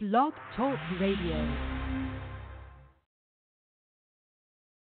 [0.00, 1.34] Blog Talk Radio.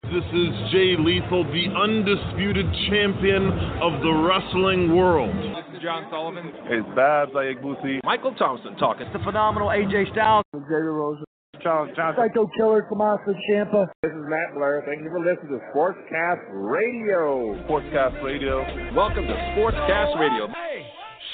[0.02, 3.46] This is Jay Lethal, the undisputed champion
[3.78, 5.30] of the wrestling world.
[5.36, 6.50] This is John Sullivan.
[6.64, 8.00] It's Babs Ayagbusi.
[8.02, 9.06] Michael Thompson talking.
[9.06, 10.42] It's the phenomenal AJ Styles.
[10.52, 11.22] Xavier Rose.
[11.62, 12.24] Charles Johnson.
[12.26, 13.86] Psycho Killer, Tommaso Ciampa.
[14.02, 14.82] This is Matt Blair.
[14.84, 17.54] Thank you for listening to Sportscast Radio.
[17.68, 18.66] Sportscast Radio.
[18.92, 20.48] Welcome to Sportscast Radio.
[20.48, 20.82] Hey,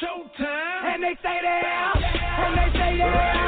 [0.05, 0.95] showtime.
[0.95, 1.97] And they say that.
[1.97, 3.40] And they say that.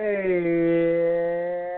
[0.00, 1.76] Hey,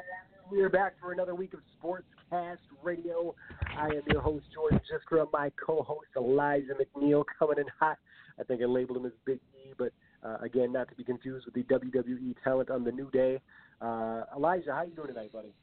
[0.52, 3.34] we are back for another week of Sportscast Radio.
[3.79, 5.24] I am your host, Jordan Jiskra.
[5.33, 7.96] My co-host, Elijah McNeil, coming in hot.
[8.38, 11.46] I think I labeled him as Big E, but uh, again, not to be confused
[11.46, 13.41] with the WWE talent on the New Day.
[13.80, 15.55] Uh, Elijah, how you doing tonight, buddy?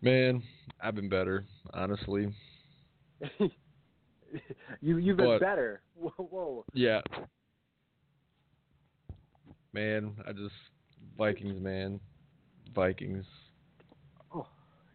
[0.00, 0.40] Man,
[0.80, 2.32] I've been better, honestly.
[4.80, 5.40] you you've been What?
[5.40, 5.80] better.
[5.96, 6.64] Whoa, whoa.
[6.72, 7.00] Yeah.
[9.72, 10.54] Man, I just
[11.18, 12.00] Vikings, man.
[12.74, 13.24] Vikings.
[14.32, 14.46] Oh,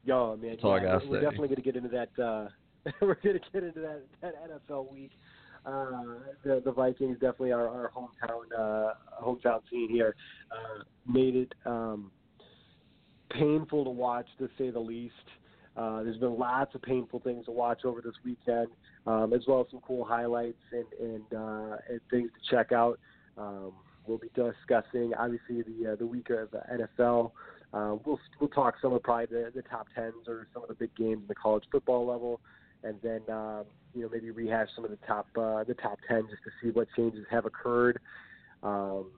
[0.06, 1.24] yo, man, That's all I yeah, gotta we're, we're say.
[1.24, 2.24] definitely going to get into that.
[2.24, 2.48] Uh,
[3.02, 4.34] we're going to get into that, that
[4.70, 5.12] NFL week.
[5.66, 5.92] Uh,
[6.44, 10.14] the the Vikings definitely are our hometown uh, hometown scene here.
[10.52, 12.12] Uh, made it um,
[13.32, 15.14] painful to watch, to say the least.
[15.78, 18.68] Uh, there's been lots of painful things to watch over this weekend,
[19.08, 23.00] um, as well as some cool highlights and and, uh, and things to check out.
[23.38, 23.72] Um,
[24.06, 27.32] we'll be discussing obviously the uh, the week of NFL.
[27.74, 30.76] Uh, we'll we'll talk some of probably the, the top tens or some of the
[30.76, 32.40] big games in the college football level,
[32.84, 36.24] and then um, you know maybe rehash some of the top uh, the top ten
[36.30, 38.00] just to see what changes have occurred.
[38.62, 39.12] Um,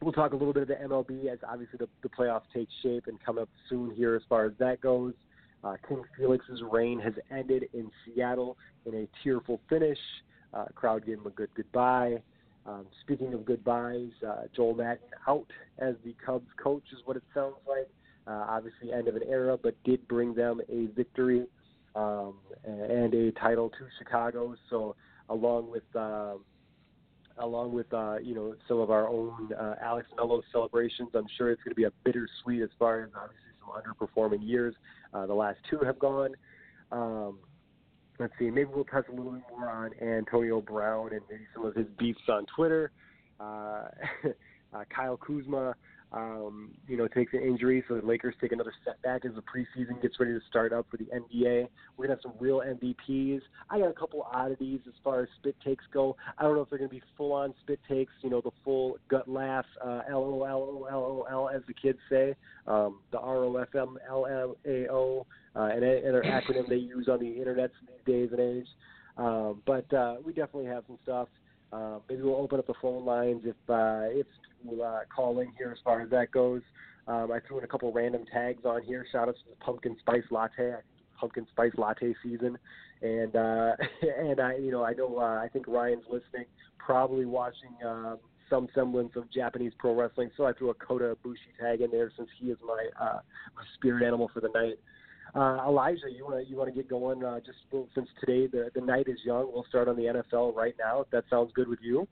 [0.00, 3.04] we'll talk a little bit of the MLB as obviously the, the playoffs take shape
[3.06, 5.14] and come up soon here as far as that goes.
[5.64, 9.98] Uh, King Felix's reign has ended in Seattle in a tearful finish.
[10.54, 12.18] Uh, crowd gave him a good goodbye.
[12.66, 14.98] Um, speaking of goodbyes, uh, Joe Maddon
[15.28, 15.46] out
[15.78, 17.88] as the Cubs coach is what it sounds like.
[18.26, 21.46] Uh, obviously, end of an era, but did bring them a victory
[21.94, 24.56] um, and a title to Chicago.
[24.68, 24.96] So,
[25.28, 26.40] along with um,
[27.38, 31.52] along with uh, you know some of our own uh, Alex Mello celebrations, I'm sure
[31.52, 34.74] it's going to be a bittersweet as far as obviously some underperforming years.
[35.14, 36.30] Uh, the last two have gone.
[36.90, 37.38] Um,
[38.18, 41.64] let's see, maybe we'll touch a little bit more on Antonio Brown and maybe some
[41.64, 42.90] of his beefs on Twitter.
[43.40, 43.88] Uh,
[44.74, 45.74] uh, Kyle Kuzma,
[46.12, 50.00] um, you know, takes an injury, so the Lakers take another setback as the preseason
[50.00, 51.68] gets ready to start up for the NBA.
[51.96, 53.40] We're gonna have some real MVPs.
[53.68, 56.16] I got a couple oddities as far as spit takes go.
[56.38, 59.28] I don't know if they're gonna be full-on spit takes, you know, the full gut
[59.28, 63.18] laugh, uh, L O L O L O L as the kids say, um, the
[63.18, 67.08] R O F M L L A O, uh, and a- another acronym they use
[67.08, 68.68] on the internet these days and age.
[69.16, 71.28] Um, but uh, we definitely have some stuff.
[71.72, 74.26] Uh, maybe we'll open up the phone lines if uh, if
[74.64, 76.62] we'll uh, call in here as far as that goes.
[77.08, 79.06] Um, I threw in a couple random tags on here.
[79.10, 80.74] Shout out to the pumpkin spice latte,
[81.18, 82.58] pumpkin spice latte season,
[83.02, 83.72] and uh,
[84.20, 86.46] and I you know I know uh, I think Ryan's listening,
[86.78, 88.18] probably watching um,
[88.50, 90.30] some semblance of Japanese pro wrestling.
[90.36, 93.20] So I threw a Kota Ibushi tag in there since he is my uh,
[93.56, 94.78] my spirit animal for the night.
[95.36, 97.22] Uh, Elijah, you want to you want to get going?
[97.22, 100.54] Uh, just well, since today the the night is young, we'll start on the NFL
[100.54, 101.02] right now.
[101.02, 102.08] If that sounds good with you.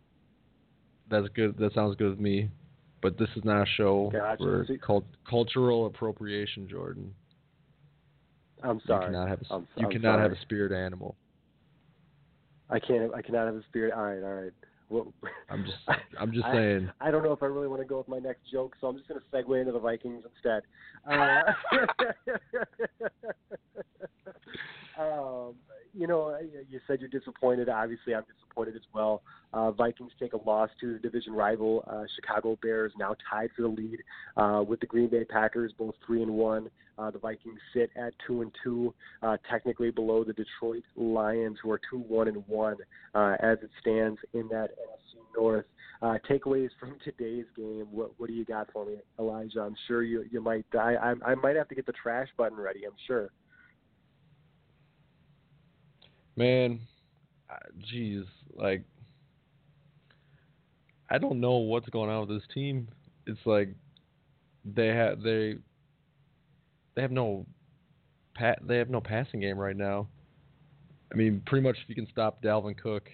[1.11, 1.57] That's good.
[1.59, 2.51] That sounds good with me.
[3.01, 4.43] But this is not a show Gotcha.
[4.43, 7.15] for cult- cultural appropriation, Jordan.
[8.63, 9.07] I'm You sorry.
[9.07, 11.17] cannot have a, I'm- you I'm cannot have a spirit animal.
[12.69, 13.13] I can't.
[13.15, 13.93] I cannot have a spirit.
[13.95, 14.23] All right.
[14.23, 14.53] All right.
[14.89, 15.13] Well,
[15.51, 15.79] I'm just
[16.19, 16.91] I'm just I- saying.
[17.01, 18.97] I don't know if I really want to go with my next joke, so I'm
[18.97, 20.63] just going to segue into the Vikings instead.
[21.11, 21.43] Uh,
[25.03, 25.55] um,
[25.93, 26.37] you know,
[26.69, 27.69] you said you're disappointed.
[27.69, 28.25] Obviously, I'm
[28.63, 29.23] as well.
[29.53, 33.63] Uh, Vikings take a loss to the division rival uh, Chicago Bears, now tied for
[33.63, 33.99] the lead
[34.37, 36.71] uh, with the Green Bay Packers, both three and one.
[36.97, 41.71] Uh, the Vikings sit at two and two, uh, technically below the Detroit Lions, who
[41.71, 42.77] are two one and one
[43.15, 45.67] uh, as it stands in that NFC North.
[46.03, 47.87] Uh, takeaways from today's game.
[47.91, 49.61] What what do you got for me, Elijah?
[49.61, 50.67] I'm sure you you might.
[50.75, 52.85] I I, I might have to get the trash button ready.
[52.85, 53.31] I'm sure.
[56.37, 56.81] Man,
[57.93, 58.25] jeez,
[58.57, 58.83] like
[61.11, 62.89] I don't know what's going on with this team.
[63.27, 63.69] It's like
[64.65, 65.57] they have they
[66.95, 67.47] they have no
[68.35, 70.09] pat they have no passing game right now.
[71.13, 73.09] I mean, pretty much if you can stop Dalvin Cook,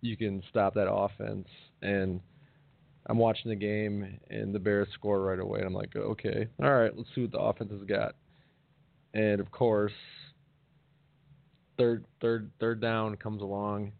[0.00, 1.48] you can stop that offense.
[1.82, 2.20] And
[3.06, 6.70] I'm watching the game, and the Bears score right away, and I'm like, okay, all
[6.70, 8.14] right, let's see what the offense has got.
[9.14, 9.92] and of course,
[11.78, 13.92] third third third down comes along.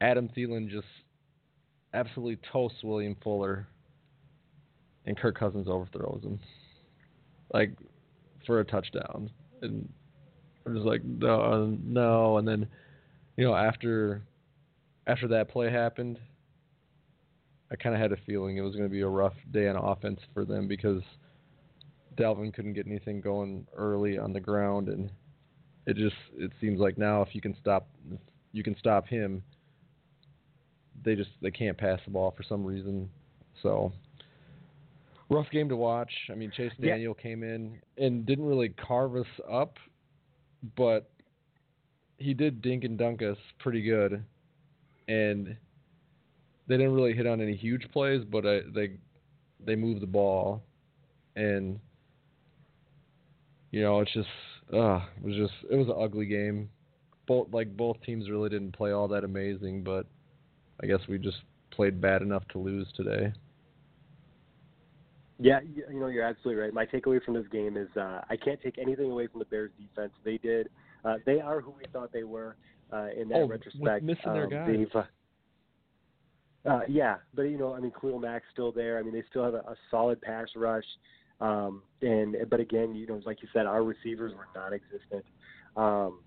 [0.00, 0.86] Adam Thielen just
[1.92, 3.66] absolutely toasts William Fuller,
[5.06, 6.38] and Kirk Cousins overthrows him,
[7.52, 7.76] like
[8.46, 9.30] for a touchdown.
[9.62, 9.88] And
[10.66, 12.38] I'm just like, no, no.
[12.38, 12.66] And then,
[13.36, 14.22] you know, after
[15.06, 16.18] after that play happened,
[17.70, 19.76] I kind of had a feeling it was going to be a rough day on
[19.76, 21.02] offense for them because
[22.16, 25.10] Dalvin couldn't get anything going early on the ground, and
[25.86, 28.20] it just it seems like now if you can stop if
[28.52, 29.42] you can stop him,
[31.04, 33.08] they just they can't pass the ball for some reason.
[33.62, 33.92] So
[35.28, 36.12] rough game to watch.
[36.30, 36.90] I mean, Chase Yeah.
[36.90, 39.76] Daniel came in and didn't really carve us up,
[40.76, 41.10] but
[42.18, 44.22] he did dink and dunk us pretty good,
[45.08, 45.56] and
[46.66, 48.92] they didn't really hit on any huge plays, but uh, they
[49.64, 50.62] they moved the ball,
[51.36, 51.80] and
[53.70, 54.28] you know it's just
[54.72, 56.68] uh it was just it was an ugly game.
[57.26, 60.06] Both like both teams really didn't play all that amazing, but
[60.82, 61.38] I guess we just
[61.70, 63.32] played bad enough to lose today.
[65.38, 66.72] Yeah, you know you're absolutely right.
[66.72, 69.70] My takeaway from this game is uh, I can't take anything away from the Bears
[69.78, 70.12] defense.
[70.22, 70.68] They did.
[71.04, 72.56] Uh, they are who we thought they were
[72.92, 74.04] uh, in that Oh, with retrospect.
[74.04, 74.86] missing their Um, guys.
[74.94, 78.98] uh, uh, yeah, but you know, I mean, Khalil Mack's still there.
[78.98, 80.84] I mean, they still have a, a solid pass rush.
[81.40, 85.24] Um, and but again, you know, like you said, our receivers were non-existent.
[85.74, 86.20] Um,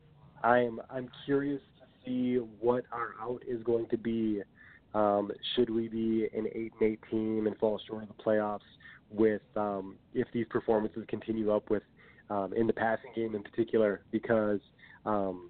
[0.44, 1.62] I'm I'm curious
[2.06, 4.42] see what our out is going to be.
[4.94, 8.60] Um, should we be an eight and eight team and fall short of the playoffs
[9.10, 11.84] with um, if these performances continue up with
[12.30, 14.02] um, in the passing game in particular?
[14.12, 14.60] Because
[15.06, 15.50] um,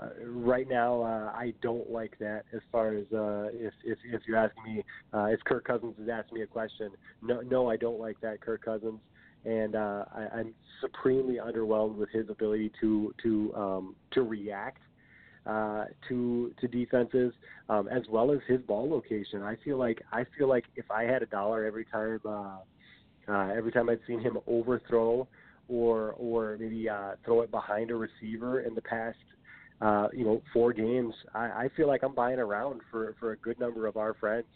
[0.00, 2.44] uh, right now uh, I don't like that.
[2.54, 6.08] As far as uh, if if if you're asking me, uh, if Kirk Cousins is
[6.08, 6.90] asking me a question,
[7.22, 9.00] no, no, I don't like that Kirk Cousins,
[9.44, 14.80] and uh, I, I'm supremely underwhelmed with his ability to to um, to react
[15.46, 17.32] uh, to to defenses
[17.68, 19.42] um, as well as his ball location.
[19.42, 22.58] I feel like I feel like if I had a dollar every time uh,
[23.28, 25.26] uh, every time I'd seen him overthrow
[25.68, 29.16] or or maybe uh, throw it behind a receiver in the past
[29.80, 33.36] uh, you know four games, I, I feel like I'm buying around for for a
[33.36, 34.46] good number of our friends.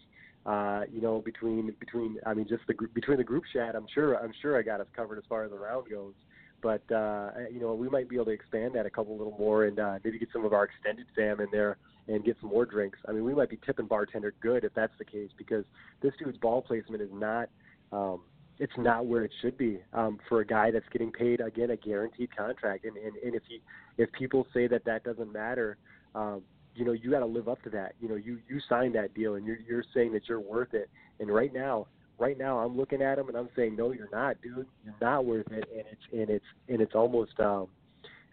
[0.45, 4.15] Uh, you know, between between I mean, just the between the group chat, I'm sure
[4.15, 6.13] I'm sure I got us covered as far as the round goes.
[6.65, 9.67] But uh, you know, we might be able to expand that a couple little more,
[9.67, 11.77] and uh, maybe get some of our extended fam in there
[12.09, 12.99] and get some more drinks.
[13.07, 15.67] I mean, we might be tipping bartender good if that's the case, because
[16.01, 17.51] this dude's ball placement is not.
[17.93, 18.23] Um,
[18.59, 21.77] it's not where it should be um, for a guy that's getting paid again a
[21.77, 22.87] guaranteed contract.
[22.87, 23.61] And, and and if he
[23.99, 25.77] if people say that that doesn't matter,
[26.15, 26.41] um,
[26.75, 27.93] you know you got to live up to that.
[28.01, 30.89] You know you you signed that deal and you're you're saying that you're worth it.
[31.21, 31.89] And right now,
[32.19, 34.67] right now I'm looking at him and I'm saying no, you're not, dude.
[34.85, 35.69] You're not worth it.
[35.73, 37.69] And it's and it's and it's almost um,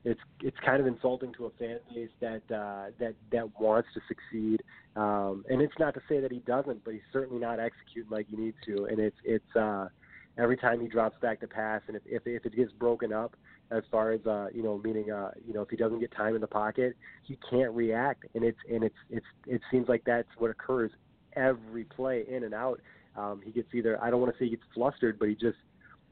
[0.03, 4.01] it's it's kind of insulting to a fan base that uh, that that wants to
[4.07, 4.63] succeed.
[4.95, 8.27] Um, and it's not to say that he doesn't, but he's certainly not executing like
[8.27, 8.85] he needs to.
[8.85, 9.89] And it's it's uh,
[10.37, 13.35] every time he drops back to pass, and if if, if it gets broken up,
[13.69, 16.35] as far as uh, you know, meaning uh, you know, if he doesn't get time
[16.35, 20.27] in the pocket, he can't react, and it's and it's it's it seems like that's
[20.37, 20.91] what occurs
[21.35, 22.81] every play in and out.
[23.15, 25.57] Um, he gets either I don't want to say he gets flustered, but he just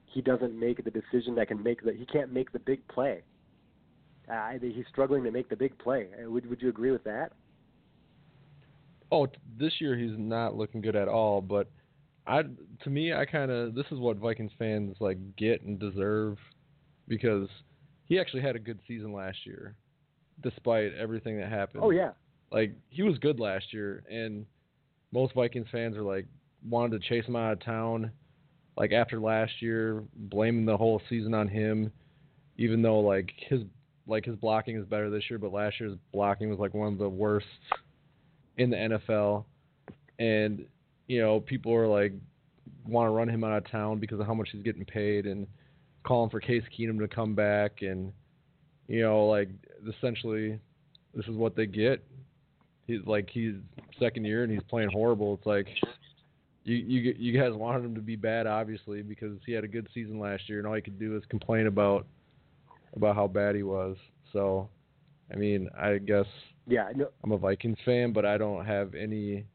[0.05, 3.21] he doesn't make the decision that can make that he can't make the big play.
[4.31, 6.07] Uh, he's struggling to make the big play.
[6.13, 7.31] Uh, Would would you agree with that?
[9.11, 11.41] Oh, t- this year he's not looking good at all.
[11.41, 11.67] But
[12.27, 12.43] I,
[12.83, 16.37] to me, I kind of this is what Vikings fans like get and deserve
[17.07, 17.47] because
[18.05, 19.75] he actually had a good season last year,
[20.43, 21.83] despite everything that happened.
[21.83, 22.11] Oh yeah,
[22.51, 24.45] like he was good last year, and
[25.11, 26.27] most Vikings fans are like
[26.67, 28.11] wanted to chase him out of town.
[28.77, 31.91] Like after last year, blaming the whole season on him,
[32.57, 33.61] even though like his
[34.07, 36.97] like his blocking is better this year, but last year's blocking was like one of
[36.97, 37.45] the worst
[38.57, 39.45] in the NFL,
[40.17, 40.65] and
[41.07, 42.13] you know people are like
[42.87, 45.45] want to run him out of town because of how much he's getting paid and
[46.03, 48.11] calling for Case Keenum to come back and
[48.87, 49.49] you know like
[49.87, 50.59] essentially
[51.13, 52.03] this is what they get.
[52.87, 53.55] He's like he's
[53.99, 55.35] second year and he's playing horrible.
[55.35, 55.67] It's like
[56.63, 59.87] you you you guys wanted him to be bad obviously because he had a good
[59.93, 62.05] season last year and all he could do is complain about
[62.95, 63.95] about how bad he was.
[64.33, 64.69] So
[65.31, 66.25] I mean, I guess
[66.69, 66.89] yeah.
[66.95, 69.45] No, I'm a Vikings fan, but I don't have any.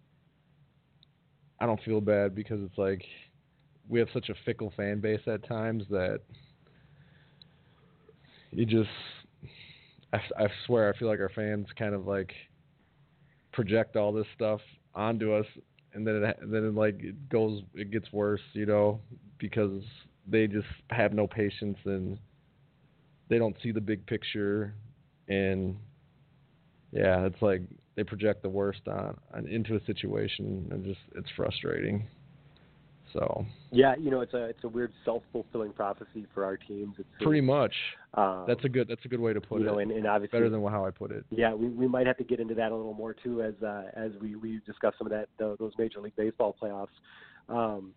[1.61, 3.03] I don't feel bad because it's like
[3.89, 6.21] we have such a fickle fan base at times that
[8.51, 8.91] you just.
[10.13, 12.33] I, I swear, I feel like our fans kind of like
[13.53, 14.61] project all this stuff
[14.95, 15.47] onto us,
[15.95, 19.01] and then it then it like it goes, it gets worse, you know,
[19.39, 19.83] because
[20.27, 22.19] they just have no patience and
[23.29, 24.75] they don't see the big picture,
[25.29, 25.77] and
[26.93, 27.63] yeah, it's like
[27.97, 32.07] they project the worst on, on into a situation, and just it's frustrating.
[33.15, 36.97] So yeah, you know, it's a it's a weird self fulfilling prophecy for our teams.
[36.99, 37.73] It's pretty much.
[38.15, 39.71] Um, that's a good that's a good way to put you it.
[39.71, 41.25] know, and, and obviously better than how I put it.
[41.31, 43.85] Yeah, we we might have to get into that a little more too as uh,
[43.95, 46.89] as we we discuss some of that the, those Major League Baseball playoffs.
[47.49, 47.93] Um,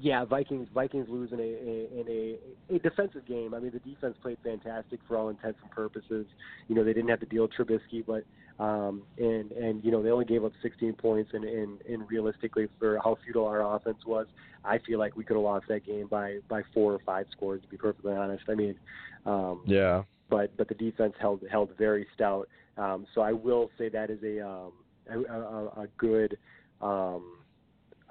[0.00, 2.38] yeah, Vikings Vikings lose in a, a in
[2.70, 3.54] a, a defensive game.
[3.54, 6.26] I mean, the defense played fantastic for all intents and purposes.
[6.68, 8.24] You know, they didn't have to deal with Trubisky, but
[8.62, 12.68] um, and and you know they only gave up 16 points, and, and and realistically
[12.78, 14.26] for how futile our offense was,
[14.64, 17.62] I feel like we could have lost that game by by four or five scores.
[17.62, 18.76] To be perfectly honest, I mean,
[19.26, 20.02] um, yeah.
[20.30, 22.48] But but the defense held held very stout.
[22.78, 24.72] Um, so I will say that is a um,
[25.10, 26.38] a, a, a good.
[26.80, 27.41] Um,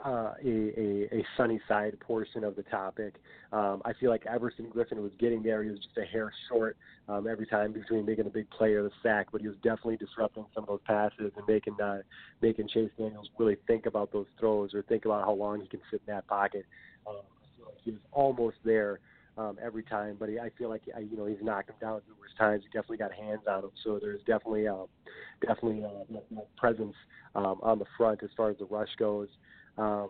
[0.06, 3.16] uh, a, a, a sunny side portion of the topic.
[3.52, 5.64] Um, I feel like Everson Griffen was getting there.
[5.64, 6.78] He was just a hair short
[7.08, 9.98] um, every time between making a big play or the sack, but he was definitely
[9.98, 12.00] disrupting some of those passes and making uh,
[12.42, 15.82] making Chase Daniels really think about those throws or think about how long he can
[15.92, 16.66] sit in that pocket.
[17.08, 19.00] Um, I feel like he was almost there
[19.38, 22.34] um, every time, but he, I feel like you know he's knocked him down numerous
[22.38, 22.64] times.
[22.64, 24.86] He definitely got hands on him, so there's definitely uh,
[25.46, 26.96] definitely uh, presence
[27.36, 29.28] um, on the front as far as the rush goes.
[29.78, 30.10] Um,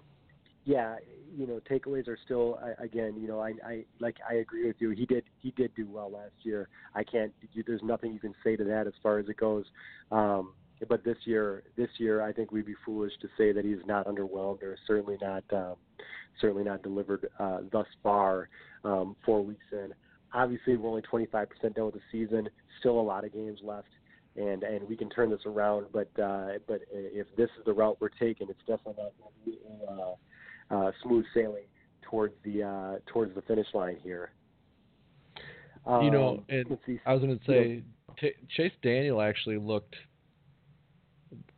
[0.63, 0.97] yeah,
[1.35, 4.91] you know, takeaways are still again, you know, I, I like I agree with you.
[4.91, 6.67] He did he did do well last year.
[6.93, 7.31] I can't.
[7.65, 9.65] There's nothing you can say to that as far as it goes.
[10.11, 10.53] Um,
[10.87, 14.07] but this year, this year, I think we'd be foolish to say that he's not
[14.07, 15.75] underwhelmed or certainly not, um,
[16.39, 18.49] certainly not delivered uh, thus far.
[18.83, 19.93] Um, four weeks in,
[20.33, 22.49] obviously we're only 25% done with the season.
[22.79, 23.89] Still a lot of games left
[24.35, 25.87] and and we can turn this around.
[25.91, 29.51] But uh, but if this is the route we're taking, it's definitely not going to
[29.51, 31.65] be uh, uh, smooth sailing
[32.01, 34.31] towards the uh, towards the finish line here.
[35.85, 37.83] Um, you know, and I was going to say
[38.19, 39.95] T- Chase Daniel actually looked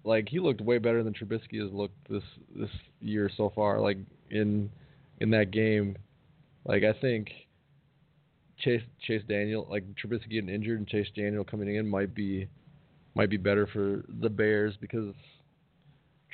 [0.04, 2.24] like he looked way better than Trubisky has looked this
[2.56, 2.70] this
[3.02, 3.80] year so far.
[3.80, 3.98] Like
[4.30, 4.70] in
[5.20, 5.98] in that game,
[6.66, 7.30] like I think
[8.60, 12.48] Chase Chase Daniel, like Trubisky getting injured and Chase Daniel coming in might be
[13.16, 15.14] might be better for the Bears because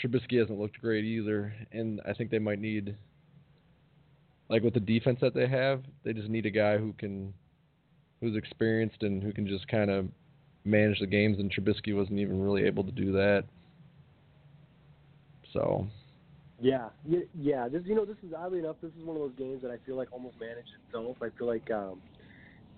[0.01, 2.95] Trubisky hasn't looked great either, and I think they might need,
[4.49, 7.33] like with the defense that they have, they just need a guy who can,
[8.21, 10.07] who's experienced and who can just kind of
[10.63, 13.43] manage the games, and Trubisky wasn't even really able to do that.
[15.53, 15.87] So.
[16.61, 16.89] Yeah,
[17.33, 17.69] yeah.
[17.69, 19.77] This, you know, this is oddly enough, this is one of those games that I
[19.85, 21.17] feel like almost managed itself.
[21.21, 22.01] I feel like um,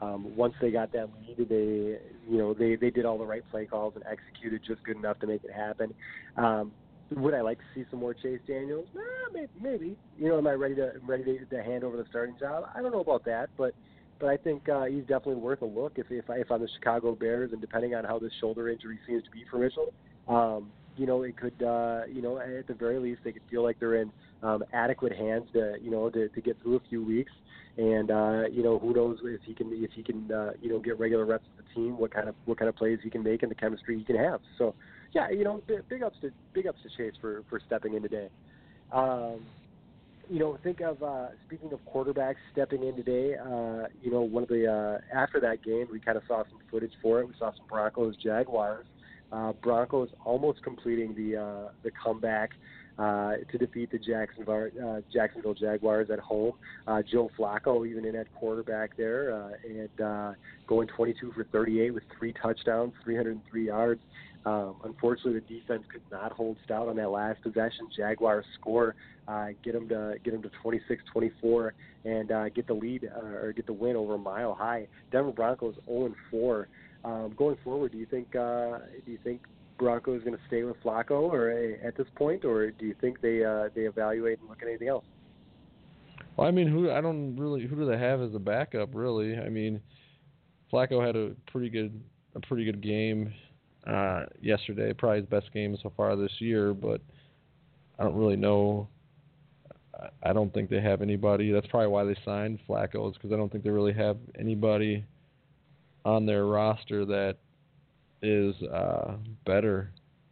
[0.01, 3.43] um, once they got that lead, they you know they they did all the right
[3.51, 5.93] play calls and executed just good enough to make it happen.
[6.37, 6.71] Um,
[7.15, 8.87] would I like to see some more Chase Daniels?
[8.95, 9.01] Nah,
[9.33, 9.97] maybe, maybe.
[10.17, 12.63] You know, am I ready to ready to, to hand over the starting job?
[12.73, 13.75] I don't know about that, but
[14.19, 16.69] but I think uh, he's definitely worth a look if if, I, if I'm the
[16.79, 19.93] Chicago Bears and depending on how this shoulder injury seems to be for Mitchell,
[20.27, 23.63] um, you know, it could uh, you know at the very least they could feel
[23.63, 27.03] like they're in um, adequate hands to you know to, to get through a few
[27.03, 27.31] weeks
[27.77, 30.79] and uh, you know who knows if he can if he can uh, you know
[30.79, 33.23] get regular reps with the team, what kind of what kind of plays he can
[33.23, 34.41] make and the chemistry he can have.
[34.57, 34.75] So
[35.13, 38.29] yeah, you know big, ups to big ups to Chase for for stepping in today.
[38.91, 39.41] Um,
[40.29, 43.35] you know, think of uh, speaking of quarterbacks stepping in today.
[43.35, 46.59] Uh, you know, one of the uh, after that game, we kind of saw some
[46.69, 47.27] footage for it.
[47.27, 48.85] We saw some Broncos Jaguars.
[49.31, 52.51] Uh, Broncos almost completing the uh, the comeback
[53.01, 56.53] uh, to defeat the Jacksonville, uh, Jacksonville Jaguars at home.
[56.87, 60.33] Uh, Joe Flacco even in at quarterback there uh, and uh,
[60.67, 64.01] going 22 for 38 with three touchdowns, 303 yards.
[64.45, 67.87] Um, unfortunately, the defense could not hold stout on that last possession.
[67.95, 68.95] Jaguars score,
[69.27, 71.71] uh, get them to get them to 26-24,
[72.05, 74.87] and uh, get the lead uh, or get the win over a mile high.
[75.11, 76.65] Denver Broncos 0-4.
[77.03, 79.41] Um, going forward, do you think uh, do you think
[79.81, 83.19] Broncos going to stay with Flacco, or uh, at this point, or do you think
[83.19, 85.03] they uh, they evaluate and look at anything else?
[86.37, 88.89] Well, I mean, who I don't really who do they have as a backup?
[88.93, 89.81] Really, I mean,
[90.71, 91.99] Flacco had a pretty good
[92.35, 93.33] a pretty good game
[93.87, 96.75] uh, yesterday, probably his best game so far this year.
[96.75, 97.01] But
[97.97, 98.87] I don't really know.
[100.23, 101.51] I don't think they have anybody.
[101.51, 105.03] That's probably why they signed Flacco, is because I don't think they really have anybody
[106.05, 107.37] on their roster that
[108.21, 109.91] is uh, better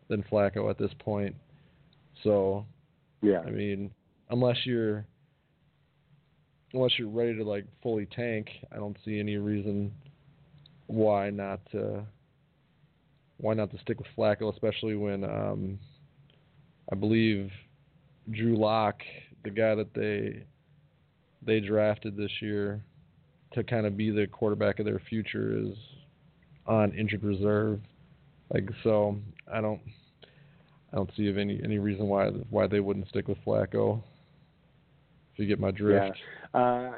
[0.10, 1.36] than Flacco at this point.
[2.24, 2.66] So,
[3.22, 3.92] yeah, I mean,
[4.30, 5.06] unless you're
[6.74, 9.92] unless you're ready to like fully tank, I don't see any reason
[10.88, 12.04] why not to
[13.38, 15.80] why not to stick with Flacco, especially when um,
[16.92, 17.50] I believe
[18.32, 18.98] Drew Lock,
[19.44, 20.44] the guy that they
[21.46, 22.84] they drafted this year,
[23.54, 25.76] to kind of be the quarterback of their future is
[26.70, 27.82] on injured reserve.
[28.54, 29.18] Like so,
[29.52, 29.82] I don't
[30.94, 34.02] I don't see any any reason why why they wouldn't stick with Flacco.
[35.34, 36.18] If you get my drift.
[36.54, 36.60] Yeah.
[36.60, 36.92] Uh,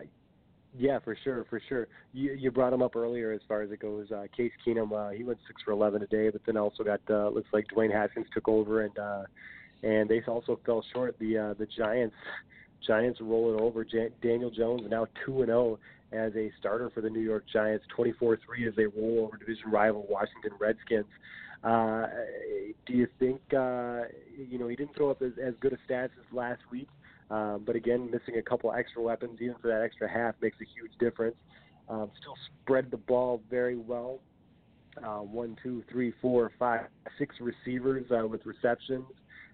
[0.77, 1.87] yeah, for sure, for sure.
[2.13, 4.11] You you brought him up earlier as far as it goes.
[4.11, 7.01] Uh, Case Keenum, uh, he went six for eleven a day, but then also got
[7.09, 9.23] uh, looks like Dwayne Haskins took over and uh,
[9.83, 11.17] and they also fell short.
[11.19, 12.15] The uh, the Giants
[12.85, 13.85] Giants rolling over.
[14.21, 15.79] Daniel Jones now two and zero oh
[16.11, 18.37] as a starter for the New York Giants, 24-3
[18.67, 21.05] as they roll over division rival Washington Redskins.
[21.63, 22.07] Uh,
[22.85, 24.01] do you think uh,
[24.35, 26.87] you know he didn't throw up as, as good a stats as last week?
[27.29, 30.65] Um, but again, missing a couple extra weapons, even for that extra half, makes a
[30.65, 31.35] huge difference.
[31.87, 34.19] Um, still spread the ball very well.
[35.01, 36.87] Uh, one, two, three, four, five,
[37.17, 39.05] six receivers uh, with receptions,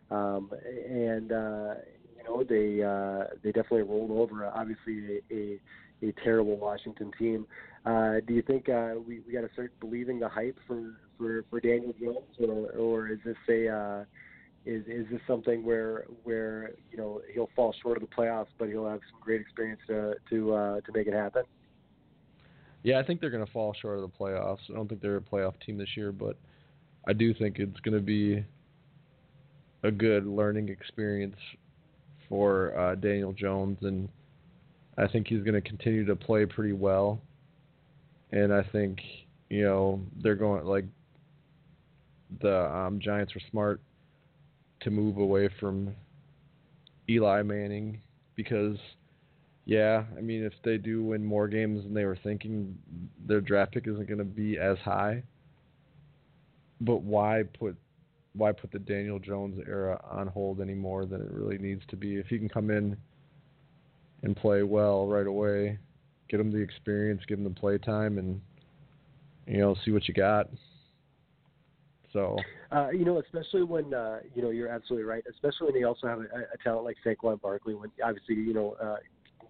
[0.10, 0.50] um,
[0.90, 1.76] and uh,
[2.18, 4.48] you know they uh, they definitely rolled over.
[4.48, 5.60] Obviously, a, a
[6.02, 7.48] a terrible Washington team.
[7.86, 11.44] Uh, do you think uh, we we got to start believing the hype for for
[11.50, 14.04] for Daniel Jones, or or is this a uh,
[14.66, 18.68] is is this something where where you know he'll fall short of the playoffs, but
[18.68, 21.44] he'll have some great experience to to uh, to make it happen?
[22.84, 24.60] Yeah, I think they're going to fall short of the playoffs.
[24.70, 26.38] I don't think they're a playoff team this year, but
[27.08, 28.46] I do think it's going to be
[29.84, 31.36] a good learning experience
[32.30, 34.10] for uh, Daniel Jones, and
[34.98, 37.20] I think he's going to continue to play pretty well.
[38.32, 39.00] And I think
[39.50, 40.86] you know they're going like
[42.42, 43.80] the um, Giants were smart
[44.82, 45.96] to move away from
[47.10, 48.02] Eli Manning
[48.36, 48.78] because
[49.66, 52.78] yeah, I mean if they do win more games than they were thinking,
[53.26, 55.24] their draft pick isn't going to be as high.
[56.82, 57.76] But why put
[58.34, 61.96] why put the Daniel Jones era on hold any more than it really needs to
[61.96, 62.18] be?
[62.18, 62.98] If he can come in
[64.24, 65.78] and play well right away,
[66.30, 68.42] get them the experience, give them the play time, and
[69.46, 70.50] you know see what you got.
[72.14, 72.38] So
[72.72, 75.24] uh, you know, especially when uh, you know you're absolutely right.
[75.30, 77.76] Especially when they also have a, a talent like Saquon Barkley.
[77.76, 78.98] When obviously you know uh,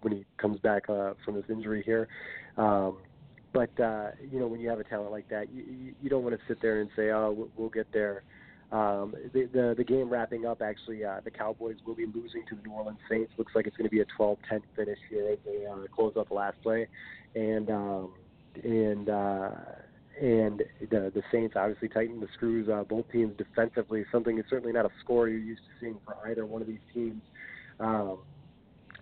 [0.02, 2.08] when he comes back uh, from this injury here.
[2.56, 2.98] Um,
[3.52, 6.22] but uh, you know when you have a talent like that, you, you, you don't
[6.22, 8.22] want to sit there and say, "Oh, we'll, we'll get there."
[8.70, 12.54] Um, the, the the game wrapping up, actually, uh, the Cowboys will be losing to
[12.54, 13.32] the New Orleans Saints.
[13.38, 16.28] Looks like it's going to be a 12-10 finish here as they uh, close out
[16.28, 16.86] the last play,
[17.34, 18.12] and um,
[18.62, 19.50] and uh,
[20.20, 22.68] and the the Saints obviously tightened the screws.
[22.68, 26.16] Uh, both teams defensively, something is certainly not a score you're used to seeing for
[26.28, 27.22] either one of these teams.
[27.80, 28.18] Um,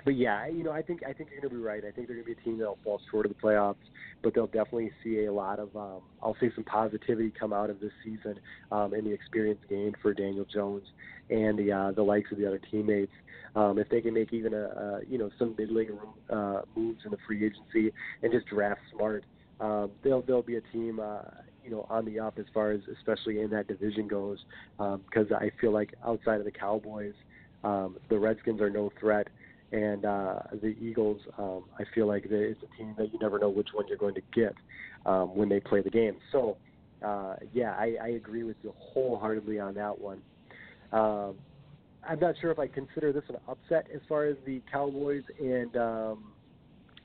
[0.06, 1.84] but yeah, you know, I think I think you're to be right.
[1.84, 3.74] I think they're to be a team that'll fall short of the playoffs,
[4.22, 7.80] but they'll definitely see a lot of, um, I'll say, some positivity come out of
[7.80, 8.38] this season
[8.70, 10.84] um, and the experience gained for Daniel Jones
[11.28, 13.10] and the uh, the likes of the other teammates.
[13.56, 15.98] Um, if they can make even a, a you know some middling
[16.30, 17.92] uh, moves in the free agency
[18.22, 19.24] and just draft smart,
[19.60, 21.22] um, they'll they'll be a team uh,
[21.64, 24.38] you know on the up as far as especially in that division goes
[24.78, 27.14] because um, I feel like outside of the Cowboys,
[27.64, 29.26] um, the Redskins are no threat.
[29.76, 33.50] And uh, the Eagles, um, I feel like it's a team that you never know
[33.50, 34.54] which one you're going to get
[35.04, 36.16] um, when they play the game.
[36.32, 36.56] So,
[37.04, 40.22] uh, yeah, I, I agree with you wholeheartedly on that one.
[40.92, 41.34] Um,
[42.08, 45.76] I'm not sure if I consider this an upset as far as the Cowboys and
[45.76, 46.32] um,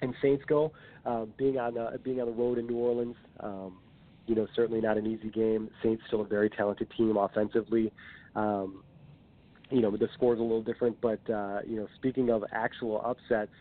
[0.01, 0.71] and Saints go.
[1.05, 3.79] Um, being on the, being on the road in New Orleans, um,
[4.27, 5.69] you know, certainly not an easy game.
[5.83, 7.91] Saints still a very talented team offensively.
[8.33, 8.83] Um,
[9.71, 13.51] you know, the score's a little different, but uh, you know, speaking of actual upsets,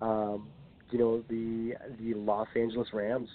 [0.00, 0.48] um,
[0.90, 3.28] you know, the the Los Angeles Rams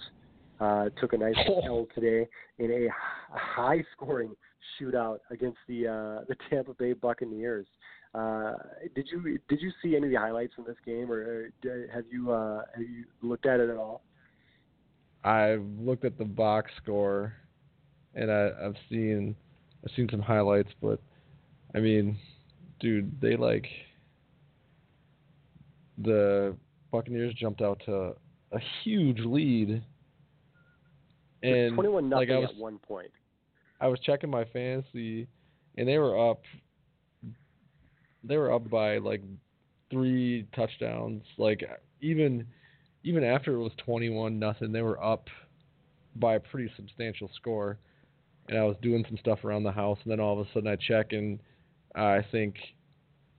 [0.59, 1.61] uh, took a nice oh.
[1.65, 2.27] L today
[2.59, 2.88] in a
[3.31, 4.35] high-scoring
[4.79, 7.67] shootout against the uh, the Tampa Bay Buccaneers.
[8.13, 8.53] Uh,
[8.95, 11.49] did you did you see any of the highlights from this game, or
[11.93, 14.01] have you uh, have you looked at it at all?
[15.23, 17.33] I've looked at the box score,
[18.13, 19.35] and I, I've seen
[19.83, 20.99] I've seen some highlights, but
[21.75, 22.17] I mean,
[22.79, 23.67] dude, they like
[25.97, 26.55] the
[26.91, 28.15] Buccaneers jumped out to
[28.51, 29.83] a huge lead,
[31.43, 33.11] and twenty-one nothing like I was, at one point.
[33.81, 35.27] I was checking my fantasy,
[35.77, 36.41] and they were up
[38.23, 39.21] they were up by like
[39.91, 41.23] three touchdowns.
[41.38, 41.63] Like
[41.99, 42.45] even
[43.03, 45.27] even after it was twenty one nothing, they were up
[46.15, 47.77] by a pretty substantial score.
[48.47, 50.67] And I was doing some stuff around the house, and then all of a sudden
[50.69, 51.39] I check, and
[51.95, 52.55] I think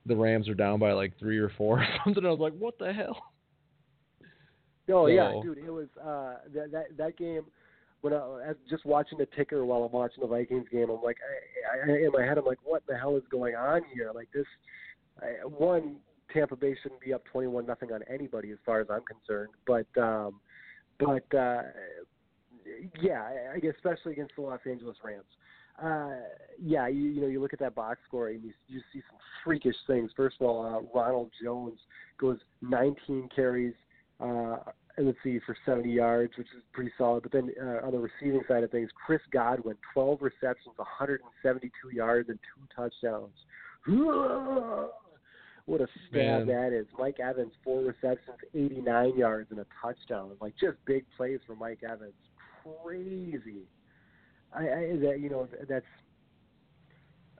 [0.05, 2.25] the Rams are down by like three or four or something.
[2.25, 3.21] I was like, "What the hell?"
[4.89, 7.43] Oh so, yeah, dude, it was uh, that that that game
[8.01, 11.17] when I just watching the ticker while I'm watching the Vikings game, I'm like,
[11.73, 14.11] I, I, in my head, I'm like, what the hell is going on here?
[14.13, 14.45] Like this,
[15.21, 15.97] I, one
[16.31, 19.49] Tampa Bay shouldn't be up 21 nothing on anybody as far as I'm concerned.
[19.65, 20.39] But um,
[20.99, 21.63] but uh,
[23.01, 25.25] yeah, I guess especially against the Los Angeles Rams.
[25.81, 26.09] Uh,
[26.59, 29.19] yeah, you, you know, you look at that box score and you, you see some
[29.43, 30.11] freakish things.
[30.15, 31.79] First of all, uh, Ronald Jones
[32.19, 33.75] goes 19 carries,
[34.19, 34.57] uh,
[34.97, 37.21] let's see, for 70 yards, which is pretty solid.
[37.23, 42.29] But then uh, on the receiving side of things, Chris Godwin, 12 receptions, 172 yards,
[42.29, 43.35] and two touchdowns.
[45.65, 46.47] What a stab Man.
[46.47, 46.87] that is.
[46.97, 50.31] Mike Evans, four receptions, 89 yards, and a touchdown.
[50.39, 52.13] Like, just big plays for Mike Evans.
[52.83, 53.67] Crazy.
[54.53, 55.85] I, I that you know that's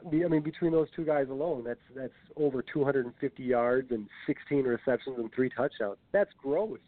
[0.06, 5.18] I mean between those two guys alone that's that's over 250 yards and 16 receptions
[5.18, 5.98] and three touchdowns.
[6.12, 6.80] That's gross.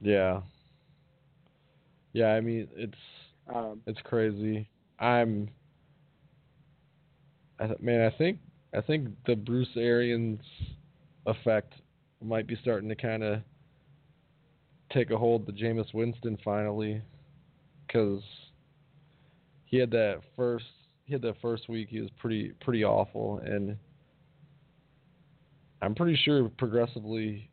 [0.00, 0.40] Yeah.
[2.12, 2.98] Yeah, I mean it's
[3.52, 4.68] Um, it's crazy.
[4.98, 5.48] I'm
[7.58, 8.38] I th- man, I think
[8.74, 10.40] I think the Bruce Arians
[11.26, 11.74] effect
[12.22, 13.40] might be starting to kind of
[14.92, 17.02] take a hold to Jameis Winston finally
[17.88, 18.22] cuz
[19.68, 20.64] he had that first
[21.04, 23.76] he had that first week he was pretty pretty awful and
[25.80, 27.48] I'm pretty sure progressively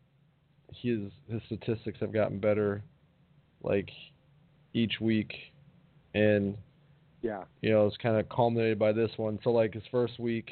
[0.74, 2.84] his his statistics have gotten better
[3.64, 3.90] like
[4.74, 5.34] each week
[6.14, 6.58] and
[7.26, 7.44] yeah.
[7.62, 9.40] you know, it's kind of culminated by this one.
[9.44, 10.52] So like his first week,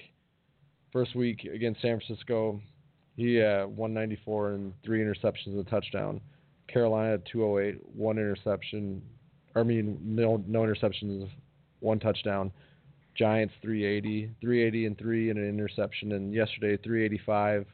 [0.92, 2.60] first week against San Francisco,
[3.16, 6.20] he had 194 and three interceptions and a touchdown.
[6.68, 9.04] Carolina 208, one interception.
[9.54, 11.30] Or I mean, no no interceptions,
[11.84, 12.52] one touchdown.
[13.16, 16.14] Giants 380, 380 and three and an interception.
[16.14, 17.66] And yesterday 385,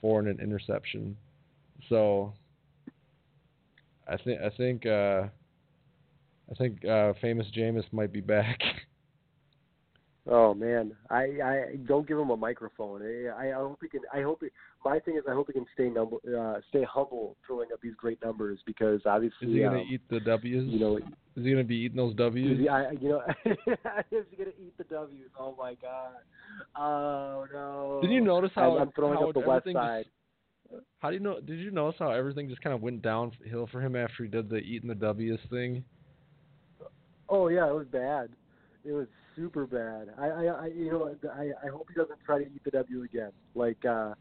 [0.00, 1.16] four and an interception.
[1.88, 2.34] So
[4.06, 5.28] I think I think uh,
[6.50, 8.58] I think uh, famous Jameis might be back.
[10.28, 13.02] Oh man, I I don't give him a microphone.
[13.02, 14.02] I I hope he can.
[14.14, 14.48] I hope he,
[14.84, 17.94] my thing is I hope he can stay number uh, stay humble, throwing up these
[17.96, 20.64] great numbers because obviously Is he gonna um, eat the W's?
[20.68, 21.02] you know Is
[21.34, 22.60] he gonna be eating those W's?
[22.60, 25.28] He, I, you know, is he gonna eat the W's?
[25.40, 26.12] Oh my God!
[26.78, 27.98] Oh no!
[28.00, 30.04] Did you notice how I'm, I'm throwing how up the west side?
[30.70, 31.40] Just, how do you know?
[31.40, 34.48] Did you notice how everything just kind of went downhill for him after he did
[34.48, 35.82] the eating the W's thing?
[37.28, 38.28] Oh yeah, it was bad.
[38.84, 40.14] It was super bad.
[40.18, 43.02] I, I, I you know, I, I hope he doesn't try to eat the W
[43.02, 43.32] again.
[43.54, 44.14] Like, uh,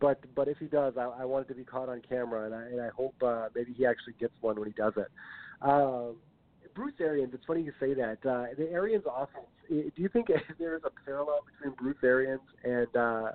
[0.00, 2.54] but, but if he does, I, I want it to be caught on camera, and
[2.54, 5.08] I, and I hope uh, maybe he actually gets one when he does it.
[5.62, 6.16] Um,
[6.74, 8.18] Bruce Arians, it's funny you say that.
[8.24, 9.46] Uh, the Arians offense.
[9.68, 10.28] Do you think
[10.58, 13.32] there is a parallel between Bruce Arians and uh,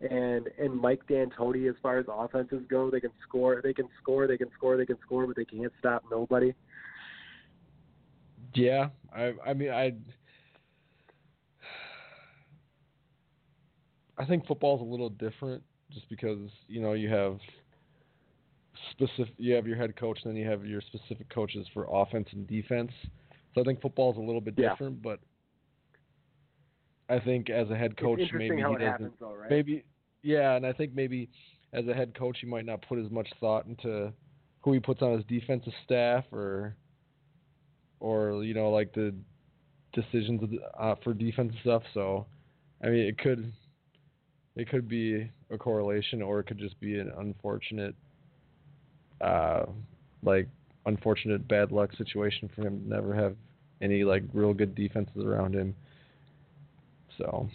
[0.00, 2.90] and and Mike D'Antoni as far as offenses go?
[2.90, 5.72] They can score, they can score, they can score, they can score, but they can't
[5.78, 6.54] stop nobody.
[8.54, 9.92] Yeah, I I mean I
[14.18, 17.38] I think football's a little different just because you know you have
[18.90, 22.28] specific you have your head coach and then you have your specific coaches for offense
[22.32, 22.90] and defense.
[23.54, 24.70] So I think football's a little bit Yeah.
[24.70, 25.20] different, but
[27.08, 29.50] I think as a head coach maybe he doesn't happens, though, right?
[29.50, 29.84] maybe
[30.22, 31.28] yeah, and I think maybe
[31.72, 34.12] as a head coach he might not put as much thought into
[34.60, 36.76] who he puts on his defensive staff or
[38.00, 39.14] or you know like the
[39.92, 40.40] decisions
[40.78, 41.82] uh, for defense stuff.
[41.92, 42.26] So
[42.82, 43.52] I mean it could
[44.56, 47.94] it could be a correlation or it could just be an unfortunate
[49.20, 49.64] uh
[50.22, 50.48] like
[50.86, 53.36] unfortunate bad luck situation for him to never have
[53.80, 55.74] any like real good defenses around him.
[57.18, 57.48] So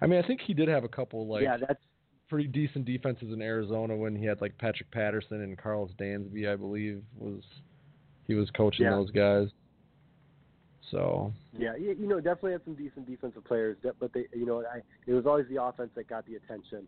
[0.00, 1.82] I mean I think he did have a couple like yeah, that's
[2.28, 6.56] pretty decent defenses in Arizona when he had like Patrick Peterson and Karlos Dansby, I
[6.56, 7.42] believe, was
[8.28, 8.92] he was coaching Yeah.
[8.92, 9.48] those guys.
[10.90, 14.64] So Yeah, you, you know, definitely had some decent defensive players, but they, you know,
[14.64, 16.86] I it was always the offense that got the attention.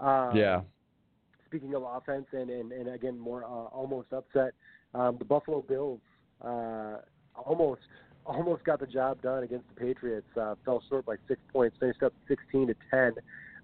[0.00, 0.60] Um, yeah,
[1.46, 4.52] Speaking of offense, and and, and again, more uh, almost upset,
[4.94, 6.00] um, the Buffalo Bills
[6.42, 6.98] uh,
[7.34, 7.80] almost
[8.26, 10.28] almost got the job done against the Patriots.
[10.38, 13.12] Uh, fell short by six points, finished up 16 to 10.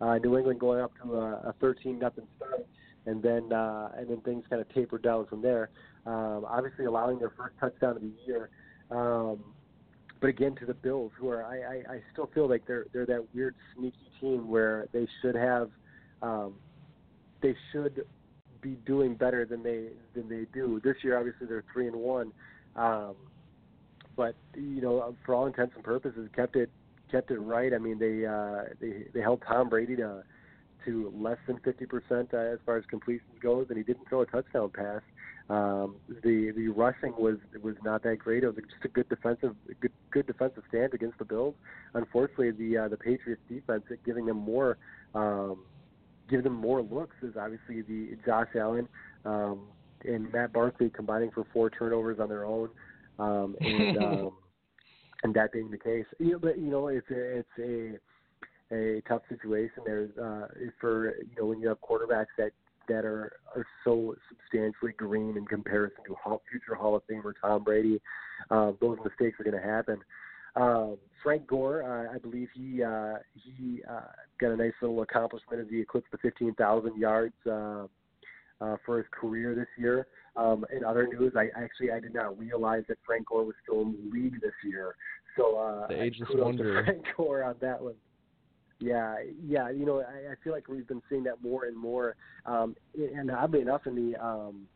[0.01, 2.67] Uh, New England going up to a, a 13 nothing start,
[3.07, 5.71] and then uh, and then things kind of tapered down from there.
[6.07, 8.51] Um, obviously, allowing their first touchdown of the year.
[8.91, 9.54] Um,
[10.25, 13.05] but again, to the Bills, who are I, I, I still feel like they're they're
[13.05, 15.69] that weird sneaky team where they should have
[16.23, 16.55] um,
[17.43, 18.07] they should
[18.63, 20.81] be doing better than they than they do.
[20.83, 22.33] This year, obviously, they're three and one,
[22.75, 23.17] um,
[24.17, 26.71] but you know, for all intents and purposes, kept it
[27.11, 27.75] kept it right.
[27.75, 30.23] I mean, they uh, they they held Tom Brady to
[30.87, 34.23] to less than fifty percent uh, as far as completions goes, and he didn't throw
[34.23, 35.03] a touchdown pass.
[35.51, 38.45] Um, the the rushing was was not that great.
[38.45, 41.55] It was just a good defensive good good defensive stand against the Bills.
[41.93, 44.79] Unfortunately, the uh, the Patriots defense giving them more
[45.15, 45.65] um,
[46.31, 48.89] giving them more looks is obviously the Josh Allen.
[49.25, 49.69] Um,
[50.05, 52.69] and Matt Barkley combining for four turnovers on their own,
[53.19, 54.33] um, and um,
[55.23, 57.99] and that being the case, you know, but you know it's a, it's a
[58.75, 60.47] a tough situation there uh,
[60.81, 62.53] for you know when you have quarterbacks that
[62.89, 67.65] that are are so substantially green in comparison to Hall, future Hall of Famer Tom
[67.65, 68.01] Brady.
[68.51, 69.99] Uh, those mistakes are going to happen.
[70.57, 74.01] Um, Frank Gore, uh, I believe he uh, he uh,
[74.41, 77.87] got a nice little accomplishment as he eclipsed the 15,000 yards uh,
[78.61, 80.07] uh, for his career this year.
[80.37, 83.83] Um, in other news, I actually I did not realize that Frank Gore was still
[83.83, 84.95] in the league this year.
[85.37, 86.83] So uh, the ageless wonder.
[86.85, 87.95] Frank Gore on that one.
[88.81, 89.71] Yeah, yeah.
[89.71, 92.17] You know, I, I feel like we've been seeing that more and more.
[92.45, 94.67] Um, and oddly enough, in the um,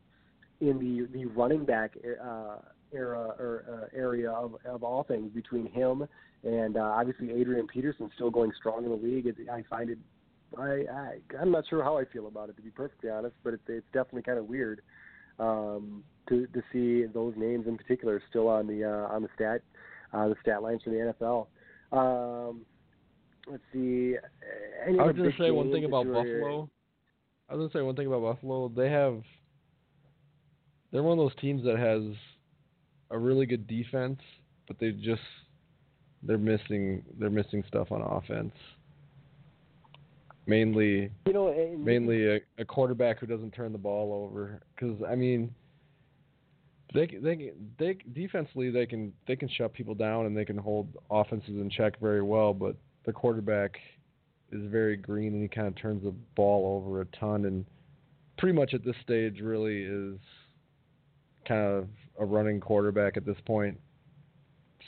[0.61, 2.57] in the the running back uh,
[2.93, 6.07] era or uh, area of, of all things between him
[6.45, 9.27] and uh, obviously Adrian Peterson still going strong in the league.
[9.51, 9.99] I find it.
[10.57, 13.55] I, I I'm not sure how I feel about it to be perfectly honest, but
[13.55, 14.81] it's it's definitely kind of weird
[15.39, 19.63] um, to to see those names in particular still on the uh, on the stat
[20.13, 21.47] uh, the stat lines for the NFL.
[21.91, 22.63] Um,
[23.51, 24.17] let's see.
[24.17, 26.69] Uh, any I was gonna say one thing about Buffalo.
[27.49, 28.69] I was gonna say one thing about Buffalo.
[28.69, 29.23] They have.
[30.91, 32.03] They're one of those teams that has
[33.11, 34.19] a really good defense,
[34.67, 35.23] but they just
[36.23, 38.53] they're missing they're missing stuff on offense.
[40.47, 44.63] Mainly, You know, and- mainly a, a quarterback who doesn't turn the ball over.
[44.75, 45.55] Because I mean,
[46.95, 50.57] they they can- they defensively they can they can shut people down and they can
[50.57, 53.77] hold offenses in check very well, but the quarterback
[54.53, 57.65] is very green and he kind of turns the ball over a ton and
[58.39, 60.19] pretty much at this stage really is
[61.47, 63.79] kind of a running quarterback at this point.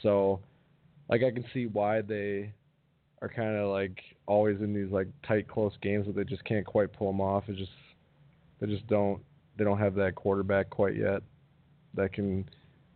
[0.03, 0.41] So
[1.09, 2.53] like I can see why they
[3.23, 6.65] are kind of like always in these like tight close games that they just can't
[6.65, 7.45] quite pull them off.
[7.49, 7.71] It's just
[8.61, 9.21] they just don't
[9.59, 11.23] they don't have that quarterback quite yet
[11.95, 12.49] that can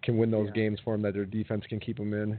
[0.03, 0.53] can win those Yeah.
[0.63, 2.39] games for them that their defense can keep them in.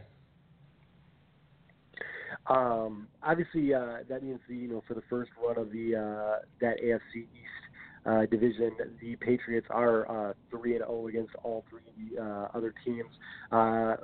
[2.48, 6.46] Um, obviously, uh, that means the, you know for the first run of the uh,
[6.62, 12.18] that AFC East uh, division, the Patriots are uh, three and zero against all three
[12.20, 13.10] uh, other teams.
[13.52, 13.96] Uh,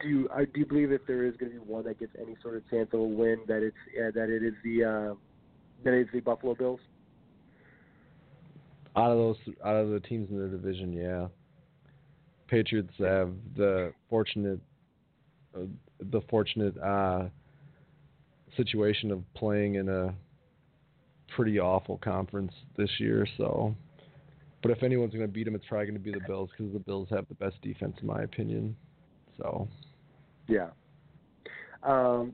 [0.00, 2.34] do you, do you believe if there is going to be one that gets any
[2.42, 5.16] sort of chance of a win, that it's that it is the
[5.84, 6.80] that it is the Buffalo Bills?
[8.96, 11.28] Out of those out of the teams in the division, yeah.
[12.48, 14.60] Patriots have the fortunate
[15.54, 16.74] the fortunate
[18.56, 20.14] situation of playing in a
[21.34, 23.74] pretty awful conference this year, so
[24.62, 26.72] but if anyone's going to beat them, it's probably going to be the Bills because
[26.72, 28.76] the Bills have the best defense, in my opinion.
[29.36, 29.68] So,
[30.46, 30.68] Yeah.
[31.82, 32.32] Um,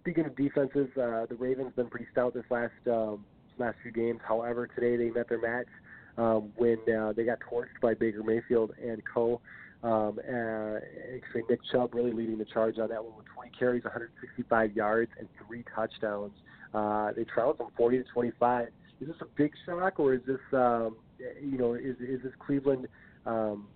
[0.00, 3.24] speaking of defenses, uh, the Ravens have been pretty stout this last um,
[3.56, 4.18] last few games.
[4.26, 5.68] However, today they met their match
[6.16, 9.40] um, when uh, they got torched by Baker Mayfield and co.
[9.82, 10.78] Um, uh,
[11.14, 15.10] actually, Nick Chubb really leading the charge on that one with 20 carries, 165 yards,
[15.18, 16.32] and three touchdowns.
[16.74, 18.68] Uh, they trailed them 40 to 25.
[19.00, 20.96] Is this a big shock, or is this um,
[21.40, 22.88] you know is is this Cleveland?
[23.24, 23.68] Um,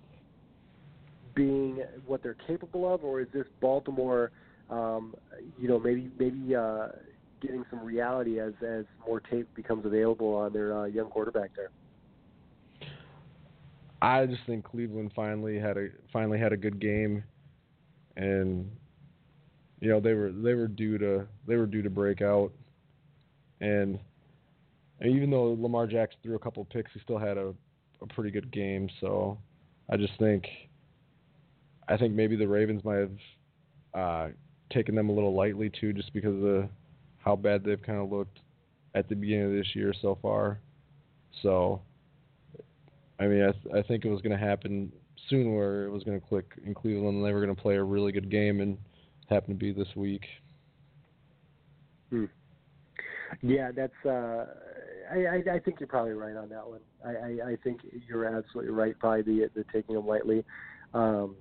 [1.35, 4.31] being what they're capable of, or is this Baltimore,
[4.71, 5.15] um,
[5.59, 6.89] you know, maybe maybe uh,
[7.41, 11.71] getting some reality as as more tape becomes available on their uh, young quarterback there?
[14.03, 17.23] I just think Cleveland finally had a finally had a good game,
[18.17, 18.69] and
[19.81, 22.51] you know they were they were due to they were due to break out,
[23.61, 24.01] and,
[25.01, 27.55] and even though Lamar Jackson threw a couple picks, he still had a
[28.03, 28.89] a pretty good game.
[29.01, 29.39] So
[29.89, 30.49] I just think
[31.87, 33.19] I think maybe the Ravens might have
[33.95, 34.29] uh,
[34.73, 36.69] taken them a little lightly too, just because of
[37.19, 38.41] how bad they've kind of looked
[38.97, 40.59] at the beginning of this year so far.
[41.41, 41.83] So
[43.23, 44.91] I mean, I, th- I think it was going to happen
[45.29, 47.77] soon where it was going to click in Cleveland and they were going to play
[47.77, 48.77] a really good game and
[49.29, 50.25] happened to be this week.
[52.11, 52.25] Hmm.
[53.41, 53.93] Yeah, that's.
[54.05, 54.47] Uh,
[55.11, 56.81] I, I I think you're probably right on that one.
[57.05, 58.99] I, I I think you're absolutely right.
[58.99, 60.45] Probably the the taking them lightly.
[60.93, 61.37] Um,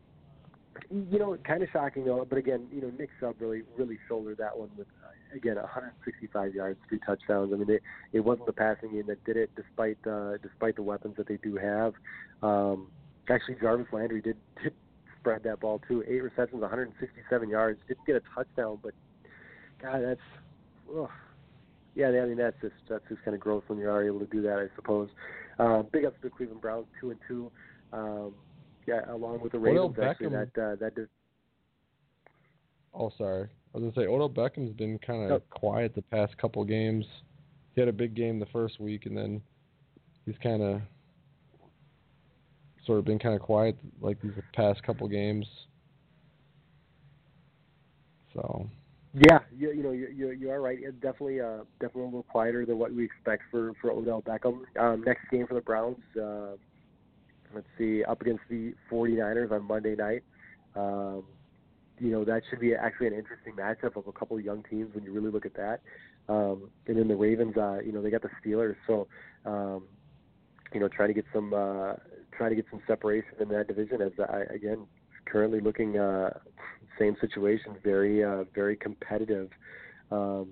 [0.90, 2.26] you know, kind of shocking though.
[2.30, 4.88] But again, you know, Nick Chubb really really shouldered that one with
[5.36, 7.54] again 165 yards, three touchdowns.
[7.54, 7.82] I mean, it
[8.14, 11.38] it wasn't the passing game that did it, despite uh, despite the weapons that they
[11.38, 11.94] do have.
[12.42, 12.88] Um,
[13.30, 14.74] actually, Jarvis Landry did did
[15.20, 16.04] spread that ball too.
[16.08, 17.80] Eight receptions, 167 yards.
[17.88, 18.94] Didn't get a touchdown, but
[19.82, 20.22] God, that's.
[20.96, 21.10] Ugh.
[21.94, 24.26] Yeah, I mean that's just that's just kind of growth when you are able to
[24.26, 25.10] do that, I suppose.
[25.60, 27.52] Um, big ups to the Cleveland Browns, two and two.
[27.92, 28.34] Um,
[28.88, 31.10] yeah, along with the Ravens, actually that uh, that did,
[32.94, 33.48] Oh, sorry.
[33.74, 35.44] I was going to say, Odell Beckham's been kind of Oh.
[35.50, 37.06] quiet the past couple games.
[37.74, 39.42] He had a big game the first week and then
[40.26, 40.82] he's kind of
[42.86, 45.46] sort of been kind of quiet like these past couple games.
[48.34, 48.68] So.
[49.14, 50.78] Yeah, you, you know you, you you are right.
[50.82, 54.62] It's definitely uh definitely a little quieter than what we expect for for Odell Beckham.
[54.80, 55.98] Um, next game for the Browns.
[56.16, 56.56] Uh,
[57.54, 60.24] let's see, up against the 49ers on Monday night.
[60.78, 61.24] Um,
[62.02, 64.94] you know that should be actually an interesting matchup of a couple of young teams
[64.96, 65.82] when you really look at that.
[66.28, 69.08] Um, and then the Ravens, uh, you know, they got the Steelers, so
[69.46, 69.84] um,
[70.74, 71.94] you know, trying to get some uh,
[72.36, 74.02] trying to get some separation in that division.
[74.02, 74.88] As I again
[75.26, 76.32] currently looking uh,
[76.98, 79.50] same situation, very uh, very competitive.
[80.10, 80.50] Um,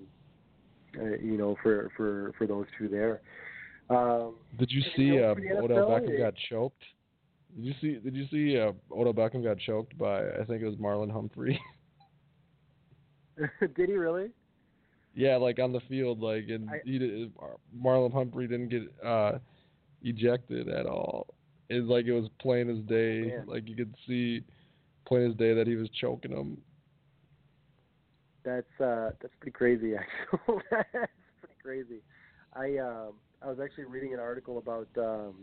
[0.98, 3.20] uh, you know, for for for those two there.
[3.90, 6.82] Um, did you see uh, Odell Beckham got choked?
[7.56, 7.98] Did you see?
[7.98, 10.20] Did you see uh, Odell Beckham got choked by?
[10.20, 11.60] I think it was Marlon Humphrey.
[13.76, 14.30] did he really?
[15.14, 17.32] Yeah, like on the field, like and I, he did,
[17.76, 19.38] Marlon Humphrey didn't get uh
[20.02, 21.26] ejected at all.
[21.68, 23.22] It's like it was plain as day.
[23.22, 23.44] Man.
[23.46, 24.42] Like you could see
[25.06, 26.58] plain as day that he was choking him.
[28.44, 30.62] That's uh that's pretty crazy actually.
[30.70, 31.10] that's
[31.40, 32.02] pretty crazy.
[32.54, 35.34] I um I was actually reading an article about um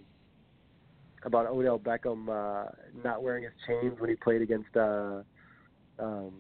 [1.24, 2.70] about Odell Beckham uh
[3.04, 5.22] not wearing his chains when he played against uh
[6.00, 6.32] um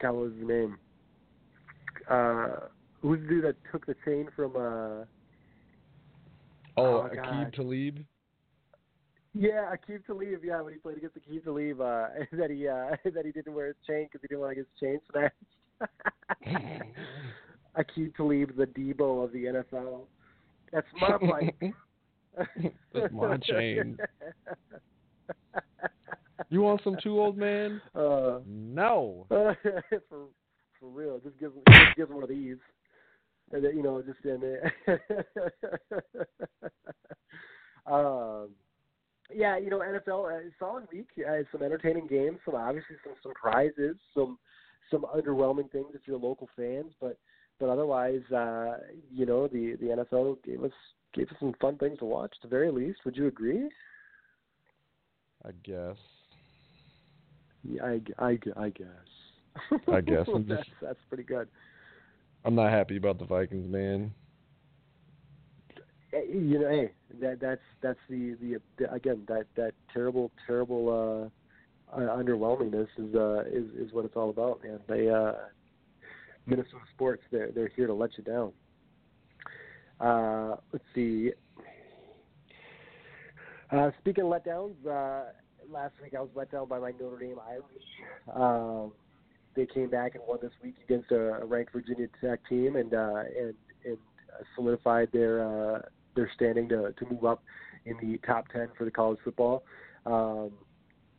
[0.00, 0.78] God what was his name?
[2.08, 2.68] Uh
[3.02, 5.04] who's the dude that took the chain from uh
[6.76, 8.04] Oh, oh Aqib Talib.
[9.34, 10.44] Yeah, Aqib Talib.
[10.44, 13.68] Yeah, when he played against Aqib Talib, uh, that he uh, that he didn't wear
[13.68, 15.34] his chain because he didn't want to get his chain snatched.
[17.78, 20.00] Aqib Talib, the Debo of the NFL.
[20.72, 21.54] That's my fight.
[22.94, 23.96] That's my chain.
[26.50, 27.80] you want some too, old man?
[27.94, 29.26] Uh, no.
[29.28, 30.26] for
[30.78, 32.58] for real, just give just give him one of these
[33.52, 34.72] and then, you know, just in there.
[37.86, 38.50] um,
[39.34, 41.08] yeah, you know, NFL uh, solid week.
[41.18, 42.38] Uh, some entertaining games.
[42.44, 43.96] Some obviously some surprises.
[44.14, 44.38] Some
[44.90, 47.18] some underwhelming things if you're local fans, but
[47.58, 48.78] but otherwise, uh,
[49.12, 50.72] you know, the the NFL gave us
[51.16, 52.32] gave us some fun things to watch.
[52.36, 53.68] At the very least, would you agree?
[55.44, 55.96] I guess.
[57.64, 58.86] Yeah, I, I, I guess.
[59.92, 60.26] I guess.
[60.32, 61.48] I'm that's, that's pretty good.
[62.44, 64.12] I'm not happy about the Vikings, man.
[66.12, 71.30] You know, hey, that that's that's the the, the again that that terrible terrible
[71.92, 74.78] uh, uh underwhelmingness is uh is is what it's all about, man.
[74.88, 75.32] They uh
[76.46, 78.52] Minnesota sports they're they're here to let you down.
[80.00, 81.32] Uh let's see.
[83.70, 85.30] Uh speaking of letdowns, uh
[85.70, 88.34] last week I was let down by my Notre Dame Irish.
[88.34, 88.92] Um
[89.56, 92.94] they came back and won this week against a, a ranked Virginia Tech team and
[92.94, 93.54] uh, and
[93.84, 93.96] and
[94.54, 95.82] solidified their uh,
[96.14, 97.42] their standing to to move up
[97.86, 99.64] in the top ten for the college football.
[100.04, 100.52] Um,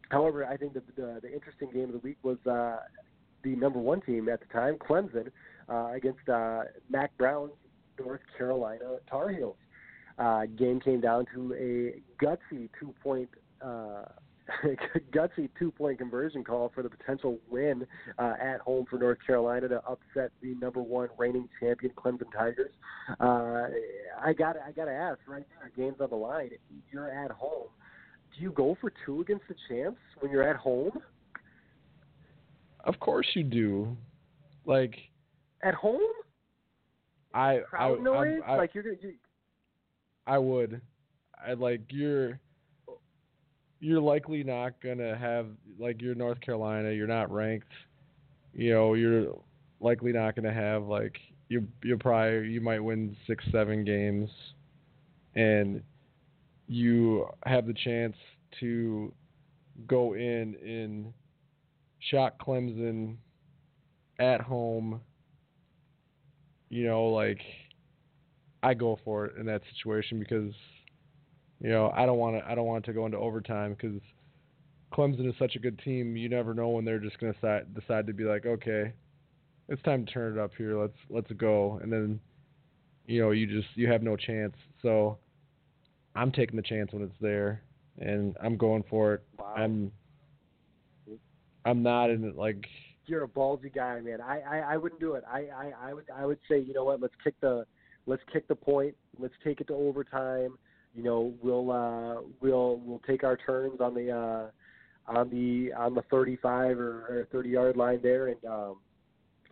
[0.09, 2.77] however, I think that the, the interesting game of the week was uh,
[3.43, 5.31] the number one team at the time, Clemson,
[5.67, 7.51] uh, against uh, Mack Brown's
[7.99, 9.55] North Carolina Tar Heels.
[10.17, 13.29] Uh, game came down to a gutsy two point.
[13.61, 14.03] Uh,
[15.13, 17.85] gutsy two point conversion call for the potential win
[18.17, 22.71] uh, at home for North Carolina to upset the number one reigning champion Clemson Tigers.
[23.19, 23.67] Uh,
[24.25, 26.51] I got I got to ask right there, games on the line.
[26.91, 27.67] You're at home,
[28.35, 30.91] do you go for two against the champs when you're at home?
[32.83, 33.97] Of course you do.
[34.65, 34.95] Like
[35.63, 36.01] at home.
[37.37, 38.95] I crowd I, noise I, I, like you're gonna.
[39.01, 39.13] You,
[40.25, 40.81] I would.
[41.45, 42.39] I like you're
[43.79, 45.47] you're likely not gonna have
[45.79, 47.71] like you're North Carolina, you're not ranked.
[48.53, 49.35] You know, you're
[49.79, 51.17] likely not gonna have like
[51.49, 54.29] you you probably you might win six, seven games
[55.35, 55.83] and
[56.67, 58.15] you have the chance
[58.59, 59.13] to
[59.85, 61.13] go in and
[61.99, 63.17] shock Clemson
[64.19, 65.01] at home.
[66.69, 67.39] You know, like
[68.63, 70.53] I go for it in that situation because
[71.59, 72.49] you know, I don't want to.
[72.49, 73.99] I don't want to go into overtime because
[74.93, 76.15] Clemson is such a good team.
[76.15, 78.93] You never know when they're just going to decide, decide to be like, okay,
[79.67, 80.79] it's time to turn it up here.
[80.79, 81.79] Let's let's go.
[81.81, 82.19] And then,
[83.07, 84.53] you know, you just you have no chance.
[84.81, 85.17] So
[86.15, 87.63] I'm taking the chance when it's there,
[87.97, 89.23] and I'm going for it.
[89.39, 89.53] Wow.
[89.57, 89.91] I'm
[91.65, 92.67] I'm not in it like.
[93.07, 94.21] You're a ballsy guy, man.
[94.21, 95.23] I, I I wouldn't do it.
[95.29, 97.01] I, I I would I would say, you know what?
[97.01, 97.65] Let's kick the
[98.05, 98.95] let's kick the point.
[99.17, 100.57] Let's take it to overtime
[100.97, 105.93] you know we'll uh, we'll we'll take our turns on the uh, on the on
[105.93, 108.77] the 35 or, or 30 yard line there and um,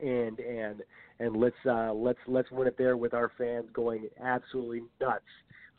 [0.02, 0.82] and and
[1.20, 5.24] and let's uh, let's let's win it there with our fans going absolutely nuts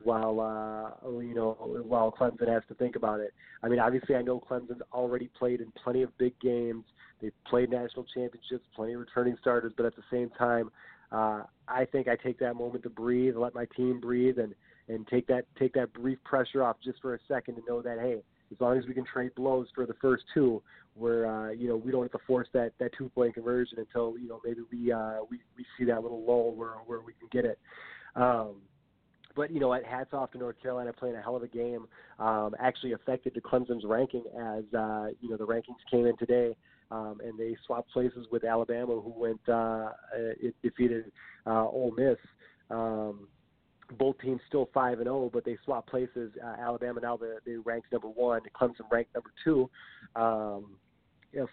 [0.04, 3.34] while uh, you know while Clemson has to think about it.
[3.62, 6.84] I mean, obviously, I know Clemson's already played in plenty of big games.
[7.20, 10.70] They've played national championships, plenty of returning starters, but at the same time,
[11.12, 14.54] uh, I think I take that moment to breathe, let my team breathe, and
[14.88, 17.98] and take that take that brief pressure off just for a second to know that
[17.98, 20.62] hey, as long as we can trade blows for the first two,
[20.94, 24.18] where uh, you know we don't have to force that that two point conversion until
[24.18, 27.28] you know maybe we uh, we we see that little lull where where we can
[27.30, 27.58] get it.
[28.14, 28.56] Um,
[29.36, 31.86] but you know, at hats off to North Carolina playing a hell of a game.
[32.18, 36.56] Um, actually affected the Clemson's ranking as uh, you know the rankings came in today,
[36.90, 41.10] um, and they swapped places with Alabama, who went uh, it defeated
[41.46, 42.16] uh, Ole Miss.
[42.70, 43.28] Um,
[43.98, 46.32] both teams still five and zero, but they swapped places.
[46.42, 49.70] Uh, Alabama now they they ranked number one, Clemson ranked number two,
[50.16, 50.76] um,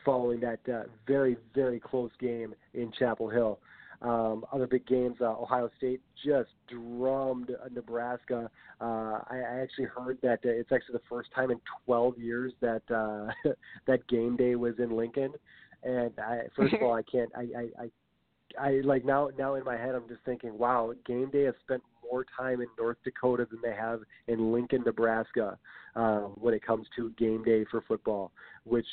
[0.04, 3.60] following that uh, very very close game in Chapel Hill.
[4.04, 8.52] Um, other big games, uh, Ohio State just drummed uh, Nebraska.
[8.82, 12.52] Uh, I, I actually heard that uh, it's actually the first time in 12 years
[12.60, 13.32] that uh,
[13.88, 15.32] that game day was in Lincoln.
[15.84, 17.32] And I, first of all, I can't.
[17.36, 17.90] I, I, I
[18.60, 21.82] I like now now in my head I'm just thinking, wow, game day has spent
[22.04, 25.58] more time in North Dakota than they have in Lincoln, Nebraska,
[25.96, 28.32] um, when it comes to game day for football.
[28.66, 28.86] Which,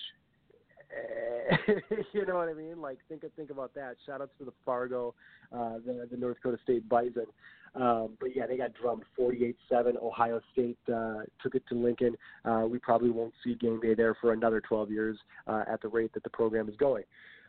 [2.12, 2.80] you know what I mean?
[2.80, 3.96] Like think think about that.
[4.06, 5.14] Shout outs to the Fargo,
[5.52, 7.26] uh, the the North Dakota State Bison.
[7.74, 9.54] Um, but yeah, they got drummed 48-7.
[10.02, 12.16] Ohio State uh, took it to Lincoln.
[12.44, 15.16] Uh, we probably won't see game day there for another 12 years
[15.46, 17.04] uh, at the rate that the program is going.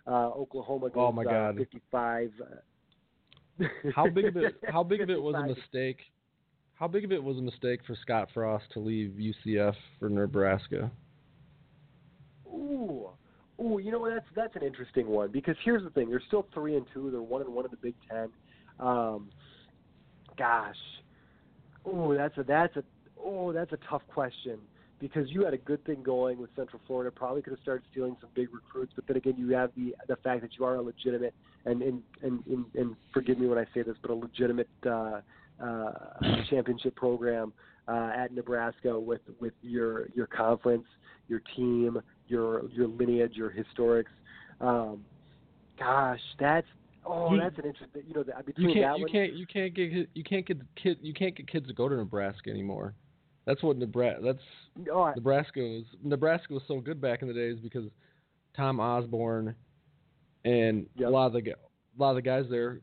[0.06, 1.56] Uh, Oklahoma goes Oh my God.
[1.56, 2.32] Uh, 55.
[2.40, 3.66] uh,
[3.96, 4.56] How big of it?
[4.68, 5.98] How big of it was a mistake?
[6.76, 10.92] How big of it was a mistake for Scott Frost to leave UCF for Nebraska?
[12.48, 13.10] Ooh,
[13.62, 14.14] ooh, you know what?
[14.14, 17.12] That's that's an interesting one because here's the thing: they're still three and two.
[17.12, 18.30] They're one and one in the Big Ten.
[18.80, 19.30] Um,
[20.38, 20.76] gosh,
[21.88, 22.84] ooh, that's a that's a
[23.24, 24.58] oh that's a tough question
[25.00, 27.12] because you had a good thing going with Central Florida.
[27.12, 30.16] Probably could have started stealing some big recruits, but then again, you have the the
[30.18, 31.34] fact that you are a legitimate
[31.66, 35.22] and and and and, and forgive me when I say this, but a legitimate uh,
[35.62, 35.92] uh,
[36.50, 37.54] championship program
[37.88, 40.86] uh, at Nebraska with with your your conference,
[41.28, 42.02] your team,
[42.32, 44.06] your your lineage, your historics.
[44.60, 45.04] Um,
[45.78, 46.68] gosh, that's
[47.06, 48.04] oh, You- that's an interesting.
[48.08, 48.86] You know, the, You between can't.
[48.94, 49.34] that You one, can't.
[49.34, 50.10] You can't get.
[50.14, 50.98] You can't get kid.
[51.02, 52.94] You can't get kids to go to Nebraska anymore.
[53.46, 54.22] That's what Nebraska.
[54.24, 55.84] That's oh, I, Nebraska was.
[56.04, 57.86] Nebraska was so good back in the days because
[58.56, 59.56] Tom Osborne
[60.46, 61.08] and Yep.
[61.08, 61.56] a lot of the a
[61.98, 62.80] lot of the guys there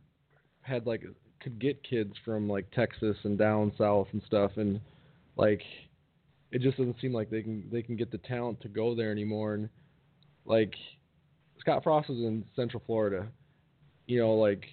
[0.63, 1.03] had like
[1.41, 4.81] could get kids from like Texas and down south and stuff and
[5.37, 5.63] like
[6.51, 9.11] it just doesn't seem like they can they can get the talent to go there
[9.13, 9.69] anymore and
[10.45, 10.75] like
[11.61, 13.27] Scott Frost is in Central Florida.
[14.07, 14.65] You know, like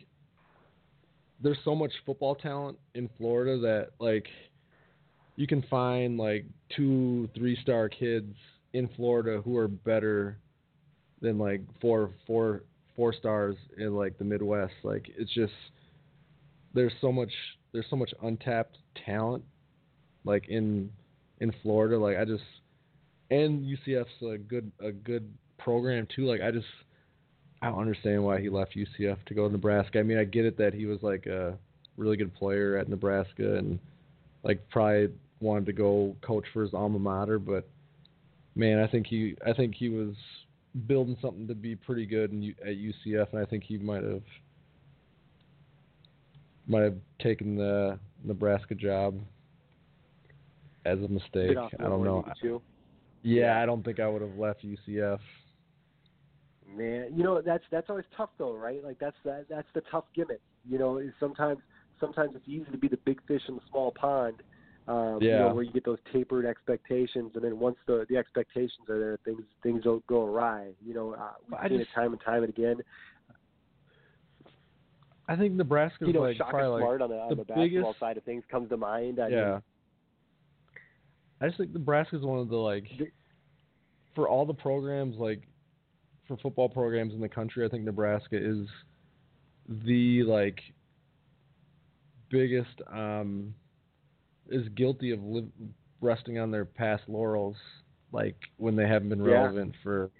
[1.42, 4.28] there's so much football talent in Florida that like
[5.36, 6.46] you can find like
[6.76, 8.34] two, three star kids
[8.74, 10.38] in Florida who are better
[11.22, 12.64] than like four four
[12.96, 14.74] four stars in like the Midwest.
[14.84, 15.54] Like it's just
[16.74, 17.32] there's so much
[17.74, 19.44] there's so much untapped talent
[20.24, 20.90] like in
[21.40, 21.98] in Florida.
[21.98, 22.44] Like I just
[23.32, 26.26] and UCF's a good a good program too.
[26.26, 26.68] Like I just
[27.62, 30.00] I don't understand why he left UCF to go to Nebraska.
[30.00, 31.58] I mean, I get it that he was like a
[31.98, 33.80] really good player at Nebraska and
[34.44, 35.10] like probably
[35.40, 37.68] wanted to go coach for his alma mater, but
[38.56, 40.16] man, I think he I think he was
[40.88, 44.24] building something to be pretty good in, at UCF, and I think he might have
[46.68, 49.20] might have taken the Nebraska job
[50.86, 51.58] as a mistake.
[51.58, 52.26] I don't know.
[53.24, 55.20] Yeah, I don't think I would have left UCF.
[56.76, 58.84] Man, you know that's that's always tough though, right?
[58.84, 60.42] Like that's that that's the tough gimmick.
[60.70, 61.60] You know, is sometimes
[62.00, 64.42] sometimes it's easy to be the big fish in the small pond.
[64.88, 68.88] Um, You know, where you get those tapered expectations, and then once the the expectations
[68.90, 70.74] are there, things things don't go awry.
[70.86, 72.78] You know, uh, we've I seen just- it time and time and again.
[75.28, 77.66] I think Nebraska's You know, like probably Smart like on the on the the, basketball
[77.94, 79.20] biggest- side of things comes to mind.
[79.20, 79.52] I yeah.
[79.54, 79.62] mean,
[81.42, 82.88] I just think Nebraska's one of the like
[84.14, 85.42] for all the programs like
[86.28, 88.68] for football programs in the country, I think Nebraska is
[89.86, 90.60] the like
[92.30, 93.54] biggest um
[94.50, 95.46] is guilty of live,
[96.02, 97.56] resting on their past laurels
[98.12, 99.42] like when they haven't been Yeah.
[99.42, 100.12] relevant for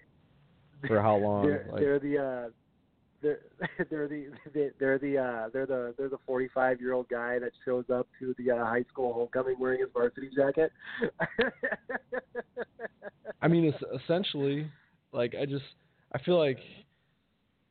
[0.86, 2.48] for how long they're like they're the uh
[3.26, 7.38] they're they're the they- they're the uh they're the they're the 45 year old guy
[7.38, 10.72] that shows up to the uh, high school homecoming wearing his varsity jacket.
[13.42, 14.70] I mean, it's essentially
[15.12, 15.64] like I just
[16.12, 16.58] I feel like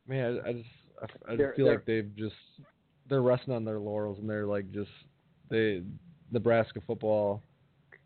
[0.07, 0.69] man, I, I just
[1.01, 2.35] I, I They're- feel they're- like they've just
[3.09, 4.89] they're resting on their laurels and they're like just
[5.49, 5.83] they
[6.31, 7.41] Nebraska football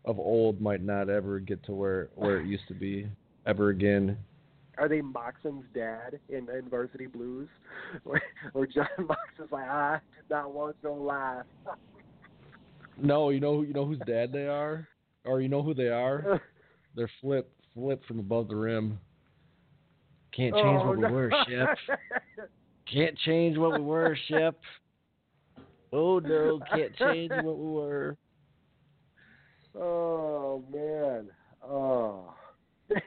[0.04, 3.06] of old might not ever get to where where it used to be
[3.46, 4.16] ever again.
[4.80, 7.48] Are they Moxon's dad in, in Varsity Blues,
[8.54, 11.44] or, John Moxon's like, ah, I did not want no life.
[13.02, 14.86] No, you know you know whose dad they are,
[15.24, 16.38] or you know who they are.
[16.94, 18.98] They're flip flip from above the rim.
[20.36, 21.14] Can't change oh, what we oh, no.
[21.14, 21.78] were, Shep.
[22.92, 24.54] Can't change what we were, Shep.
[25.94, 28.18] Oh no, can't change what we were.
[29.74, 31.28] Oh man.
[31.64, 32.34] Oh,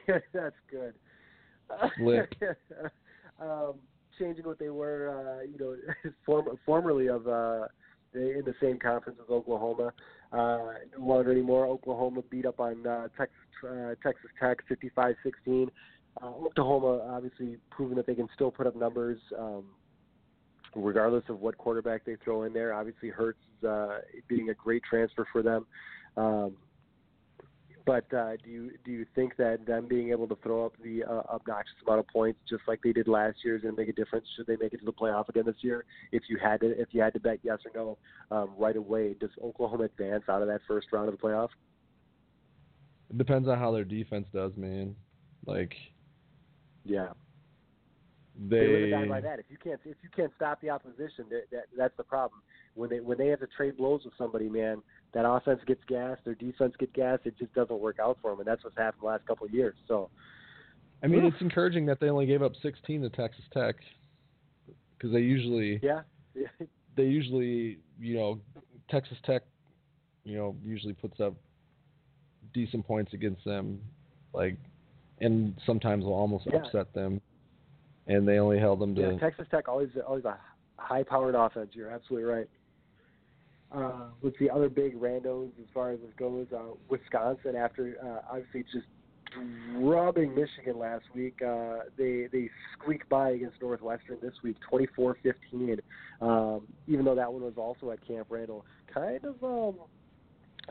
[0.08, 0.94] that's good.
[1.96, 2.32] Flip.
[3.40, 3.74] um,
[4.18, 7.66] changing what they were, uh, you know, form, formerly of uh,
[8.14, 9.92] in the same conference as Oklahoma.
[10.32, 11.66] Uh, no longer anymore.
[11.66, 13.36] Oklahoma beat up on uh, Texas
[13.68, 15.68] uh, Texas Tech 55-16.
[16.22, 19.18] Uh, Oklahoma obviously proving that they can still put up numbers.
[19.38, 19.64] Um,
[20.76, 22.74] regardless of what quarterback they throw in there.
[22.74, 23.98] Obviously, is uh,
[24.28, 25.66] being a great transfer for them.
[26.16, 26.56] Um,
[27.86, 31.04] but uh, do you do you think that them being able to throw up the
[31.04, 33.90] uh, obnoxious amount of points, just like they did last year, is going to make
[33.90, 34.26] a difference?
[34.36, 35.84] Should they make it to the playoff again this year?
[36.10, 37.98] If you had to, if you had to bet yes or
[38.30, 41.50] no um, right away, does Oklahoma advance out of that first round of the playoff?
[43.10, 44.96] It depends on how their defense does, man.
[45.46, 45.74] Like
[46.84, 47.08] Yeah,
[48.48, 49.38] they, they live and die by that.
[49.38, 52.40] If you can't if you can't stop the opposition, that, that that's the problem.
[52.74, 54.82] When they when they have to trade blows with somebody, man,
[55.14, 57.22] that offense gets gassed, their defense gets gassed.
[57.24, 59.54] It just doesn't work out for them, and that's what's happened the last couple of
[59.54, 59.76] years.
[59.88, 60.10] So,
[61.02, 63.76] I mean, it's encouraging that they only gave up 16 to Texas Tech
[64.98, 66.00] because they usually yeah,
[66.96, 68.40] they usually you know
[68.90, 69.42] Texas Tech
[70.24, 71.34] you know usually puts up
[72.52, 73.80] decent points against them,
[74.32, 74.56] like,
[75.20, 76.58] and sometimes will almost Yeah.
[76.58, 77.20] upset them,
[78.06, 79.18] and they only held them to yeah.
[79.18, 80.38] Texas Tech always always a
[80.76, 81.70] high-powered offense.
[81.72, 82.48] You're absolutely right.
[83.74, 88.62] Uh, the other big randos as far as this goes, uh, Wisconsin after uh, obviously
[88.72, 88.86] just
[89.72, 92.48] drubbing Michigan last week, uh, they they
[92.78, 95.80] squeaked by against Northwestern this week, 24-15.
[96.20, 99.80] Um, even though that one was also at Camp Randall, kind of um,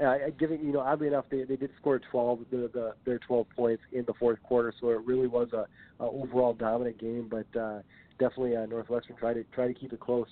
[0.03, 3.47] uh, giving you know oddly enough they they did score 12 the, the their 12
[3.55, 5.67] points in the fourth quarter, so it really was a,
[6.01, 7.79] a overall dominant game, but uh,
[8.19, 10.27] definitely uh, Northwestern tried to try to keep it close.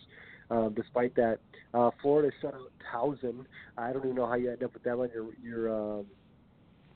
[0.51, 1.39] Um, despite that,
[1.73, 3.45] uh, Florida shut out Towson.
[3.77, 6.05] I don't even know how you end up with them on your your um,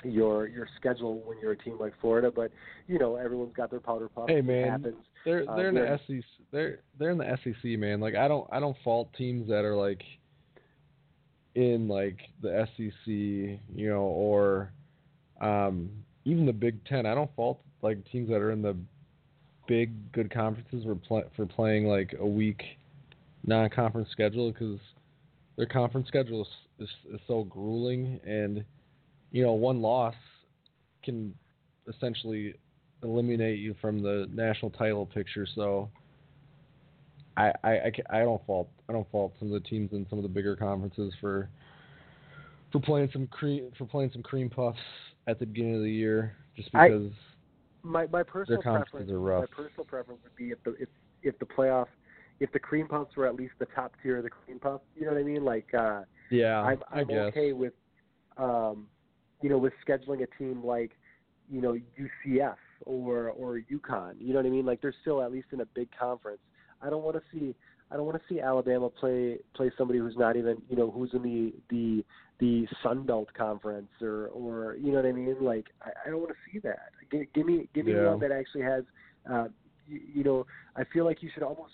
[0.03, 2.51] your your schedule when you're a team like Florida, but
[2.87, 4.27] you know everyone's got their powder puff.
[4.27, 4.95] Hey It man, happens.
[5.23, 5.99] they're Uh, they're in the.
[6.05, 6.23] SEC.
[6.51, 8.01] They're they're in the SEC, man.
[8.01, 10.03] Like I don't I don't fault teams that are like
[11.55, 14.73] in like the SEC, you know, or
[15.39, 15.89] um,
[16.25, 17.05] even the Big Ten.
[17.05, 18.75] I don't fault like teams that are in the
[19.65, 22.61] big good conferences for pl- for playing like a weak
[23.45, 24.79] non-conference schedule because
[25.57, 28.63] their conference schedule is, is is so grueling and
[29.31, 30.15] you know one loss
[31.03, 31.33] can
[31.87, 32.55] essentially
[33.03, 35.47] eliminate you from the national title picture.
[35.55, 35.89] So
[37.37, 40.19] I, I, I, I don't fault I don't fault some of the teams in some
[40.19, 41.49] of the bigger conferences for
[42.71, 44.79] for playing some cream for playing some cream puffs
[45.27, 47.11] at the beginning of the year just I- because
[47.83, 49.49] my my personal conferences preference are rough.
[49.51, 50.89] my personal preference would be if the if
[51.21, 51.87] if the playoff
[52.39, 54.81] if the cream puffs were at least the top tier of the cream puff.
[54.95, 55.43] You know what I mean?
[55.45, 57.73] Like uh yeah I'm I'm okay with
[58.37, 58.87] um
[59.41, 60.91] you know with scheduling a team like
[61.49, 62.55] you know UCF
[62.85, 64.15] or or UConn.
[64.19, 64.65] You know what I mean?
[64.65, 66.41] Like they're still at least in a big conference.
[66.81, 67.55] I don't want to see
[67.91, 71.13] I don't want to see Alabama play play somebody who's not even you know who's
[71.13, 72.03] in the the
[72.39, 75.37] the Sun Belt conference or or you know what I mean?
[75.39, 76.89] Like I, I don't want to see that.
[77.11, 78.09] Give, give me give me Yeah.
[78.09, 78.83] one that actually has
[79.31, 79.47] uh
[79.87, 81.73] you, you know I feel like you should almost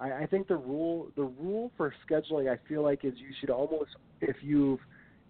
[0.00, 3.50] I, I think the rule the rule for scheduling I feel like is you should
[3.50, 3.90] almost
[4.20, 4.80] if you've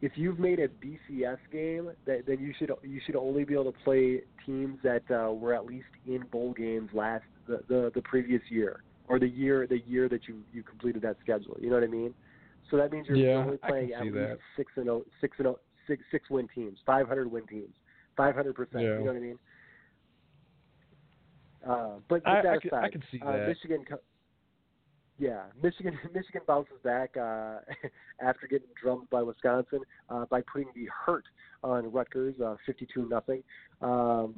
[0.03, 3.71] if you've made a BCS game, that, then you should you should only be able
[3.73, 8.03] to play teams that uh, were at least in bowl games last the, the the
[8.03, 11.57] previous year or the year the year that you you completed that schedule.
[11.61, 12.15] You know what I mean?
[12.71, 14.39] So that means you're Yeah, only playing at least that.
[14.57, 17.75] six and oh, six and oh, six six win teams, five hundred win teams,
[18.17, 18.85] five hundred percent.
[18.85, 19.39] You know what I mean?
[21.69, 23.85] Uh, but I, with that I, can, I can see uh, that Michigan.
[23.87, 24.01] Co-
[25.21, 25.99] yeah, Michigan.
[26.15, 27.59] Michigan bounces back uh,
[28.21, 31.25] after getting drummed by Wisconsin uh, by putting the hurt
[31.63, 33.43] on Rutgers, uh, fifty-two nothing.
[33.83, 34.37] Um,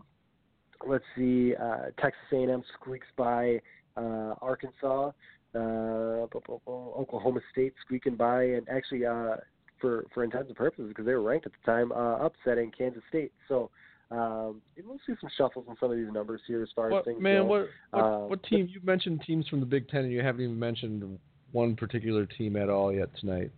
[0.86, 3.60] let's see, uh, Texas A&M squeaks by
[3.96, 5.12] uh, Arkansas.
[5.54, 9.36] Uh, Oklahoma State squeaking by, and actually, uh,
[9.80, 13.02] for for intents and purposes, because they were ranked at the time, uh, upsetting Kansas
[13.08, 13.32] State.
[13.48, 13.70] So.
[14.12, 17.20] Um, we'll see some shuffles in some of these numbers here as far as things
[17.20, 17.44] man go.
[17.44, 20.42] what what, Uh, what team you mentioned teams from the Big Ten and you haven't
[20.42, 21.18] even mentioned
[21.52, 23.50] one particular team at all yet tonight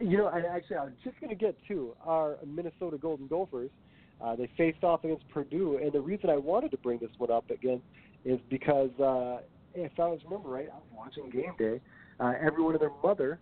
[0.00, 3.70] You know, and actually, I was just going to get to our Minnesota Golden Gophers.
[4.20, 7.30] Uh, they faced off against Purdue, and the reason I wanted to bring this one
[7.30, 7.82] up again
[8.24, 9.38] is because uh,
[9.74, 11.80] if I was remember right, I was watching game day.
[12.20, 13.38] Uh, everyone and their mother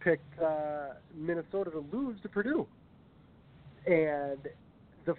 [0.00, 2.66] picked uh, Minnesota to lose to Purdue,
[3.86, 4.38] and
[5.06, 5.14] the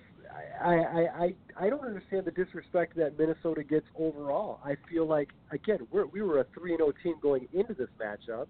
[0.62, 1.36] I, I I
[1.66, 4.60] I don't understand the disrespect that Minnesota gets overall.
[4.64, 7.90] I feel like again we're, we were a three and zero team going into this
[8.00, 8.48] matchup,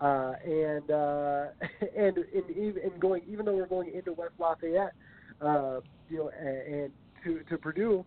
[0.00, 1.46] uh, and uh,
[1.96, 4.94] and in, in going even though we're going into West Lafayette,
[5.40, 6.92] uh, you know, and, and
[7.24, 8.04] to to Purdue,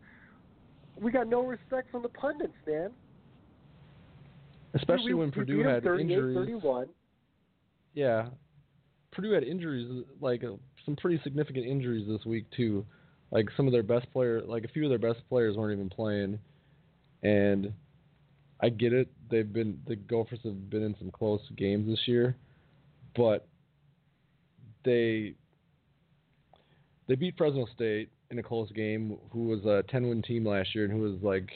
[1.00, 2.92] we got no respect from the pundits, man.
[4.74, 6.36] Especially we, when Purdue had injuries.
[6.36, 6.88] 31.
[7.94, 8.28] Yeah,
[9.12, 10.44] Purdue had injuries, like
[10.86, 12.86] some pretty significant injuries this week too.
[13.32, 15.90] Like some of their best players, like a few of their best players weren't even
[15.90, 16.40] playing,
[17.24, 17.74] and
[18.62, 19.10] I get it.
[19.30, 22.36] They've been the Gophers have been in some close games this year,
[23.16, 23.48] but
[24.84, 25.34] they
[27.08, 30.86] they beat Fresno State in a close game, who was a 10-win team last year
[30.86, 31.50] and who was like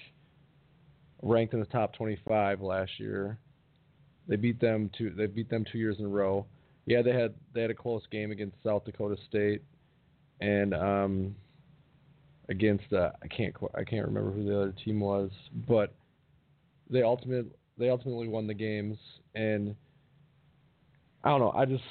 [1.21, 3.37] ranked in the top 25 last year.
[4.27, 5.09] They beat them two.
[5.11, 6.45] They beat them two years in a row.
[6.89, 9.61] Yeah, they had they had a close game against South Dakota State,
[10.41, 11.35] and um,
[12.49, 15.29] against uh, I can't I can't remember who the other team was,
[15.67, 15.93] but
[16.89, 17.45] they ultimate
[17.77, 18.97] they ultimately won the games.
[19.35, 19.75] And
[21.23, 21.51] I don't know.
[21.51, 21.83] I just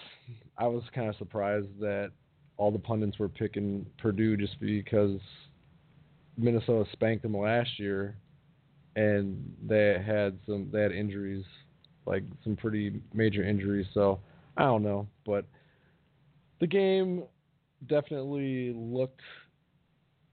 [0.59, 2.11] I was kind of surprised that
[2.57, 5.21] all the pundits were picking Purdue just because
[6.37, 8.17] Minnesota spanked them last year,
[8.97, 11.45] and they had some they had injuries,
[12.05, 13.87] like some pretty major injuries.
[13.95, 14.19] So
[14.59, 15.47] I don't know, but
[16.61, 17.23] the game
[17.87, 19.21] definitely looked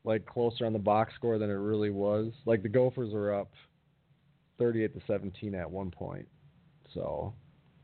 [0.03, 2.32] like closer on the box score than it really was.
[2.45, 3.51] Like the Gophers were up
[4.57, 6.28] 38 to 17 at one point.
[6.93, 7.34] So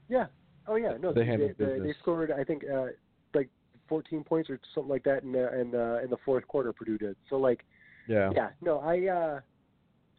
[0.10, 0.26] Yeah.
[0.68, 0.98] Oh yeah.
[1.00, 2.88] No, They they they, they scored I think uh,
[3.36, 3.50] like
[3.88, 6.74] 14 points or something like that in the, in uh, in the fourth quarter.
[6.74, 7.16] Purdue did.
[7.30, 7.66] So like
[8.08, 8.50] yeah, yeah.
[8.62, 9.40] No, I uh,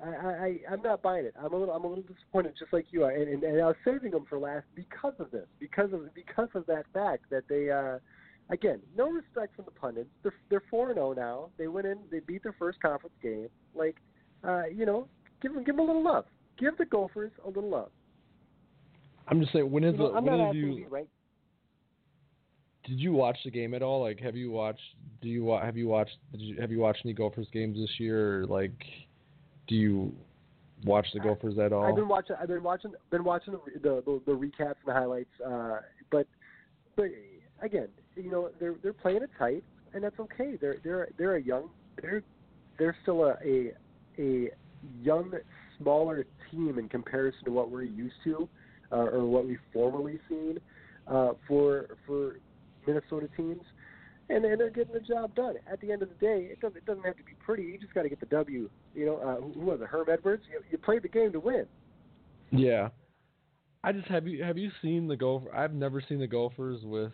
[0.02, 1.34] I, I I'm not buying it.
[1.38, 3.10] I'm a little I'm a little disappointed, just like you are.
[3.10, 6.48] And, and, and I was saving them for last because of this, because of because
[6.54, 7.70] of that fact that they.
[7.70, 7.98] uh
[8.50, 10.10] Again, no respect from the pundits.
[10.22, 11.48] They're they're four and zero now.
[11.56, 11.98] They went in.
[12.10, 13.48] They beat their first conference game.
[13.74, 13.96] Like,
[14.46, 15.08] uh, you know,
[15.40, 16.26] give them give them a little love.
[16.58, 17.90] Give the Gophers a little love.
[19.28, 21.08] I'm just saying when is You know, the I'm when not did you right?
[22.84, 24.02] did you watch the game at all?
[24.02, 24.82] Like, have you watched?
[25.22, 26.16] Do you wa- have you watched?
[26.32, 28.40] Did you have you watched any Gophers games this year?
[28.40, 28.74] Or like,
[29.68, 30.12] do you
[30.84, 31.84] watch the Gophers at all?
[31.84, 32.36] I've been watching.
[32.40, 32.92] I've been watching.
[33.10, 35.30] Been watching the the, the, the recaps and the highlights.
[35.44, 36.26] Uh, but
[36.96, 37.06] but
[37.62, 40.56] again, you know, they're they're playing it tight, and that's okay.
[40.60, 41.70] They're they're they're a young.
[42.00, 42.22] They're
[42.78, 43.72] they're still a a,
[44.18, 44.50] a
[45.00, 45.32] young,
[45.78, 48.48] smaller team in comparison to what we're used to,
[48.90, 50.58] uh, or what we've formerly seen
[51.06, 52.36] uh, for for
[52.86, 53.62] Minnesota teams.
[54.28, 55.56] And, and they're getting the job done.
[55.70, 57.64] At the end of the day, it doesn't it doesn't have to be pretty.
[57.64, 58.70] You just got to get the W.
[58.94, 59.88] You know, uh, who was it?
[59.88, 60.44] Herm Edwards.
[60.50, 61.66] You, you played the game to win.
[62.50, 62.88] Yeah.
[63.84, 65.54] I just have you have you seen the Gopher?
[65.54, 67.12] I've never seen the Gophers with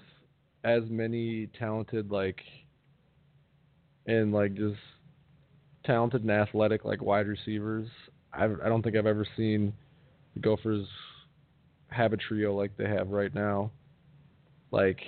[0.64, 2.40] as many talented like
[4.06, 4.76] and like just
[5.84, 7.88] talented and athletic like wide receivers.
[8.34, 9.72] I I don't think I've ever seen
[10.34, 10.86] the Gophers
[11.88, 13.70] have a trio like they have right now.
[14.70, 15.00] Like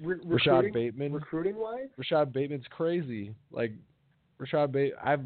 [0.00, 1.12] Re- Rashod Bateman.
[1.12, 3.34] Recruiting wise, Rashod Bateman's crazy.
[3.50, 3.72] Like
[4.38, 5.24] Rashod Bateman, I've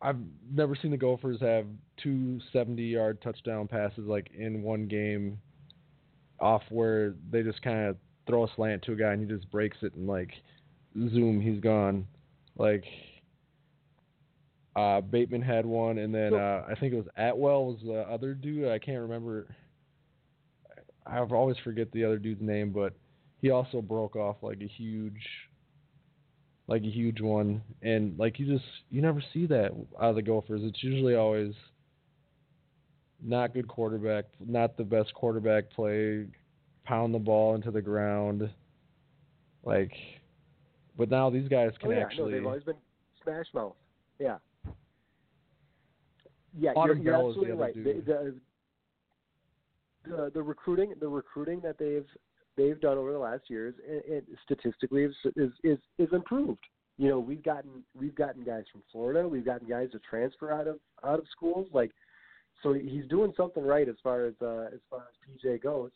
[0.00, 0.18] I've
[0.52, 1.66] never seen the Gophers have
[1.96, 5.38] two 70-yard touchdown passes like in one game,
[6.40, 9.50] off where they just kind of throw a slant to a guy and he just
[9.50, 10.30] breaks it and like
[11.10, 12.06] zoom, he's gone.
[12.56, 12.84] Like
[14.76, 18.34] uh, Bateman had one, and then uh, I think it was Atwell was the other
[18.34, 18.68] dude.
[18.68, 19.46] I can't remember.
[21.08, 22.92] I always forget the other dude's name, but
[23.40, 25.22] he also broke off like a huge
[26.66, 30.22] like a huge one and like you just you never see that out of the
[30.22, 31.54] gophers it's usually always
[33.24, 36.26] not good quarterback not the best quarterback play
[36.84, 38.50] pound the ball into the ground
[39.64, 39.92] like
[40.98, 42.74] but now these guys can oh yeah, actually no, they've always been
[43.22, 43.74] smash mouth.
[44.18, 44.36] Yeah.
[46.58, 47.74] Yeah, Autumn you're, you're absolutely right.
[47.74, 48.34] The, the,
[50.06, 52.06] the the recruiting the recruiting that they've
[52.56, 56.60] they've done over the last years, it, it statistically is, is is is improved.
[56.96, 60.66] You know, we've gotten we've gotten guys from Florida, we've gotten guys to transfer out
[60.66, 61.68] of out of schools.
[61.72, 61.92] Like,
[62.62, 65.90] so he's doing something right as far as uh, as far as PJ goes.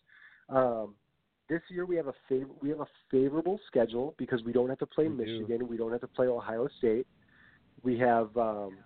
[0.48, 0.94] Um,
[1.48, 4.78] this year we have a favor- we have a favorable schedule because we don't have
[4.78, 5.40] to play We do.
[5.40, 7.07] Michigan, we don't have to play Ohio State.
[7.82, 8.78] We have um,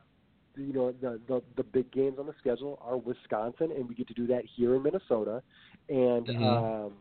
[0.56, 4.08] you know the, the the big games on the schedule are Wisconsin, and we get
[4.08, 5.42] to do that here in Minnesota,
[5.88, 6.86] and Mhm.
[6.86, 6.92] um,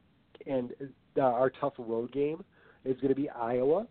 [0.45, 0.74] and
[1.18, 2.43] uh, our tough road game
[2.84, 3.88] is going to be Iowa,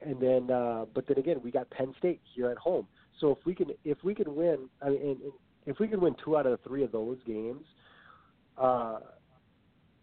[0.00, 2.86] and then uh, but then again we got Penn State here at home.
[3.20, 5.32] So if we can if we can win, I mean, and, and
[5.66, 7.64] if we can win two out of the three of those games,
[8.58, 9.00] uh,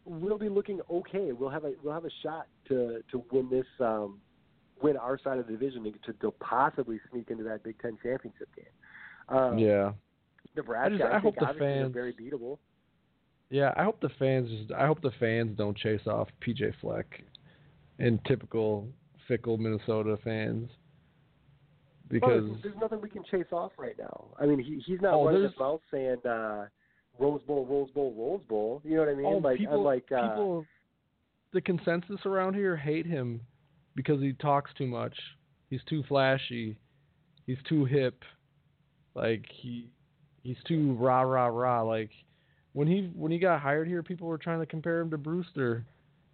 [0.05, 1.31] we'll be looking okay.
[1.31, 4.19] We'll have a we'll have a shot to to win this um,
[4.81, 8.47] win our side of the division to, to possibly sneak into that Big Ten championship
[8.55, 8.65] game.
[9.29, 9.93] Um, yeah.
[10.55, 12.57] Nebraska, I just- I I, hope the fans- very beatable.
[13.49, 17.23] Yeah, I hope the fans just I hope the fans don't chase off PJ Fleck
[17.97, 18.87] in typical
[19.27, 20.69] fickle Minnesota fans.
[22.09, 24.25] Because well, there's, nothing we can chase off right now.
[24.39, 26.65] I mean, he he's not Oh, running his mouth saying uh,
[27.19, 28.81] Rose Bowl, Rose Bowl, Rose Bowl.
[28.83, 29.25] You know what I mean?
[29.25, 30.65] oh, like people, like uh, people
[31.53, 33.41] the consensus around here hate him
[33.95, 35.15] because he talks too much.
[35.69, 36.77] He's too flashy.
[37.45, 38.23] He's too hip.
[39.15, 39.89] Like he
[40.43, 41.81] he's too rah rah rah.
[41.81, 42.11] Like
[42.73, 45.85] when he when he got hired here, people were trying to compare him to Brewster.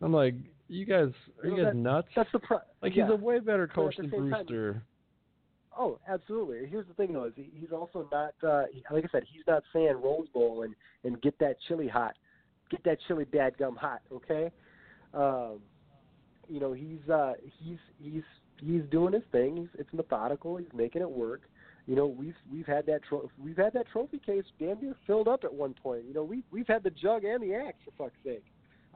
[0.02, 0.36] I'm like,
[0.68, 1.10] you guys
[1.42, 2.08] are you Well, guys that- nuts?
[2.16, 3.06] that's the pro- like yeah.
[3.06, 4.84] he's a way better coach than same time- Brewster.
[5.78, 6.68] Oh, absolutely.
[6.70, 9.62] Here's the thing, though: is he, he's also not, uh, like I said, he's not
[9.74, 10.74] saying Rose Bowl and
[11.04, 12.14] and get that chili hot,
[12.72, 14.00] get that chili bad gum hot.
[14.10, 14.52] Okay,
[15.14, 15.60] um,
[16.48, 18.24] you know he's uh, he's he's
[18.62, 19.58] he's doing his thing.
[19.58, 20.56] He's, it's methodical.
[20.56, 21.42] He's making it work.
[21.88, 25.28] You know, we've we've had that tro- we've had that trophy case damn near filled
[25.28, 26.06] up at one point.
[26.08, 28.44] You know, we we've had the jug and the axe for fuck's sake.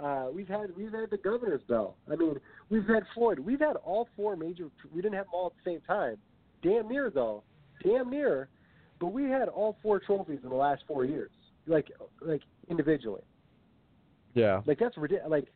[0.01, 1.95] Uh, we've had we've had the governor's bell.
[2.11, 3.39] I mean, we've had Floyd.
[3.39, 4.69] We've had all four major.
[4.93, 6.17] We didn't have them all at the same time.
[6.63, 7.43] Damn near though,
[7.83, 8.49] damn near.
[8.99, 11.31] But we had all four trophies in the last four years,
[11.67, 11.89] like
[12.21, 13.21] like individually.
[14.33, 14.61] Yeah.
[14.65, 15.29] Like that's ridiculous.
[15.29, 15.47] Like,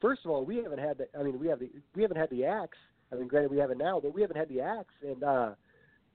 [0.00, 1.06] first of all, we haven't had the.
[1.18, 1.70] I mean, we have the.
[1.94, 2.78] We haven't had the axe.
[3.12, 4.94] I mean, granted, we have it now, but we haven't had the axe.
[5.02, 5.50] And uh,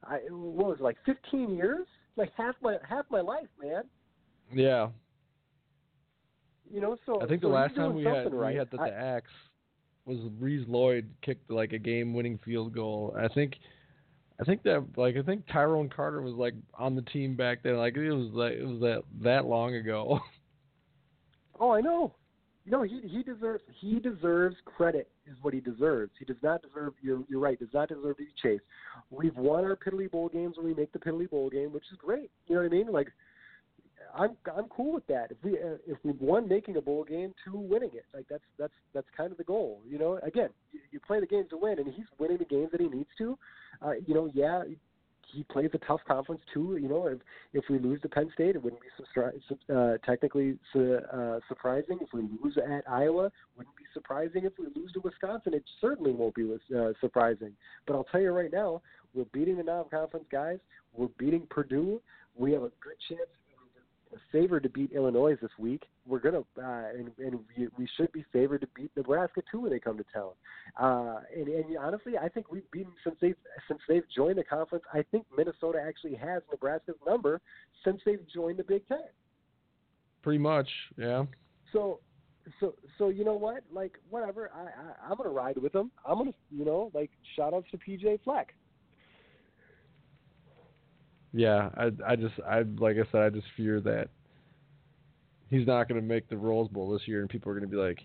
[0.03, 1.85] I what was it, like 15 years?
[2.15, 3.83] Like half my half my life, man.
[4.53, 4.89] Yeah.
[6.71, 8.89] You know, so I think the last time we had something we had the, I-
[8.89, 9.31] axe
[10.05, 13.15] was Rhys Lloyd kicked like a game winning field goal.
[13.17, 13.55] I think
[14.39, 17.77] I think that like I think Tyrone Carter was like on the team back then.
[17.77, 20.19] Like it was like it was that that long ago.
[21.61, 22.15] Oh, I know.
[22.69, 26.11] No, he he deserves he deserves credit is what he deserves.
[26.19, 28.63] He does not deserve you're you're right, does not deserve to be chased.
[29.09, 31.97] We've won our piddly bowl games when we make the piddly bowl game, which is
[31.97, 32.29] great.
[32.47, 32.91] You know what I mean?
[32.91, 33.07] Like
[34.15, 35.31] I'm I'm cool with that.
[35.31, 38.43] If we uh, if we one making a bowl game, two winning it, like that's
[38.59, 39.81] that's that's kind of the goal.
[39.87, 42.69] You know, again, you, you play the games to win, and he's winning the games
[42.71, 43.37] that he needs to.
[43.81, 44.63] Uh, you know, yeah,
[45.31, 46.77] he plays a tough conference too.
[46.81, 47.19] You know, if
[47.53, 51.99] if we lose to Penn State, it wouldn't be sub- uh, technically su- uh, surprising.
[52.01, 54.45] If we lose at Iowa, wouldn't be surprising.
[54.45, 57.53] If we lose to Wisconsin, it certainly won't be uh, surprising.
[57.85, 58.81] But I'll tell you right now,
[59.13, 60.59] we're beating the non-conference guys.
[60.93, 62.01] We're beating Purdue.
[62.35, 63.29] We have a good chance.
[64.31, 65.83] Favored to beat Illinois this week.
[66.07, 69.71] We're gonna, uh, and, and we, we should be favored to beat Nebraska too when
[69.71, 70.31] they come to town.
[70.79, 73.35] Uh, and, and honestly, I think we've beaten since they've
[73.67, 74.83] since they've joined the conference.
[74.91, 77.39] I think Minnesota actually has Nebraska's number
[77.83, 78.97] since they've joined the Big Ten.
[80.23, 81.25] Pretty much, yeah.
[81.71, 81.99] So,
[82.59, 83.63] so, so you know what?
[83.71, 84.49] Like, whatever.
[84.55, 85.91] I, I I'm gonna ride with them.
[86.05, 88.53] I'm gonna, you know, like shout outs to PJ Fleck.
[91.33, 94.09] Yeah, I I just I like I said I just fear that
[95.49, 97.75] he's not going to make the Rose Bowl this year, and people are going to
[97.75, 97.99] be like,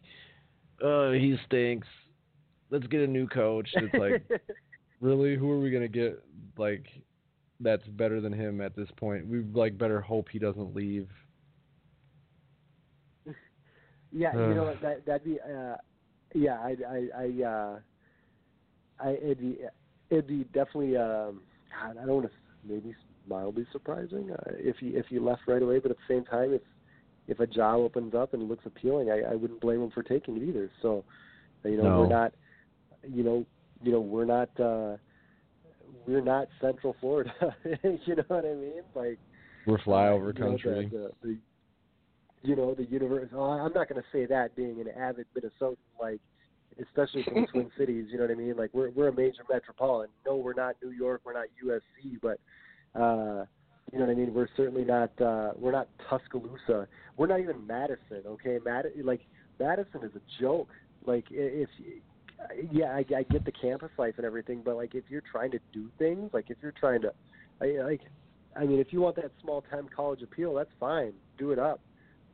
[0.84, 1.88] "Uh, he stinks.
[2.70, 4.26] Let's get a new coach." It's like,
[5.00, 6.22] really, who are we going to get
[6.58, 6.86] like
[7.60, 9.26] that's better than him at this point?
[9.26, 11.08] We like better hope he doesn't leave.
[14.16, 15.74] Yeah, you know what, that that'd be uh
[16.34, 17.78] yeah, I I I uh
[19.00, 19.58] I it'd be
[20.10, 22.32] it'd be definitely um God, I don't want to
[22.64, 22.94] maybe
[23.28, 26.54] mildly surprising uh, if he if he left right away, but at the same time
[26.54, 26.62] if
[27.26, 30.02] if a job opens up and it looks appealing, I, I wouldn't blame him for
[30.02, 30.70] taking it either.
[30.82, 31.04] So,
[31.64, 32.00] you know, No.
[32.00, 32.32] we're not
[33.06, 33.46] you know,
[33.82, 34.96] you know, we're not uh
[36.06, 37.32] we're not Central Florida.
[37.82, 38.82] you know what I mean?
[38.94, 39.18] Like
[39.66, 40.88] We're flyover you know, country.
[40.92, 41.38] The, the, the,
[42.42, 43.30] you know, the universe.
[43.34, 46.20] Oh, I'm not going to say that being an avid Minnesotan, like,
[46.82, 48.08] especially from the Twin Cities.
[48.10, 48.54] You know what I mean?
[48.56, 50.12] Like, we're we're a major metropolitan.
[50.26, 51.22] No, we're not New York.
[51.24, 52.38] We're not USC, but
[52.94, 53.44] uh,
[53.92, 54.34] you know what I mean.
[54.34, 55.10] We're certainly not.
[55.20, 56.88] uh We're not Tuscaloosa.
[57.16, 58.22] We're not even Madison.
[58.26, 59.20] Okay, Mad like
[59.60, 60.68] Madison is a joke.
[61.06, 61.68] Like, if
[62.72, 65.58] yeah, I, I get the campus life and everything, but like, if you're trying to
[65.72, 67.12] do things, like if you're trying to,
[67.60, 68.00] I, like,
[68.56, 71.12] I mean, if you want that small time college appeal, that's fine.
[71.38, 71.80] Do it up.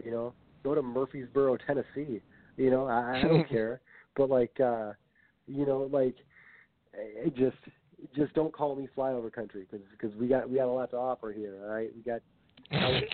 [0.04, 0.32] You know,
[0.62, 2.20] go to Murfreesboro, Tennessee.
[2.56, 3.80] You know, I, I don't care.
[4.16, 4.92] But like, uh,
[5.46, 6.16] you know, like,
[6.92, 7.56] it just
[8.14, 11.32] just don't call me flyover country because we got we got a lot to offer
[11.32, 11.58] here.
[11.62, 12.20] All right, we got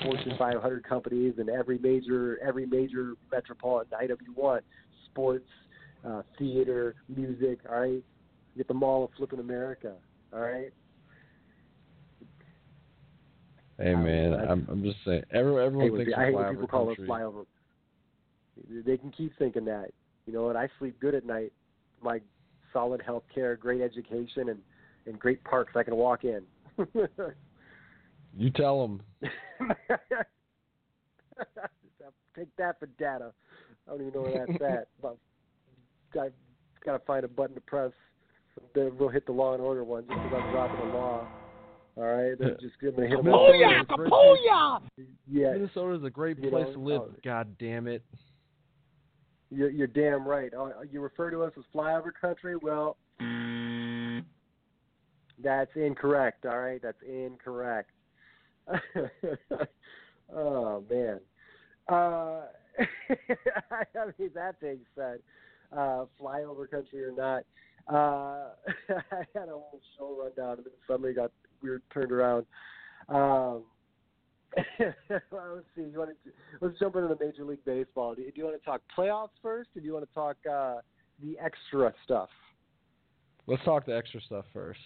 [0.03, 4.65] Fortune 500 companies and every major every major metropolitan item you want,
[5.07, 5.49] sports,
[6.07, 7.61] uh, theater, music.
[7.69, 8.03] All right, you
[8.57, 9.95] get the Mall of Flippin' America.
[10.33, 10.73] All right.
[13.79, 15.25] Hey man, I'm I'm just saying.
[15.33, 17.05] Everyone everyone hey, thinks I hate when people call country.
[17.05, 17.45] it flyover.
[18.87, 19.91] They can keep thinking that.
[20.27, 20.57] You know what?
[20.57, 21.53] I sleep good at night.
[22.03, 22.21] My
[22.73, 24.61] solid health care, great education, and
[25.07, 26.43] and great parks I can walk in.
[28.39, 29.01] You tell them.
[32.37, 33.33] Take that for data.
[33.87, 34.89] I don't even know where that's at.
[35.01, 35.17] But
[36.21, 36.33] I've
[36.85, 37.93] gotta find a button to press.
[38.75, 41.27] Then we'll hit the Law and Order one just because I'm dropping the law.
[41.97, 43.25] All right, then just gonna hit them.
[43.25, 44.13] Minnesota is a great-
[45.27, 47.03] Yeah, Minnesota's a great You place know, to live.
[47.07, 47.15] oh.
[47.25, 48.03] God damn it.
[49.51, 50.53] you're, you're damn right.
[50.53, 52.57] Uh, you refer to us as flyover country.
[52.57, 52.99] Well,
[55.43, 56.47] that's incorrect.
[56.47, 57.91] All right, that's incorrect.
[60.35, 61.21] oh man.
[61.89, 62.43] Uh,
[63.71, 65.21] I mean, that being said,
[65.73, 67.45] uh, flyover country or not,
[67.89, 68.49] uh,
[69.13, 71.31] I had a whole show rundown, and then suddenly got
[71.63, 72.47] weird turned around.
[73.09, 73.63] Um,
[74.81, 75.83] let's see.
[75.83, 76.31] You want to,
[76.61, 78.15] let's jump into Major League Baseball.
[78.15, 80.37] Do you, do you want to talk playoffs first, or do you want to talk
[80.51, 80.77] uh,
[81.23, 82.29] the extra stuff?
[83.47, 84.81] Let's talk the extra stuff first.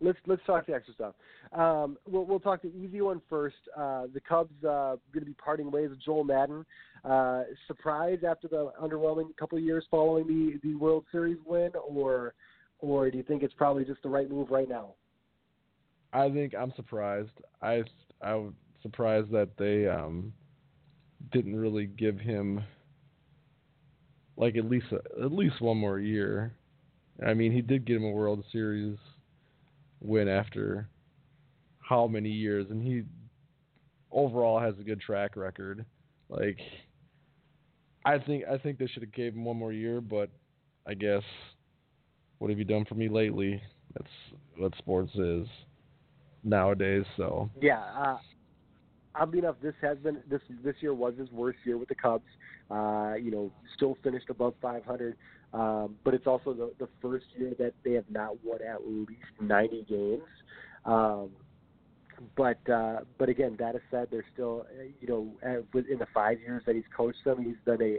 [0.00, 1.14] Let's let's talk the extra stuff.
[1.52, 3.56] Um, we'll we'll talk the easy one first.
[3.76, 6.64] Uh, the Cubs uh, going to be parting ways with Joe Maddon.
[7.04, 12.34] Uh, surprise after the underwhelming couple of years following the the World Series win, or
[12.78, 14.94] or do you think it's probably just the right move right now?
[16.12, 17.30] I think I'm surprised.
[17.62, 17.82] I
[18.22, 20.32] I was surprised that they um
[21.32, 22.62] didn't really give him
[24.36, 26.54] like at least a, at least one more year.
[27.24, 28.96] I mean, he did get him a World Series
[30.00, 30.88] win after
[31.80, 33.04] how many years, and he
[34.10, 35.84] overall has a good track record.
[36.28, 36.58] Like,
[38.04, 40.30] I think I think they should have gave him one more year, but
[40.86, 41.22] I guess
[42.38, 43.60] what have you done for me lately?
[43.94, 44.10] That's
[44.56, 45.46] what sports is
[46.42, 47.04] nowadays.
[47.16, 48.18] So Yeah, uh,
[49.14, 52.24] oddly enough, this has been this this year was his worst year with the Cubs.
[52.70, 55.16] Uh, you know, still finished above 500,
[55.52, 59.32] um, but it's also the the first year that they have not won at least
[59.40, 60.22] 90 games.
[60.84, 61.30] Um,
[62.36, 66.06] but uh, but again, that is said, they're still uh, you know uh, within the
[66.12, 67.98] five years that he's coached them, he's done a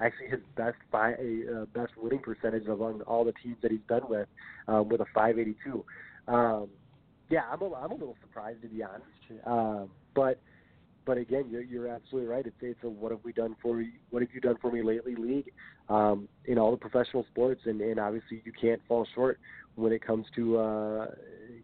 [0.00, 4.08] actually his best fi- uh, best winning percentage among all the teams that he's been
[4.08, 4.28] with
[4.68, 5.84] um, with a 582.
[6.28, 6.68] Um,
[7.30, 9.44] yeah, I'm a, I'm a little surprised to be honest.
[9.46, 10.40] Um, but
[11.08, 12.44] but again, you're you're absolutely right.
[12.46, 13.92] It's it's a what have we done for you?
[14.10, 15.16] What have you done for me lately?
[15.16, 15.50] League
[15.88, 19.40] um, in all the professional sports, and, and obviously you can't fall short
[19.76, 21.06] when it comes to uh,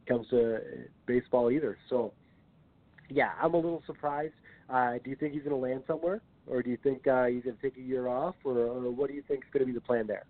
[0.09, 0.61] comes to
[1.07, 1.77] baseball either.
[1.91, 2.15] So
[3.11, 4.33] yeah, I'm a little surprised.
[4.71, 7.43] Uh, do you think he's going to land somewhere, or do you think uh, he's
[7.43, 9.67] going to take a year off, or, or what do you think is going to
[9.67, 10.25] be the plan there?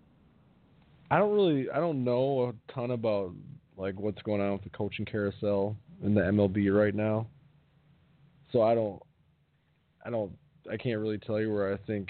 [1.09, 3.31] I don't really I don't know a ton about
[3.77, 7.27] like what's going on with the coaching carousel in the MLB right now.
[8.55, 9.03] So I don't
[10.05, 10.31] I don't
[10.71, 12.09] I can't really tell you where I think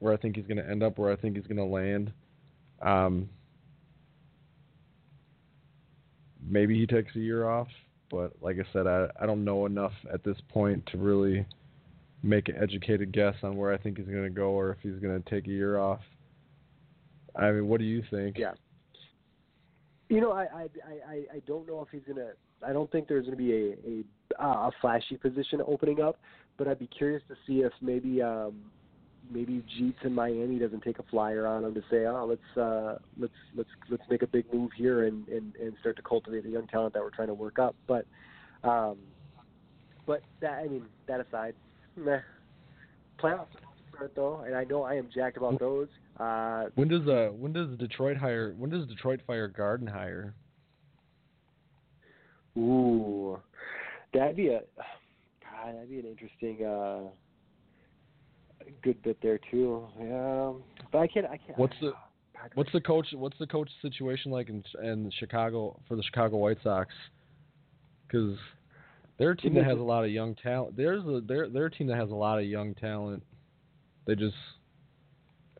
[0.00, 2.12] where I think he's going to end up, where I think he's going to land.
[2.82, 3.30] Um
[6.46, 7.68] maybe he takes a year off,
[8.10, 11.46] but like I said I I don't know enough at this point to really
[12.22, 15.00] make an educated guess on where I think he's going to go or if he's
[15.00, 16.00] going to take a year off.
[17.34, 18.36] I mean, what do you think?
[18.36, 18.52] Yeah.
[20.10, 22.32] You know, I I I, I don't know if he's gonna.
[22.66, 23.70] I don't think there's gonna be a
[24.40, 26.18] a, uh, a flashy position opening up,
[26.56, 28.62] but I'd be curious to see if maybe um
[29.30, 32.98] maybe Jeets in Miami doesn't take a flyer on him to say, oh, let's uh
[33.18, 36.50] let's let's let's make a big move here and and and start to cultivate the
[36.50, 37.74] young talent that we're trying to work up.
[37.86, 38.06] But
[38.64, 38.98] um,
[40.06, 41.54] but that I mean that aside,
[41.96, 42.20] meh.
[43.18, 43.46] Playoffs
[43.94, 45.88] start though, and I know I am jacked about those.
[46.18, 50.32] Uh, When does uh when does Detroit hire when does Detroit fire Gardenhire?
[52.58, 53.38] Ooh,
[54.12, 54.60] that'd be a
[55.40, 55.74] God.
[55.74, 57.08] That'd be an interesting, uh,
[58.82, 59.86] good bit there too.
[60.00, 60.52] Yeah,
[60.92, 61.26] but I can't.
[61.26, 61.58] I can't.
[61.58, 61.92] What's the
[62.54, 66.58] what's the coach what's the coach situation like in in Chicago for the Chicago White
[66.62, 66.92] Sox?
[68.06, 68.36] Because
[69.18, 70.76] they're a team that has a lot of young talent.
[70.76, 73.22] There's a they're a team that has a lot of young talent.
[74.06, 74.36] They just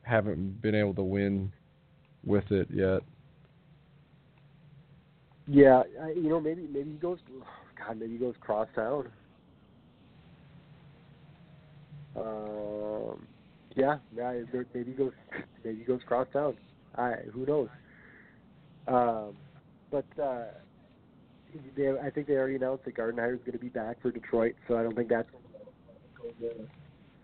[0.02, 1.52] haven't been able to win
[2.24, 3.02] with it yet.
[5.50, 7.18] Yeah, I, you know, maybe maybe he goes.
[7.78, 9.08] God, maybe he goes cross town.
[12.16, 13.26] Um,
[13.74, 14.32] yeah, yeah,
[14.74, 15.12] maybe he goes.
[15.64, 16.56] Maybe he goes cross town.
[16.96, 17.68] I who knows.
[18.86, 19.34] Um,
[19.90, 20.44] but uh,
[21.76, 24.54] they, I think they already announced that Gardenhire is going to be back for Detroit,
[24.66, 25.28] so I don't think that's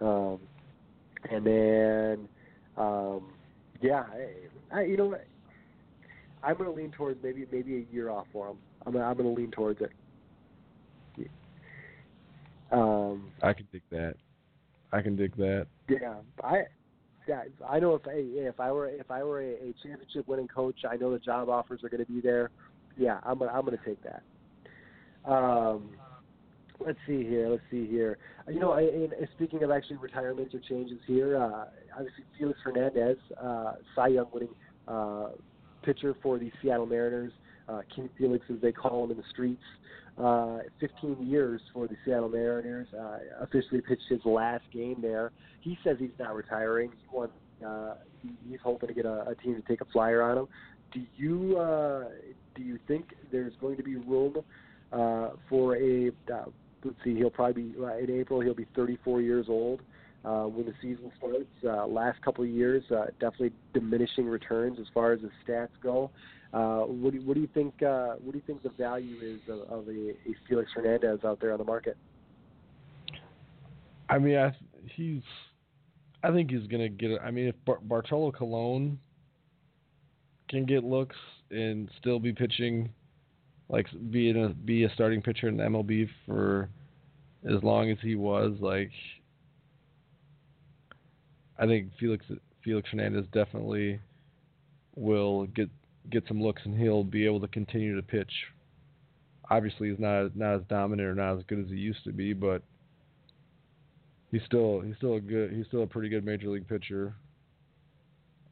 [0.01, 0.39] Um,
[1.31, 2.29] and then,
[2.77, 3.33] um,
[3.81, 4.05] yeah,
[4.73, 5.17] I, I, you know,
[6.45, 8.57] I'm going to lean towards maybe maybe a year off for him.
[8.87, 9.91] I'm gonna, I'm going to lean towards it.
[12.75, 14.15] Um, I can dig that.
[14.93, 15.67] I can dig that.
[15.89, 16.65] Yeah, I
[17.29, 20.81] yeah, I know if if I were if I were a, a championship winning coach,
[20.89, 22.51] I know the job offers are going to be there.
[22.97, 24.23] Yeah, I'm gonna, I'm going to take that.
[25.31, 25.91] Um,
[26.85, 27.49] let's see here.
[27.49, 28.19] Let's see here.
[28.49, 31.67] You know, and speaking of actually retirements or changes here, uh,
[31.97, 34.55] obviously Felix Hernandez, uh, Cy Young winning
[34.87, 35.29] uh,
[35.85, 37.33] pitcher for the Seattle Mariners,
[37.69, 39.63] uh, King Felix as they call him in the streets.
[40.17, 42.87] Uh, 15 years for the Seattle Mariners.
[42.99, 45.33] Uh, officially pitched his last game there.
[45.61, 46.91] He says he's not retiring.
[46.91, 47.35] He wants.
[47.65, 47.95] Uh,
[48.49, 50.49] he's hoping to get a, a team to take a flyer on him.
[50.93, 52.05] Do you uh,
[52.55, 54.37] do you think there's going to be room
[54.93, 56.09] uh, for a?
[56.33, 56.45] Uh,
[56.85, 57.17] let's see.
[57.17, 58.41] He'll probably be uh, in April.
[58.41, 59.81] He'll be 34 years old.
[60.25, 64.87] Uh, when the season starts, uh, last couple of years, uh, definitely diminishing returns as
[64.95, 66.11] far as his stats go.
[66.55, 67.75] Uh, what do you, what do you think?
[67.83, 71.41] Uh, what do you think the value is of, of a, a Felix Hernandez out
[71.41, 71.97] there on the market?
[74.09, 74.53] I mean, I,
[74.95, 75.23] he's.
[76.23, 77.21] I think he's gonna get it.
[77.23, 78.99] I mean, if Bar- Bartolo Colon
[80.49, 81.17] can get looks
[81.51, 82.89] and still be pitching,
[83.69, 86.71] like be a be a starting pitcher in the MLB for
[87.45, 88.91] as long as he was, like
[91.65, 92.27] I think Felix
[92.63, 93.99] Felix Hernandez definitely
[94.97, 95.71] will get
[96.11, 98.31] get some looks and he'll be able to continue to pitch.
[99.51, 102.35] Obviously, he's not not as dominant or not as good as he used to be,
[102.35, 102.63] but
[104.31, 107.15] he's still he's still a good he's still a pretty good major league pitcher.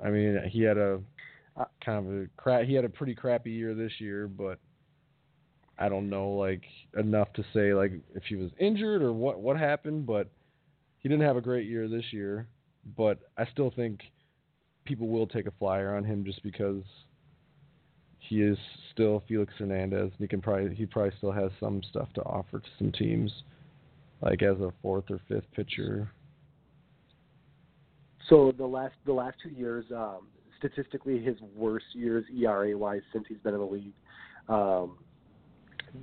[0.02, 1.02] I mean, he had a
[1.84, 4.58] kind of a crap he had a pretty crappy year this year, but
[5.78, 6.62] I don't know like
[6.96, 10.30] enough to say like if he was injured or what what happened, but
[11.00, 12.46] he didn't have a great year this year.
[12.96, 14.00] But I still think
[14.84, 16.82] people will take a flyer on him just because
[18.18, 18.58] he is
[18.92, 20.10] still Felix Hernandez.
[20.10, 23.32] And he can probably he probably still has some stuff to offer to some teams,
[24.20, 26.10] like as a fourth or fifth pitcher.
[28.28, 30.28] So the last the last two years, um,
[30.58, 33.92] statistically, his worst years ERA wise since he's been in the league.
[34.48, 34.98] Um,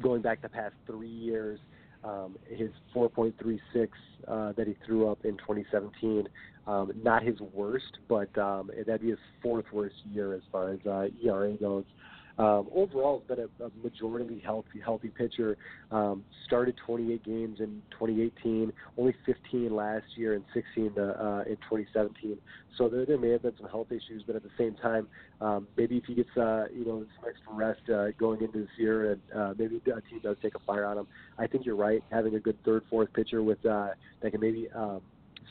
[0.02, 1.60] going back the past three years,
[2.04, 3.89] um, his 4.36
[4.28, 6.28] uh, that he threw up in 2017,
[6.68, 10.80] um, not his worst, but um, that'd be his fourth worst year as far as
[10.86, 11.86] uh, ERA goes.
[12.40, 15.58] Um, overall, has been a, a majority healthy, healthy pitcher.
[15.92, 21.58] Um, started 28 games in 2018, only 15 last year, and 16 uh, uh, in
[21.58, 22.38] 2017.
[22.78, 25.08] So there, there may have been some health issues, but at the same time,
[25.42, 28.70] um, maybe if he gets uh, you know some extra rest uh, going into this
[28.78, 31.08] year, and uh, maybe a team does take a fire on him.
[31.38, 32.02] I think you're right.
[32.10, 33.90] Having a good third, fourth pitcher with uh,
[34.22, 35.02] that can maybe um,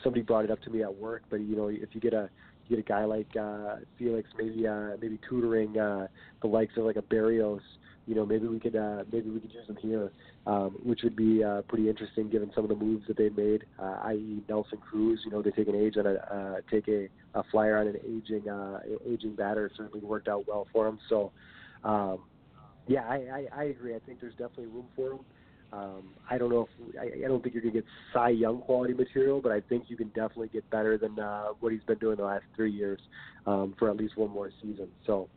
[0.03, 2.31] somebody brought it up to me at work, but you know if you get a
[2.69, 6.07] get a guy like uh, Felix, maybe uh, maybe tutoring uh,
[6.41, 7.61] the likes of like a Berrios.
[8.05, 10.11] You know, maybe we could uh, maybe we could use him here,
[10.47, 13.65] um, which would be uh, pretty interesting given some of the moves that they made,
[13.77, 14.43] uh, i.e.
[14.49, 15.21] Nelson Cruz.
[15.25, 17.97] You know, they take an age on a uh, take a, a flyer on an
[18.03, 19.67] aging uh, aging batter.
[19.67, 20.99] It certainly worked out well for him.
[21.07, 21.31] So,
[21.83, 22.19] um,
[22.87, 23.95] yeah, I, I, I agree.
[23.95, 25.19] I think there's definitely room for him.
[25.71, 28.93] Um, I don't know if I, I don't think you're gonna get Cy Young quality
[28.93, 32.17] material, but I think you can definitely get better than uh, what he's been doing
[32.17, 32.99] the last three years
[33.45, 34.87] um, for at least one more season.
[35.05, 35.29] So,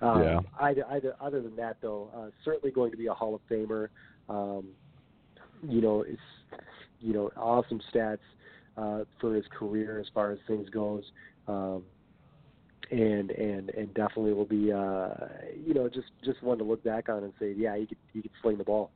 [0.00, 0.40] um, Yeah.
[0.60, 3.88] Either, either, other than that, though, uh, certainly going to be a Hall of Famer.
[4.28, 4.68] Um,
[5.62, 6.20] you know, it's
[7.00, 8.18] you know awesome stats
[8.76, 11.04] uh, for his career as far as things goes.
[11.48, 11.82] Um,
[12.90, 15.10] and and and definitely will be uh,
[15.64, 18.22] you know just just one to look back on and say yeah he could he
[18.22, 18.90] could sling the ball.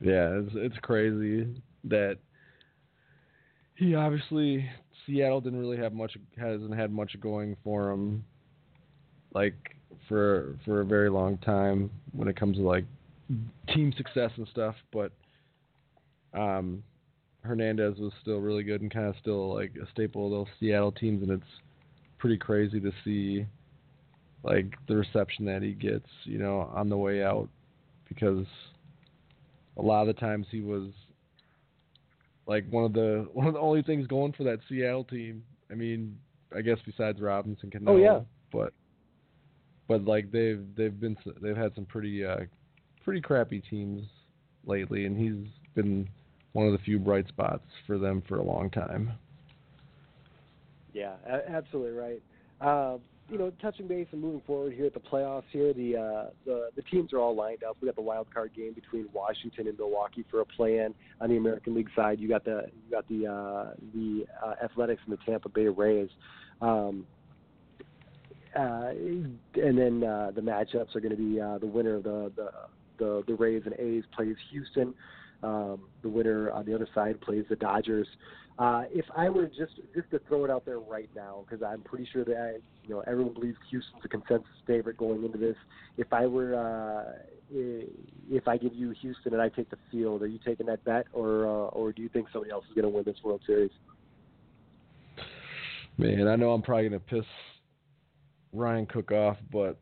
[0.00, 1.46] Yeah, it's it's crazy
[1.84, 2.18] that
[3.76, 4.68] he obviously
[5.06, 8.24] Seattle didn't really have much hasn't had much going for him
[9.32, 9.54] like
[10.08, 12.84] for for a very long time when it comes to like
[13.74, 15.12] team success and stuff, but
[16.34, 16.82] um
[17.42, 20.92] Hernandez was still really good and kind of still like a staple of those Seattle
[20.92, 21.52] teams and it's
[22.18, 23.46] pretty crazy to see
[24.42, 27.48] like the reception that he gets, you know, on the way out
[28.08, 28.46] because
[29.76, 30.88] a lot of the times he was
[32.46, 35.42] like one of the one of the only things going for that Seattle team.
[35.70, 36.18] I mean,
[36.56, 37.92] I guess besides Robinson Cano.
[37.92, 38.20] Oh, yeah.
[38.52, 38.72] But
[39.88, 42.40] but like they've they've been they've had some pretty uh
[43.04, 44.02] pretty crappy teams
[44.64, 46.08] lately, and he's been
[46.52, 49.12] one of the few bright spots for them for a long time.
[50.92, 51.14] Yeah,
[51.48, 52.22] absolutely right.
[52.60, 55.44] Um, you know, touching base and moving forward here at the playoffs.
[55.50, 57.76] Here, the uh, the the teams are all lined up.
[57.80, 60.94] We got the wild card game between Washington and Milwaukee for a play-in.
[61.20, 65.02] On the American League side, you got the you got the uh, the uh, Athletics
[65.06, 66.08] and the Tampa Bay Rays.
[66.60, 67.06] Um,
[68.56, 72.32] uh, and then uh, the matchups are going to be uh, the winner of the,
[72.36, 72.50] the
[72.98, 74.94] the the Rays and A's plays Houston.
[75.42, 78.08] Um, the winner on the other side plays the Dodgers.
[78.58, 81.82] Uh, if I were just just to throw it out there right now, because I'm
[81.82, 82.52] pretty sure that I,
[82.84, 85.56] you know everyone believes Houston's a consensus favorite going into this.
[85.98, 87.12] If I were uh,
[87.50, 91.06] if I give you Houston and I take the field, are you taking that bet,
[91.12, 93.70] or uh, or do you think somebody else is going to win this World Series?
[95.98, 97.24] Man, I know I'm probably going to piss
[98.52, 99.78] Ryan Cook off, but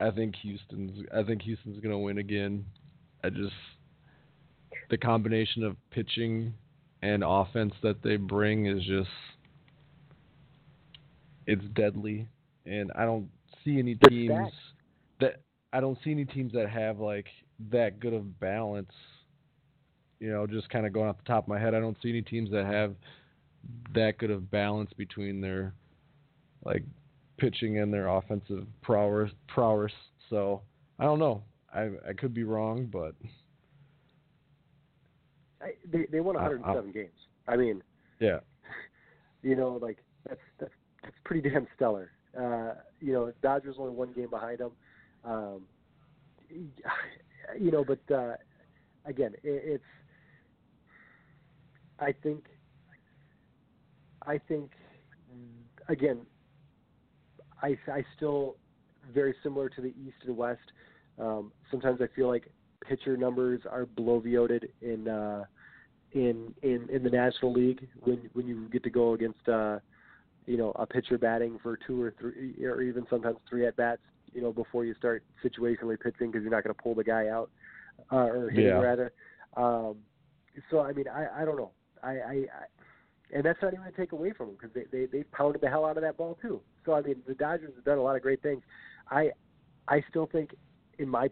[0.00, 2.64] I think Houston's I think Houston's going to win again.
[3.22, 3.52] I just
[4.90, 6.52] the combination of pitching
[7.02, 9.08] and offense that they bring is just
[11.46, 12.28] it's deadly
[12.66, 13.28] and I don't
[13.64, 14.50] see any teams
[15.20, 15.40] that
[15.72, 17.26] I don't see any teams that have like
[17.70, 18.92] that good of balance.
[20.18, 22.10] You know, just kind of going off the top of my head, I don't see
[22.10, 22.94] any teams that have
[23.94, 25.72] that good of balance between their
[26.64, 26.84] like
[27.38, 29.30] pitching and their offensive prowess.
[29.48, 29.92] Prowess.
[30.28, 30.62] So
[30.98, 31.42] I don't know.
[31.74, 33.14] I I could be wrong, but
[35.90, 37.08] they they won 107 uh, games.
[37.48, 37.82] I mean,
[38.18, 38.38] yeah,
[39.42, 39.98] you know, like
[40.28, 42.10] that's that's that's pretty damn stellar.
[42.38, 44.72] Uh, you know, Dodgers only one game behind them.
[45.24, 45.62] Um,
[47.58, 48.34] you know, but uh,
[49.04, 49.84] again, it, it's.
[51.98, 52.44] I think.
[54.26, 54.72] I think,
[55.88, 56.20] again,
[57.62, 58.56] I I still
[59.14, 60.72] very similar to the East and West.
[61.18, 62.50] Um, sometimes I feel like
[62.86, 65.44] pitcher numbers are bloviated in uh,
[66.12, 69.78] in in in the National League when when you get to go against uh,
[70.46, 74.02] you know a pitcher batting for two or three or even sometimes three at bats
[74.32, 77.28] you know before you start situationally pitching because you're not going to pull the guy
[77.28, 77.50] out
[78.12, 78.72] uh, or hitting yeah.
[78.72, 79.12] rather.
[79.56, 79.96] Um,
[80.70, 81.70] so I mean I I don't know
[82.02, 82.46] I, I, I
[83.32, 85.68] and that's not even a take away from them because they, they they pounded the
[85.68, 86.60] hell out of that ball too.
[86.84, 88.62] So I mean the Dodgers have done a lot of great things.
[89.10, 89.30] I
[89.88, 90.54] I still think
[90.98, 91.30] in my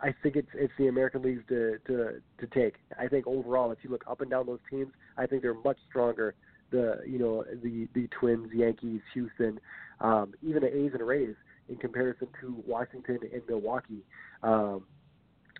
[0.00, 2.76] I think it's it's the American Leagues to to to take.
[2.98, 5.78] I think overall, if you look up and down those teams, I think they're much
[5.88, 6.34] stronger.
[6.70, 9.60] The you know the the Twins, Yankees, Houston,
[10.00, 11.34] um, even the A's and Rays
[11.68, 14.02] in comparison to Washington and Milwaukee.
[14.42, 14.84] Um,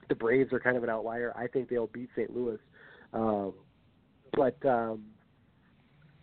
[0.09, 1.33] the Braves are kind of an outlier.
[1.37, 2.35] I think they'll beat St.
[2.35, 2.59] Louis,
[3.13, 3.53] um,
[4.33, 5.05] but um,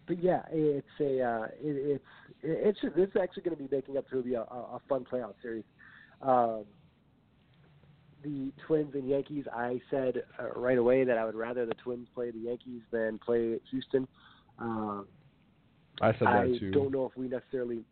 [0.08, 2.04] but yeah, it's a uh, it, it's
[2.42, 5.64] it's is actually going to be making up to be a, a fun playoff series.
[6.22, 6.66] Um,
[8.24, 12.08] the Twins and Yankees, I said uh, right away that I would rather the Twins
[12.14, 14.08] play the Yankees than play Houston.
[14.58, 15.08] Um,
[16.02, 16.72] I said that I too.
[16.72, 17.84] don't know if we necessarily,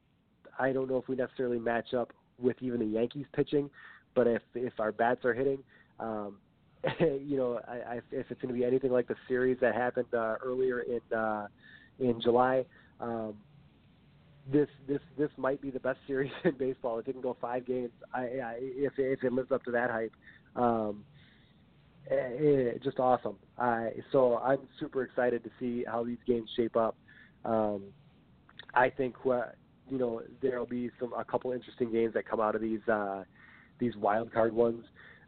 [0.59, 3.69] I don't know if we necessarily match up with even the Yankees pitching,
[4.15, 5.59] but if if our bats are hitting,
[5.99, 6.38] um,
[6.99, 10.07] you know, I, I, if it's going to be anything like the series that happened
[10.13, 11.47] uh, earlier in uh,
[11.99, 12.65] in July,
[12.99, 13.36] um,
[14.51, 16.99] this this this might be the best series in baseball.
[16.99, 20.13] It didn't go five games, I, I if if it lives up to that hype,
[20.55, 21.03] um,
[22.09, 23.37] it, it, just awesome.
[23.57, 26.95] I so I'm super excited to see how these games shape up.
[27.45, 27.83] Um,
[28.73, 29.55] I think what
[29.89, 33.23] you know there'll be some a couple interesting games that come out of these uh,
[33.80, 34.84] these wild card ones.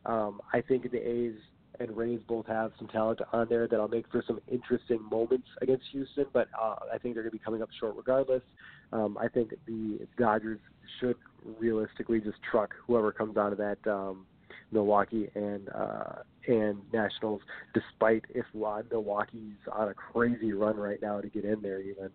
[0.06, 1.36] Um, I think the A's
[1.80, 5.86] and Rays both have some talent on there that'll make for some interesting moments against
[5.92, 8.44] Houston, but uh, I think they're going to be coming up short regardless.
[8.92, 10.60] Um, I think the Dodgers
[11.00, 11.16] should
[11.60, 14.26] realistically just truck whoever comes out of that um,
[14.72, 17.42] Milwaukee and uh, and Nationals,
[17.74, 22.10] despite if Milwaukee's on a crazy run right now to get in there even.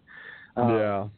[0.57, 1.09] Um, yeah.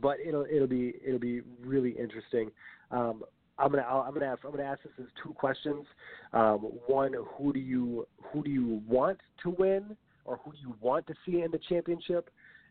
[0.00, 2.50] But it'll it'll be it'll be really interesting.
[2.90, 3.22] Um,
[3.62, 5.86] I'm gonna I'm gonna ask I'm gonna ask this as two questions.
[6.32, 10.74] Um, one, who do you who do you want to win, or who do you
[10.80, 12.28] want to see in the championship,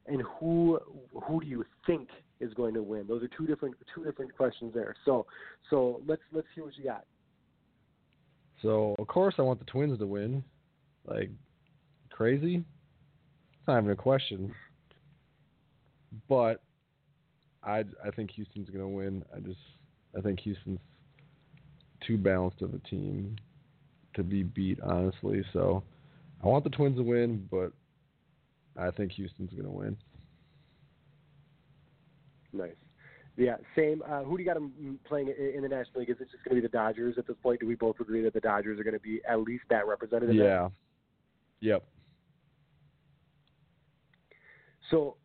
[0.07, 0.79] and who
[1.23, 2.09] who do you think
[2.41, 3.07] is going to win?
[3.07, 4.93] Those are two different two different questions there.
[5.05, 5.25] So
[5.69, 7.05] so let's let's see what you got.
[8.61, 10.43] So of course I want the Twins to win,
[11.05, 11.29] like
[12.09, 12.55] crazy.
[12.55, 14.53] It's not even a question.
[16.27, 16.61] But
[17.63, 19.23] I I think Houston's gonna win.
[19.33, 19.57] I just
[20.17, 20.79] I think Houston's
[22.05, 23.37] too balanced of a team
[24.15, 25.43] to be beat, honestly.
[25.53, 25.83] So
[26.43, 27.71] I want the Twins to win, but
[28.77, 29.97] I think Houston's going to win.
[32.53, 32.71] Nice.
[33.37, 34.03] Yeah, same.
[34.07, 36.09] Uh, who do you got them playing in the National League?
[36.09, 37.61] Is it just going to be the Dodgers at this point?
[37.61, 40.35] Do we both agree that the Dodgers are going to be at least that representative?
[40.35, 40.67] Yeah.
[41.61, 41.83] Yep.
[44.89, 45.15] So,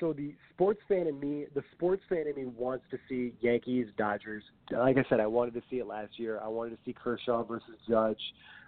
[0.00, 3.86] so the sports fan in me, the sports fan in me wants to see Yankees
[3.96, 4.42] Dodgers.
[4.70, 6.40] Like I said, I wanted to see it last year.
[6.42, 8.20] I wanted to see Kershaw versus Judge.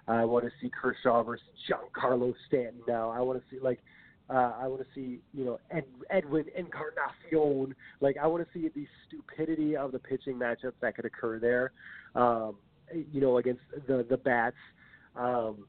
[0.07, 2.83] I want to see Kershaw versus Giancarlo Stanton.
[2.87, 3.81] Now I want to see like
[4.29, 7.75] uh, I want to see you know Ed, Edwin Encarnacion.
[8.01, 11.73] Like I want to see the stupidity of the pitching matchups that could occur there.
[12.15, 12.57] Um,
[12.93, 14.57] you know against the the bats.
[15.17, 15.67] Um,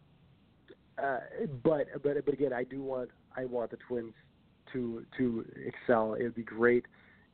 [1.02, 1.20] uh,
[1.64, 4.14] but but but again, I do want I want the Twins
[4.74, 6.16] to to excel.
[6.16, 6.86] It would be great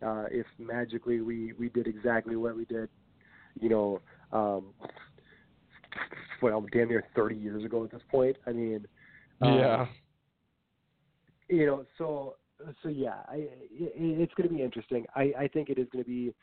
[0.06, 2.90] uh, if magically we we did exactly what we did.
[3.60, 4.02] You know,
[4.32, 4.66] um,
[6.42, 8.38] well, damn near 30 years ago at this point.
[8.46, 8.86] I mean,
[9.42, 9.86] um, yeah.
[11.50, 12.36] You know, so
[12.84, 15.06] so yeah, I, it, it's going to be interesting.
[15.16, 16.34] I I think it is going to be.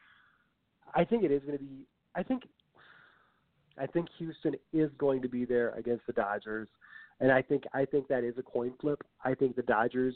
[0.95, 1.87] I think it is going to be.
[2.15, 2.43] I think.
[3.79, 6.67] I think Houston is going to be there against the Dodgers,
[7.21, 9.03] and I think I think that is a coin flip.
[9.23, 10.15] I think the Dodgers,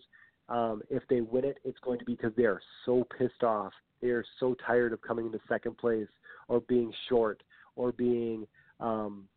[0.50, 3.72] um, if they win it, it's going to be because they are so pissed off.
[4.02, 6.08] They are so tired of coming into second place
[6.48, 7.42] or being short
[7.76, 8.46] or being
[8.80, 9.28] um,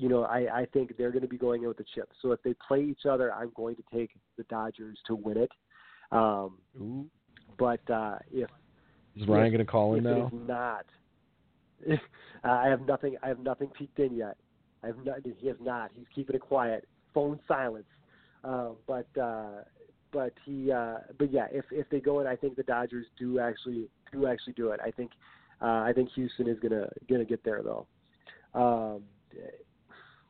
[0.00, 2.16] you know, I, I think they're going to be going in with the chips.
[2.22, 5.50] So if they play each other, I'm going to take the Dodgers to win it.
[6.10, 7.06] Um, Ooh.
[7.58, 8.48] but uh, if
[9.16, 10.30] Is Ryan if, going to call in now?
[10.32, 10.86] not,
[11.84, 12.00] if,
[12.44, 13.16] uh, I have nothing.
[13.22, 14.38] I have nothing peeked in yet.
[14.82, 15.18] I have not.
[15.38, 15.90] He has not.
[15.94, 16.88] He's keeping it quiet.
[17.12, 17.84] Phone silence.
[18.42, 19.62] Uh, but uh,
[20.12, 20.72] but he.
[20.72, 24.26] Uh, but yeah, if if they go in, I think the Dodgers do actually do
[24.26, 24.80] actually do it.
[24.84, 25.12] I think.
[25.62, 27.86] Uh, I think Houston is gonna gonna get there though.
[28.54, 29.02] Um,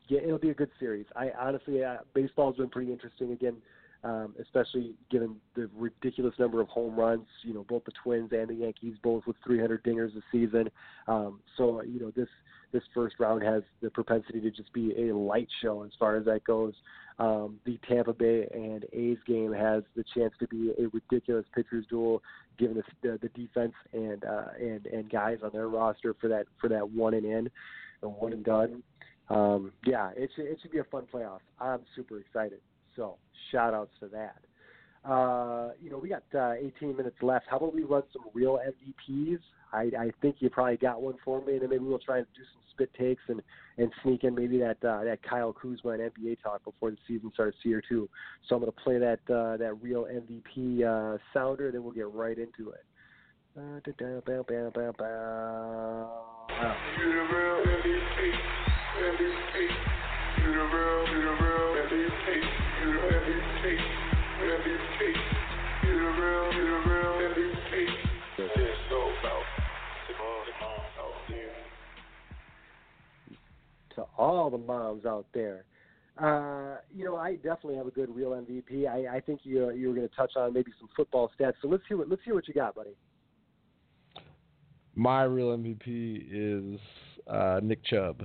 [0.07, 1.05] yeah, it'll be a good series.
[1.15, 3.55] I honestly, uh, baseball's been pretty interesting again,
[4.03, 7.27] um, especially given the ridiculous number of home runs.
[7.43, 10.69] You know, both the Twins and the Yankees, both with 300 dingers this season.
[11.07, 12.27] Um, so you know, this
[12.71, 16.25] this first round has the propensity to just be a light show as far as
[16.25, 16.73] that goes.
[17.19, 21.85] Um, the Tampa Bay and A's game has the chance to be a ridiculous pitchers
[21.89, 22.23] duel,
[22.57, 26.45] given the the, the defense and uh, and and guys on their roster for that
[26.59, 27.49] for that one and in,
[28.01, 28.81] or one and done
[29.31, 31.39] um, yeah, it should, it should be a fun playoff.
[31.59, 32.59] I'm super excited.
[32.95, 33.17] So
[33.51, 34.37] shout outs to that.
[35.03, 37.45] Uh, you know, we got uh, 18 minutes left.
[37.49, 38.59] How about we run some real
[39.09, 39.39] MVPs?
[39.73, 42.27] I, I think you probably got one for me, and then maybe we'll try and
[42.35, 43.41] do some spit takes and
[43.77, 47.31] and sneak in maybe that uh, that Kyle Kuzma and NBA talk before the season
[47.33, 48.09] starts here too.
[48.47, 51.93] So I'm going to play that uh, that real MVP uh, sounder, and then we'll
[51.93, 52.85] get right into it.
[53.57, 53.79] Uh.
[73.95, 75.65] To all the moms out there,
[76.17, 78.87] uh, you know, I definitely have a good real MVP.
[78.87, 81.53] I, I think you you were going to touch on maybe some football stats.
[81.61, 82.95] So let's hear what let's hear what you got, buddy.
[84.95, 86.79] My real MVP is
[87.27, 88.23] uh, Nick Chubb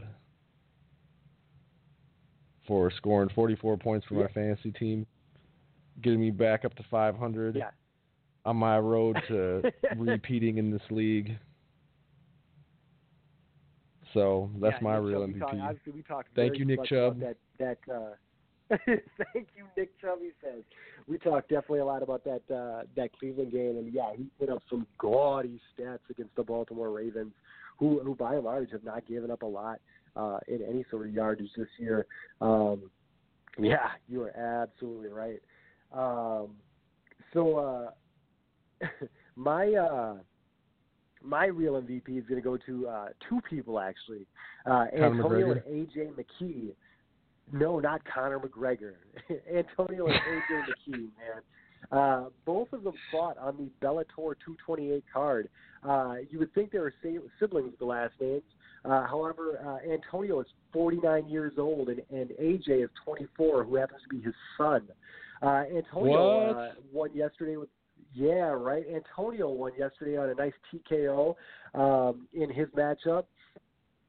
[2.66, 4.22] for scoring 44 points for Yeah.
[4.22, 5.06] my fantasy team,
[6.02, 7.70] getting me back up to 500 Yeah.
[8.44, 9.62] on my road to
[9.96, 11.38] repeating in this league.
[14.14, 15.62] So that's Yeah, my Nick real Chubb, we talked- MVP.
[15.68, 17.20] obviously, we talked Thank you, Nick Chubb.
[17.20, 18.14] That that uh,
[18.86, 20.18] thank you, Nick Chubb.
[20.20, 20.62] He says
[21.06, 24.48] we talked definitely a lot about that uh, that Cleveland game, and yeah, he put
[24.48, 27.32] up some gaudy stats against the Baltimore Ravens,
[27.78, 29.80] who who by and large have not given up a lot
[30.16, 32.06] uh, in any sort of yardage this year.
[32.40, 32.90] Um,
[33.58, 35.40] yeah, you are absolutely right.
[35.92, 36.50] Um,
[37.32, 37.58] so
[38.80, 38.86] uh,
[39.36, 40.14] my uh,
[41.22, 44.26] my real MVP is going to go to uh, two people actually,
[44.66, 45.66] uh, Antonio McGregor?
[45.66, 46.70] and AJ McKee.
[47.52, 48.94] No, not Conor McGregor.
[49.30, 51.42] Antonio and AJ McKee, man.
[51.92, 55.48] Uh, both of them fought on the Bellator 228 card.
[55.84, 56.92] Uh, you would think they were
[57.38, 58.42] siblings with the last names.
[58.86, 64.00] Uh, however, uh, Antonio is 49 years old and, and AJ is 24, who happens
[64.02, 64.82] to be his son.
[65.42, 66.56] Uh, Antonio What?
[66.56, 67.68] uh, won yesterday with
[68.14, 68.84] yeah, right.
[68.88, 71.34] Antonio won yesterday on a nice TKO
[71.74, 73.24] um, in his matchup,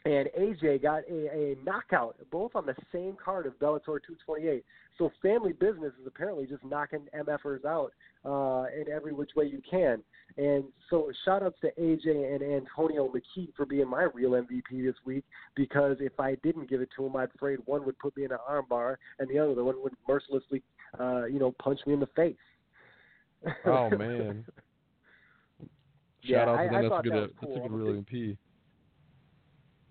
[0.05, 4.63] and AJ got a, a knockout, both on the same card of Bellator 228.
[4.97, 7.91] So family business is apparently just knocking MFers out
[8.23, 10.01] uh, in every which way you can.
[10.37, 14.95] And so shout outs to AJ and Antonio McKee for being my real MVP this
[15.05, 15.25] week
[15.55, 18.31] because if I didn't give it to him, I'm afraid one would put me in
[18.31, 20.61] an armbar and the other one would mercilessly,
[20.99, 22.35] uh, you know, punch me in the face.
[23.65, 24.45] Oh man!
[26.23, 26.75] Yeah, Shout out to I- them.
[26.75, 27.13] I that's a good.
[27.13, 28.37] that uh, was That's a good real MVP.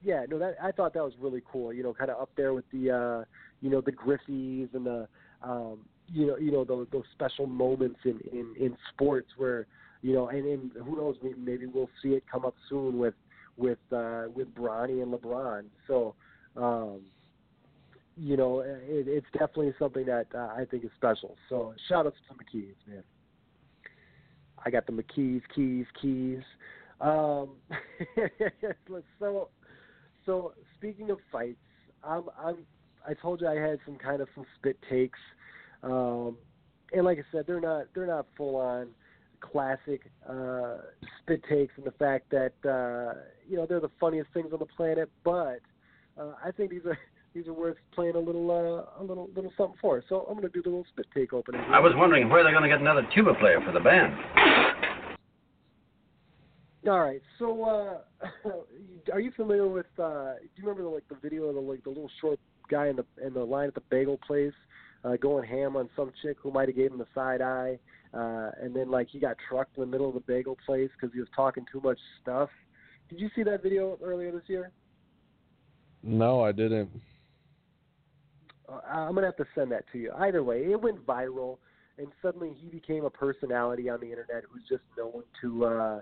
[0.07, 1.73] Yeah, no, that I thought that was really cool.
[1.73, 3.25] You know, kind of up there with the, uh,
[3.61, 5.09] you know, the Griffies and the,
[5.43, 9.67] um, you know, you know those those special moments in in in sports where
[10.03, 13.15] you know, and, and who knows, maybe we'll see it come up soon with
[13.57, 15.65] with uh, with Bronny and LeBron.
[15.89, 16.15] So,
[16.57, 17.01] um,
[18.17, 21.35] you know, it, it's definitely something that uh, I think is special.
[21.49, 23.03] So, shout out to the McKees, man.
[24.65, 26.43] I got the McKees, keys, keys.
[27.01, 27.51] Um,
[29.19, 29.49] so,
[30.27, 31.57] so speaking of fights,
[32.05, 32.59] I'm, I'm,
[33.09, 35.19] I told you I had some kind of some spit takes,
[35.83, 36.37] um,
[36.93, 38.89] and like I said, they're not, they're not full on
[39.41, 40.79] classic uh,
[41.23, 44.67] spit takes, and the fact that uh, you know they're the funniest things on the
[44.67, 45.11] planet.
[45.25, 45.61] But
[46.19, 46.99] uh, I think these are
[47.35, 50.03] these are worth playing a little uh, a little little something for.
[50.09, 51.61] So I'm to do the little spit take opening.
[51.61, 54.15] I was wondering where they're to get another tuba player for the band.
[56.87, 57.23] All right.
[57.39, 58.29] So, uh,
[59.13, 59.87] are you familiar with?
[59.99, 62.39] Uh, do you remember the, like the video of the like the little short
[62.71, 64.53] guy in the in the line at the bagel place
[65.07, 67.79] uh, going ham on some chick who might have gave him the side eye,
[68.15, 71.13] uh, and then like he got trucked in the middle of the bagel place because
[71.13, 72.49] he was talking too much stuff.
[73.09, 74.73] Did you see that video earlier this year?
[76.03, 76.91] No, I didn't.
[78.69, 80.13] Uh, I'm gonna have to send that to you.
[80.19, 81.59] Either way, it went viral,
[81.99, 85.65] and suddenly he became a personality on the internet who's just known to.
[85.65, 86.01] Uh,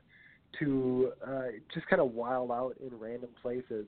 [0.59, 3.87] to uh, just kind of wild out in random places.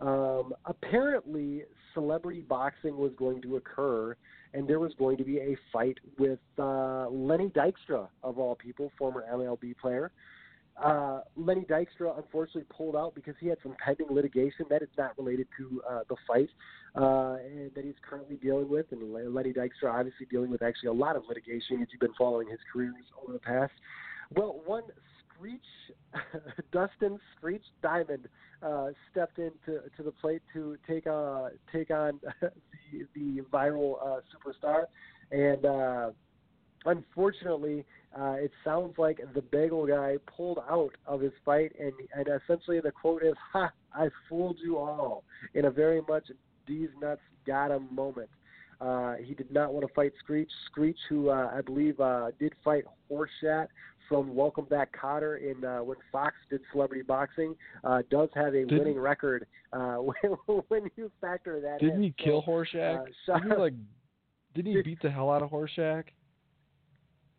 [0.00, 1.64] Um, apparently,
[1.94, 4.16] celebrity boxing was going to occur,
[4.54, 8.92] and there was going to be a fight with uh, Lenny Dykstra, of all people,
[8.96, 10.12] former MLB player.
[10.82, 15.18] Uh, Lenny Dykstra unfortunately pulled out because he had some pending litigation that is not
[15.18, 16.48] related to uh, the fight
[16.94, 18.86] uh, and that he's currently dealing with.
[18.92, 22.48] And Lenny Dykstra obviously dealing with actually a lot of litigation as you've been following
[22.48, 23.72] his careers over the past.
[24.36, 24.84] Well, one
[25.38, 25.60] Screech,
[26.72, 28.28] Dustin Screech Diamond
[28.62, 34.20] uh, stepped into to the plate to take uh, take on the, the viral uh,
[34.32, 34.84] superstar,
[35.30, 36.10] and uh,
[36.86, 37.84] unfortunately,
[38.18, 42.80] uh, it sounds like the bagel guy pulled out of his fight, and and essentially
[42.80, 43.70] the quote is, "Ha!
[43.94, 45.24] I fooled you all,"
[45.54, 46.24] in a very much
[46.66, 48.28] these nuts got him moment.
[48.80, 50.50] Uh, he did not want to fight Screech.
[50.66, 53.68] Screech, who uh, I believe uh, did fight Horshack
[54.08, 57.54] from Welcome Back Kotter in uh, when Fox did celebrity boxing,
[57.84, 59.46] uh, does have a Did- winning record.
[59.72, 59.96] Uh,
[60.46, 61.88] when, when you factor that in.
[61.88, 63.00] Didn't in, he kill Horshack?
[63.00, 63.74] uh, didn't he like?
[64.54, 66.04] Didn't he beat the hell out of Horshack?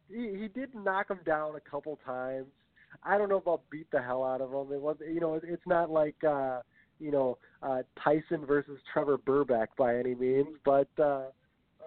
[0.09, 2.47] he he did knock him down a couple times.
[3.03, 4.73] I don't know about beat the hell out of him.
[4.73, 6.61] It was you know it, it's not like uh,
[6.99, 11.25] you know uh, Tyson versus Trevor Berbick by any means, but uh,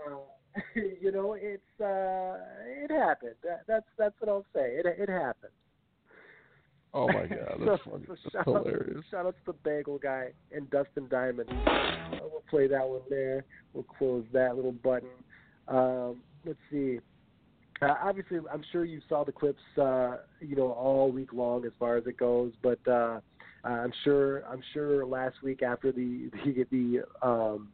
[0.06, 0.16] uh,
[0.74, 3.36] you know it's uh, it happened.
[3.42, 4.76] That, that's that's what I'll say.
[4.76, 5.52] It it happened.
[6.94, 8.04] Oh my god, so, funny.
[8.06, 8.66] so That's shout out,
[9.10, 11.48] shout out to the bagel guy and Dustin Diamond.
[11.50, 13.44] Uh, we'll play that one there.
[13.72, 15.08] We'll close that little button.
[15.68, 16.98] Um, let's see.
[17.80, 21.72] Uh, obviously, I'm sure you saw the clips, uh, you know, all week long as
[21.78, 22.52] far as it goes.
[22.62, 23.20] But uh,
[23.64, 27.68] I'm sure, I'm sure last week after the the, the um,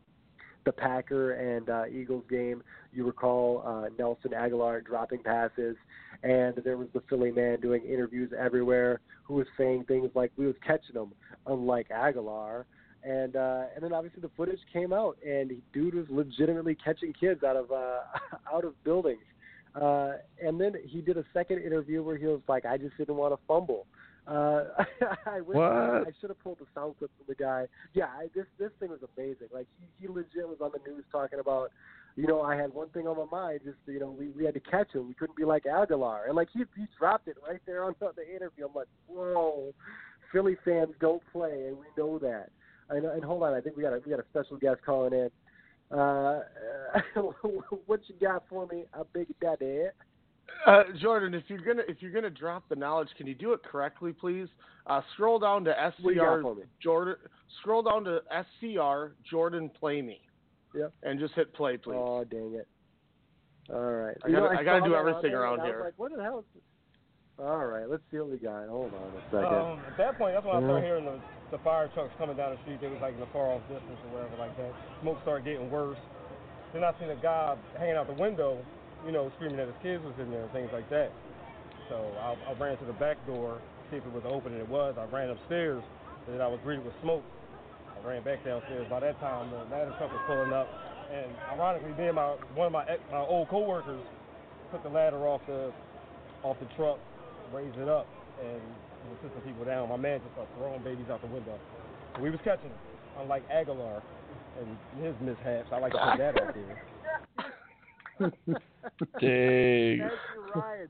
[0.69, 2.62] the Packer and uh, Eagles game,
[2.93, 5.77] you recall uh, Nelson Agholor dropping passes,
[6.23, 10.47] and there was the Philly man doing interviews everywhere who was saying things like we
[10.47, 11.15] was catching them,
[11.47, 12.65] unlike Agholor.
[13.03, 17.43] And uh, and then obviously the footage came out, and dude was legitimately catching kids
[17.43, 18.01] out of uh,
[18.55, 19.23] out of buildings.
[19.74, 20.15] Uh,
[20.45, 23.32] and then he did a second interview where he was like, "I just didn't want
[23.32, 23.86] to fumble."
[24.28, 24.64] Uh,
[25.26, 25.68] I wish What?
[25.70, 27.66] I should have pulled the sound clip from the guy.
[27.94, 29.48] Yeah, I, this this thing was amazing.
[29.52, 31.70] Like he, he legit was on the news talking about,
[32.14, 34.55] you know, I had one thing on my mind, just you know, we we had
[34.55, 35.09] to catch him.
[35.09, 38.12] We couldn't be like Agholor, and like he he dropped it right there on the,
[38.16, 38.66] the interview.
[38.66, 39.72] I'm like, whoa,
[40.30, 42.50] Philly fans don't play, and we know that.
[42.90, 45.14] And, and hold on, I think we got a we got a special guest calling
[45.14, 45.30] in.
[45.90, 46.40] Uh,
[47.86, 49.86] what you got for me, a big daddy?
[50.66, 53.62] Uh, Jordan, if you're gonna if you're gonna drop the knowledge, can you do it
[53.62, 54.49] correctly, please?
[54.87, 56.55] Uh, scroll down to What you got SCR?
[56.83, 57.16] Jordan.
[57.61, 58.20] Scroll down to
[58.61, 60.20] SCR Jordan Play Me.
[60.75, 60.93] Yep.
[61.03, 61.97] And just hit play, please.
[61.99, 62.66] Oh dang it!
[63.73, 65.85] All right, I You gotta- I gotta do everything there, around and I was here.
[65.85, 66.39] Like, what the hell?
[66.41, 66.62] Is?
[67.39, 68.66] All right, let's see what we got.
[68.69, 69.45] Hold on a second.
[69.55, 70.66] Um, at that point, that's when I Yeah.
[70.66, 71.20] started hearing the,
[71.53, 72.81] the fire trucks coming down the street.
[72.81, 74.73] They was like in the far off distance or whatever like that.
[75.03, 75.99] Smoke started getting worse.
[76.73, 78.59] Then I seen a guy hanging out the window,
[79.07, 81.12] you know, screaming that his kids was in there and things like that.
[81.89, 83.61] So I, I ran to the back door,
[83.91, 84.97] see if it was open, and it was.
[84.99, 85.83] I ran upstairs,
[86.27, 87.25] and then I was greeted with smoke.
[87.97, 88.87] I ran back downstairs.
[88.91, 90.69] By that time, the ladder truck was pulling up,
[91.12, 94.05] and ironically, me my one of my ex, my old coworkers
[94.70, 95.73] took the ladder off the
[96.43, 96.99] off the truck,
[97.53, 98.07] raised it up,
[98.45, 98.61] and
[99.09, 99.89] was assisting people down.
[99.89, 101.59] My man just started throwing babies out the window.
[102.20, 102.79] We was catching them,
[103.20, 104.03] unlike Agholor
[104.61, 104.69] and
[105.03, 105.69] his mishaps.
[105.73, 106.83] I like to put that out there.
[109.20, 110.11] Dang.
[110.55, 110.89] Ryan.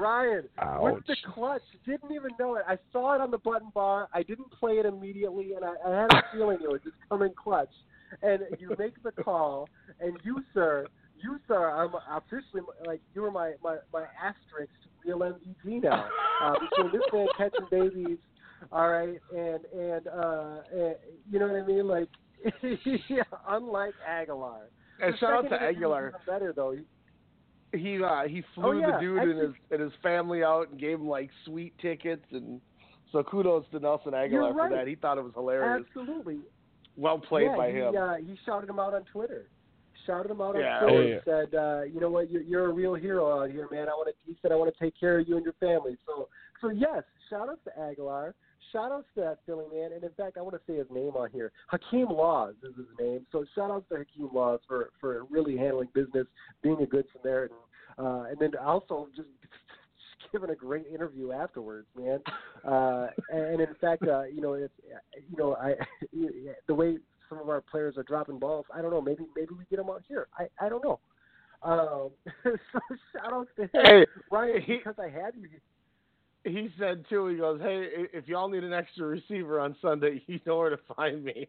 [0.00, 0.44] Ryan,
[0.82, 2.64] with the clutch, didn't even know it.
[2.68, 4.08] I saw it on the button bar.
[4.12, 7.22] I didn't play it immediately, and I, I had a feeling it was just come
[7.22, 7.72] in clutch.
[8.22, 9.68] And you make the call,
[10.00, 10.86] and you, sir,
[11.22, 14.72] you, sir, I'm officially like you were my my my asterisk
[15.04, 16.08] real MVP now.
[16.42, 18.18] Uh, between this man catching babies,
[18.72, 20.94] all right, and and uh, and,
[21.30, 22.08] you know what I mean, like.
[23.08, 24.60] yeah, unlike Agholor.
[25.00, 26.12] And shout out to interview Agholor.
[26.26, 26.76] Better though.
[27.72, 30.80] He uh he flew Oh, yeah, the dude and his and his family out and
[30.80, 32.60] gave him like sweet tickets and
[33.12, 34.86] so kudos to Nelson Agholor You're for that.
[34.86, 35.84] He thought it was hilarious.
[35.86, 36.38] Absolutely.
[36.96, 37.96] Well played yeah, by he, him.
[37.96, 39.46] Uh, he shouted him out on Twitter.
[40.06, 40.78] Shouted him out Yeah.
[40.78, 41.02] on Twitter.
[41.02, 41.12] Hey.
[41.12, 43.88] and Said, uh, you know what, you're, you're a real hero out here, man.
[43.88, 44.14] I want to.
[44.26, 45.96] He said, I want to take care of you and your family.
[46.06, 46.28] So,
[46.60, 48.32] so yes, shout out to Agholor.
[48.72, 49.92] Shout out to that Philly man.
[49.92, 51.52] And in fact, I want to say his name on here.
[51.68, 53.26] Hakeem Laws is his name.
[53.32, 56.26] So shout out to Hakeem Laws for for really handling business,
[56.62, 57.56] being a good Samaritan,
[57.98, 59.28] uh, and then also just.
[60.32, 62.18] Giving a great interview afterwards, man,
[62.62, 64.74] uh, and in fact, uh, you know, it's
[65.30, 65.74] you know, I
[66.66, 66.98] the way
[67.30, 68.66] some of our players are dropping balls.
[68.74, 69.00] I don't know.
[69.00, 70.26] Maybe maybe we get them out here.
[70.36, 70.98] I I don't know.
[71.62, 72.10] Um,
[72.44, 72.80] so
[73.14, 75.48] shout out to him, Hey, Ryan, he- because I had you.
[76.44, 77.26] He said too.
[77.26, 80.78] He goes, "Hey, if y'all need an extra receiver on Sunday, you know where to
[80.96, 81.48] find me."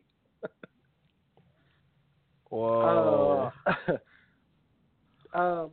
[2.49, 3.51] Whoa.
[3.65, 3.97] Uh,
[5.37, 5.71] um,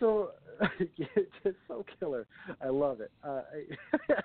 [0.00, 0.30] so
[0.78, 2.26] it's so killer.
[2.62, 3.10] I love it.
[3.24, 3.42] Uh,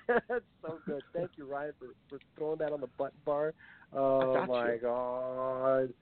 [0.07, 1.01] that's so good.
[1.13, 3.53] Thank you, Ryan, for, for throwing that on the button bar.
[3.93, 4.79] Oh my you.
[4.79, 5.93] god.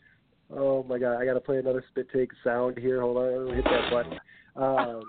[0.56, 1.20] Oh my god.
[1.20, 3.02] I got to play another spit take sound here.
[3.02, 3.56] Hold on.
[3.56, 4.20] Hit that button.
[4.56, 5.04] Um,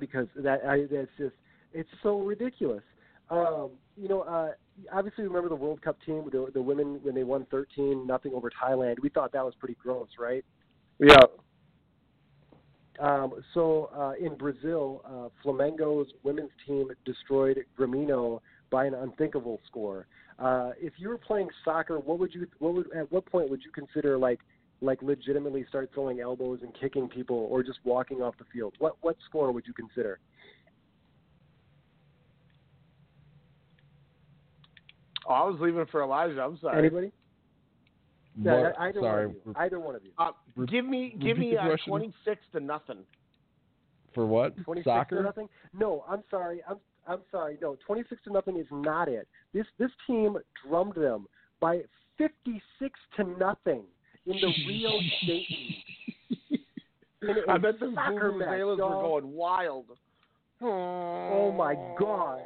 [0.00, 1.34] because that I, that's just
[1.76, 2.82] it's so ridiculous.
[3.30, 4.52] Um, you know, uh,
[4.92, 8.50] obviously remember the World Cup team, the, the women when they won 13 nothing over
[8.50, 8.96] Thailand.
[9.02, 10.44] We thought that was pretty gross, right?
[11.00, 11.20] yeah.
[12.98, 18.40] Um, so uh, in Brazil, uh, Flamengo's women's team destroyed Grêmio
[18.70, 20.06] by an unthinkable score.
[20.38, 22.46] Uh, if you were playing soccer, what would you?
[22.58, 22.86] What would?
[22.96, 24.40] At what point would you consider like
[24.82, 28.74] like legitimately start throwing elbows and kicking people, or just walking off the field?
[28.78, 30.18] What what score would you consider?
[35.28, 36.40] Oh, I was leaving for Elijah.
[36.40, 36.78] I'm sorry.
[36.78, 37.12] Anybody?
[38.40, 39.52] Yeah, What- either sorry, one of you.
[39.56, 40.10] Either one of you.
[40.18, 42.98] Uh, Re- give me give me uh, 26 to nothing.
[44.14, 44.56] for what?
[44.62, 45.16] 26 Soccer?
[45.16, 45.48] to nothing?
[45.72, 46.60] No, I'm sorry.
[46.68, 46.76] I'm
[47.08, 47.56] I'm sorry.
[47.62, 49.26] No, 26 to nothing is not it.
[49.54, 50.36] This this team
[50.66, 51.26] drummed them
[51.60, 51.82] by
[52.18, 53.82] 56 to nothing
[54.26, 54.90] in the Rio
[55.22, 56.60] State League.
[57.22, 59.86] In bet the soccer match, Vuvuzelas were going wild.
[60.62, 62.40] Oh my god,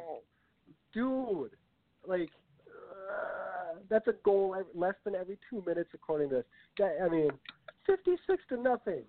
[0.93, 1.51] dude!
[2.07, 2.29] Like
[3.91, 6.45] that's a goal every, less than every two minutes, according to this.
[6.79, 7.29] That, I mean,
[7.85, 9.03] fifty-six to nothing,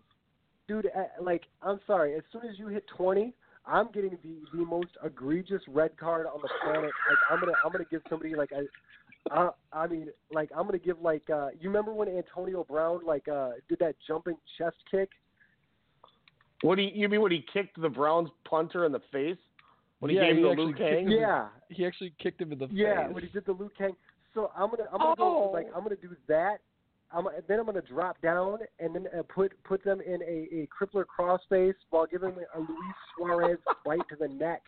[0.69, 0.91] dude.
[1.21, 2.15] Like I'm sorry.
[2.17, 3.33] As soon as you hit twenty,
[3.65, 6.91] I'm getting the the most egregious red card on the planet.
[7.09, 8.65] Like I'm gonna I'm gonna give somebody like I.
[9.31, 13.29] Uh, I mean, like I'm gonna give like uh, you remember when Antonio Brown like
[13.29, 15.09] uh, did that jumping chest kick?
[16.63, 19.39] What do you, you mean when he kicked the Browns punter in the face?
[20.01, 21.07] When he Yeah, gave he him the actually Luke kicked Kang?
[21.07, 21.21] him.
[21.21, 23.07] Yeah, He actually kicked him in the Yeah, face.
[23.07, 23.95] Yeah, when he did the Liu Kang.
[24.35, 26.59] So I'm gonna I'm gonna go like I'm gonna do that.
[27.15, 30.69] I'm then I'm gonna drop down and then uh, put put them in a, a
[30.69, 34.63] crippler cross crossface while giving a Luis Suarez bite to the neck.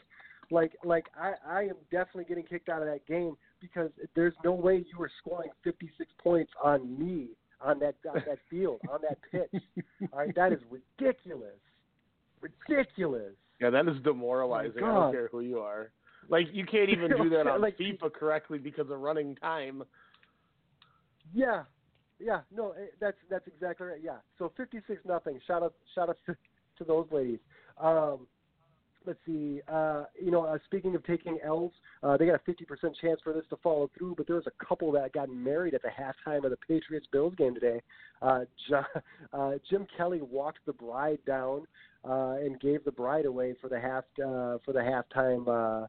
[0.50, 4.52] Like like I I am definitely getting kicked out of that game because there's no
[4.52, 7.28] way you were scoring 56 points on me
[7.62, 9.62] on that on that field on that pitch.
[10.12, 11.56] All right, that is ridiculous,
[12.40, 13.32] ridiculous.
[13.60, 14.82] Yeah, that is demoralizing.
[14.84, 15.02] I Oh God.
[15.04, 15.90] don't care who you are.
[16.28, 19.82] Like you can't even do that on Like- FIFA correctly because of running time.
[21.32, 21.62] Yeah,
[22.20, 24.00] yeah, no, eh, that's that's exactly right.
[24.02, 25.40] Yeah, so fifty-six nothing.
[25.46, 26.36] Shout out, shout out to,
[26.78, 27.40] to those ladies.
[27.80, 28.26] Um,
[29.06, 29.60] let's see.
[29.68, 31.72] Uh, you know, uh, speaking of taking L's,
[32.02, 34.14] uh, they got a fifty percent chance for this to follow through.
[34.16, 37.34] But there was a couple that got married at the halftime of the Patriots Bills
[37.36, 37.80] game today.
[38.22, 38.84] Uh, John,
[39.32, 41.66] uh, Jim Kelly walked the bride down
[42.08, 45.86] uh, and gave the bride away for the half uh, for the halftime uh,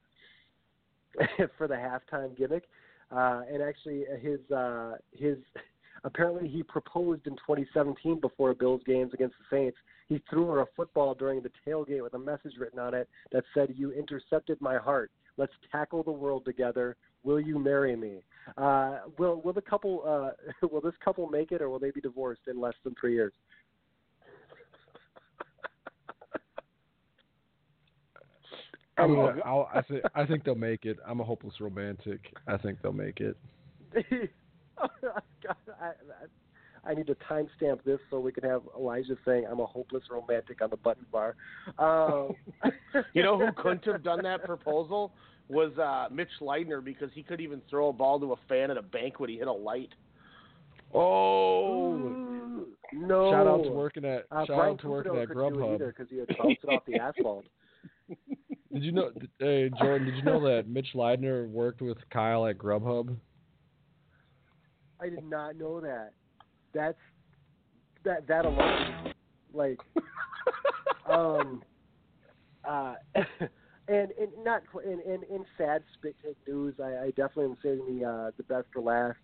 [1.58, 2.64] for the halftime gimmick.
[3.12, 5.38] Uh, and actually, uh, his uh, his
[6.04, 9.78] apparently he proposed in 2017 before Bills games against the Saints.
[10.08, 13.44] He threw her a football during the tailgate with a message written on it that
[13.54, 15.12] said, "You intercepted my heart.
[15.38, 16.96] Let's tackle the world together.
[17.24, 18.22] Will you marry me?"
[18.58, 22.02] Uh, will will the couple uh, will this couple make it, or will they be
[22.02, 23.34] divorced in less than three years?
[28.98, 30.98] I'm Oh, gonna, I'll, I think I think they'll make it.
[31.06, 32.22] I'm a hopeless romantic.
[32.48, 33.38] I think they'll make it.
[34.78, 39.60] God, I, I, I need to timestamp this so we can have Elijah saying I'm
[39.60, 41.36] a hopeless romantic on the button bar.
[41.80, 42.36] Um,
[43.14, 45.14] you know who couldn't have done that proposal
[45.48, 48.78] was uh, Mitch Leidner because he couldn't even throw a ball to a fan at
[48.78, 49.30] a banquet.
[49.30, 49.90] He hit a light.
[50.94, 51.98] Oh
[52.94, 53.32] no!
[53.32, 55.60] Shout out to working at uh, shout Brian out to working Cupito at couldn't do
[55.60, 55.76] it Grubhub.
[55.76, 57.46] either because he had bounced it off the asphalt.
[58.76, 60.08] Did you know, hey Jordan?
[60.08, 63.16] Did you know that Mitch Leidner worked with Kyle at Grubhub?
[65.00, 66.12] I did not know that.
[66.74, 66.98] That's
[68.04, 69.14] that that alone,
[69.54, 69.80] like,
[71.10, 71.64] um,
[72.68, 76.76] uh, and and not in in, in sad spit take news.
[76.78, 79.18] I, I definitely am saving the uh, the best for last.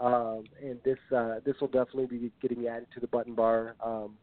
[0.00, 4.16] Um, and this uh, this will definitely be getting added to the button bar um,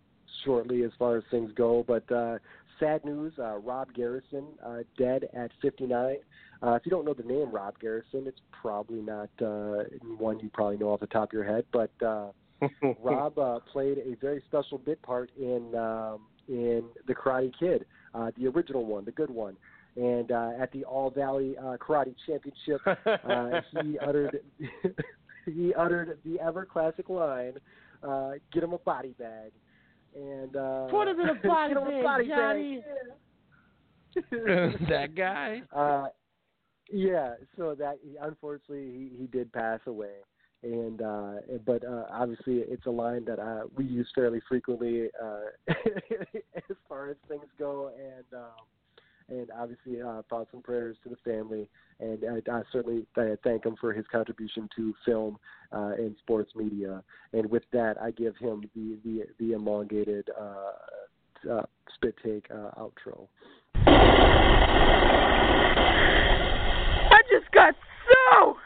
[0.44, 1.86] shortly as far as things go.
[1.88, 2.40] But uh,
[2.80, 6.18] sad news: uh, Rob Garrison uh, dead at 59.
[6.64, 9.84] Uh, if you don't know the name Rob Garrison, it's probably not uh,
[10.18, 11.66] one you probably know off the top of your head.
[11.72, 12.28] But uh,
[13.04, 18.32] Rob uh, played a very special bit part in um, in the Karate Kid, uh,
[18.38, 19.58] the original one, the good one.
[19.96, 24.40] And uh, at the All Valley uh, Karate Championship, uh, he uttered
[25.46, 27.54] he uttered the ever classic line,
[28.04, 29.52] uh, "Get him a body bag."
[30.16, 32.78] And uh, Put him in a body get him a bag, body Johnny.
[32.78, 33.16] bag.
[34.90, 35.62] that guy.
[35.76, 36.08] Uh,
[36.90, 40.14] yeah, so that unfortunately he, he did pass away,
[40.64, 41.34] and uh,
[41.66, 45.40] but uh, obviously it's a line that uh, we use fairly frequently uh,
[46.56, 48.52] as far as things go, and um,
[49.30, 51.70] and obviously uh, thoughts and prayers to the family,
[52.00, 55.38] and I, I certainly th- thank him for his contribution to film
[55.72, 57.04] uh, and sports media,
[57.34, 62.72] and with that I give him the the, the elongated uh, uh, spit take uh,
[62.80, 63.28] outro.
[67.12, 67.76] I just got
[68.34, 68.60] soaked.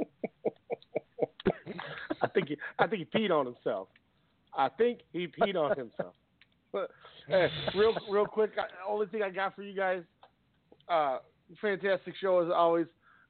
[2.22, 3.88] I think he, I think he peed on himself.
[4.56, 6.14] I think he peed on himself.
[6.72, 6.90] But,
[7.28, 10.02] hey, real real quick, I, only thing I got for you guys.
[10.88, 11.18] Uh,
[11.60, 12.86] fantastic show as always.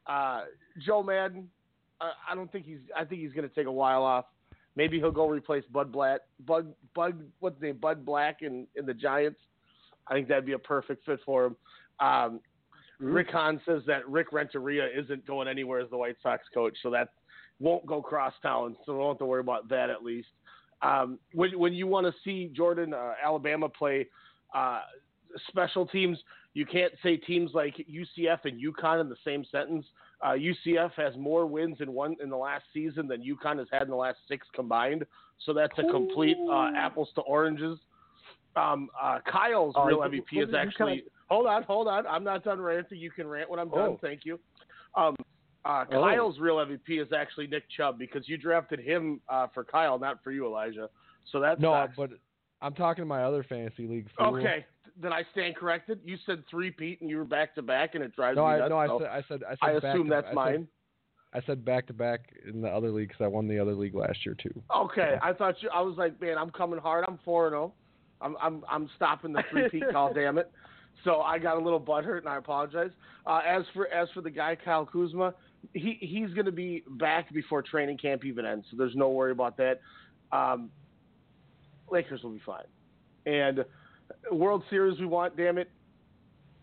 [0.06, 0.42] Uh,
[0.84, 1.48] Joe Maddon.
[2.00, 2.80] I, I don't think he's.
[2.96, 4.26] I think he's going to take a while off.
[4.74, 6.20] Maybe he'll go replace Bud Black.
[6.46, 7.78] Bud Bud what's his name?
[7.80, 9.40] Bud Black in in the Giants.
[10.08, 11.56] I think that'd be a perfect fit for him.
[12.00, 12.40] Um,
[12.98, 16.90] Rick Hahn says that Rick Renteria isn't going anywhere as the White Sox coach, so
[16.90, 17.08] that
[17.58, 18.76] won't go cross town.
[18.84, 20.28] So we don't have to worry about that at least.
[20.82, 24.06] Um, when when you want to see Jordan uh, Alabama play
[24.54, 24.80] uh,
[25.48, 26.18] special teams,
[26.54, 29.86] you can't say teams like UCF and UConn in the same sentence.
[30.20, 33.82] Uh, UCF has more wins in one in the last season than UConn has had
[33.82, 35.04] in the last six combined.
[35.44, 37.78] So that's a complete uh, apples to oranges.
[38.54, 40.96] Um, uh, Kyle's Oh, real you- MVP is actually.
[40.98, 42.06] kinda- Hold on, hold on.
[42.06, 42.98] I'm not done ranting.
[42.98, 43.78] You can rant when I'm done.
[43.92, 43.98] Oh.
[44.02, 44.38] Thank you.
[44.94, 45.16] Um,
[45.64, 46.00] uh, Oh.
[46.02, 50.22] Kyle's real MVP is actually Nick Chubb because you drafted him uh, for Kyle, not
[50.24, 50.88] for you, Elijah.
[51.30, 51.96] So that No, sucks.
[51.96, 52.10] but
[52.60, 54.08] I'm talking to my other fantasy league.
[54.18, 54.36] Fool.
[54.38, 54.64] okay.
[55.00, 56.00] Then I stand corrected.
[56.04, 58.52] You said three Pete and you were back to back, and it drives No, me
[58.54, 58.70] I nuts.
[58.70, 60.34] no, I so said I said I said I back assume to- that's I said-
[60.34, 60.68] mine.
[61.34, 63.94] I said back to back in the other league because I won the other league
[63.94, 64.52] last year too.
[64.76, 65.70] Okay, I thought you.
[65.72, 67.06] I was like, man, I'm coming hard.
[67.08, 67.72] I'm four and zero.
[68.20, 70.12] I'm I'm I'm stopping the three Pete call.
[70.14, 70.50] Damn it.
[71.04, 72.90] So I got a little butthurt, and I apologize.
[73.26, 75.32] Uh, as for as for the guy Kyle Kuzma,
[75.72, 78.66] he he's going to be back before training camp even ends.
[78.70, 79.80] So there's no worry about that.
[80.30, 80.70] Um,
[81.90, 82.64] Lakers will be fine.
[83.26, 83.64] And
[84.30, 85.70] World Series we want, damn it.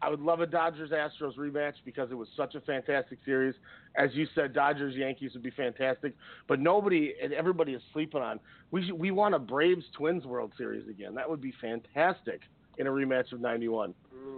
[0.01, 3.53] I would love a Dodgers Astros rematch because it was such a fantastic series.
[3.97, 6.13] As you said, Dodgers Yankees would be fantastic,
[6.47, 8.39] but nobody and everybody is sleeping on.
[8.71, 11.15] We should, we want a Braves Twins World Series again.
[11.15, 12.41] That would be fantastic
[12.77, 13.93] in a rematch of '91.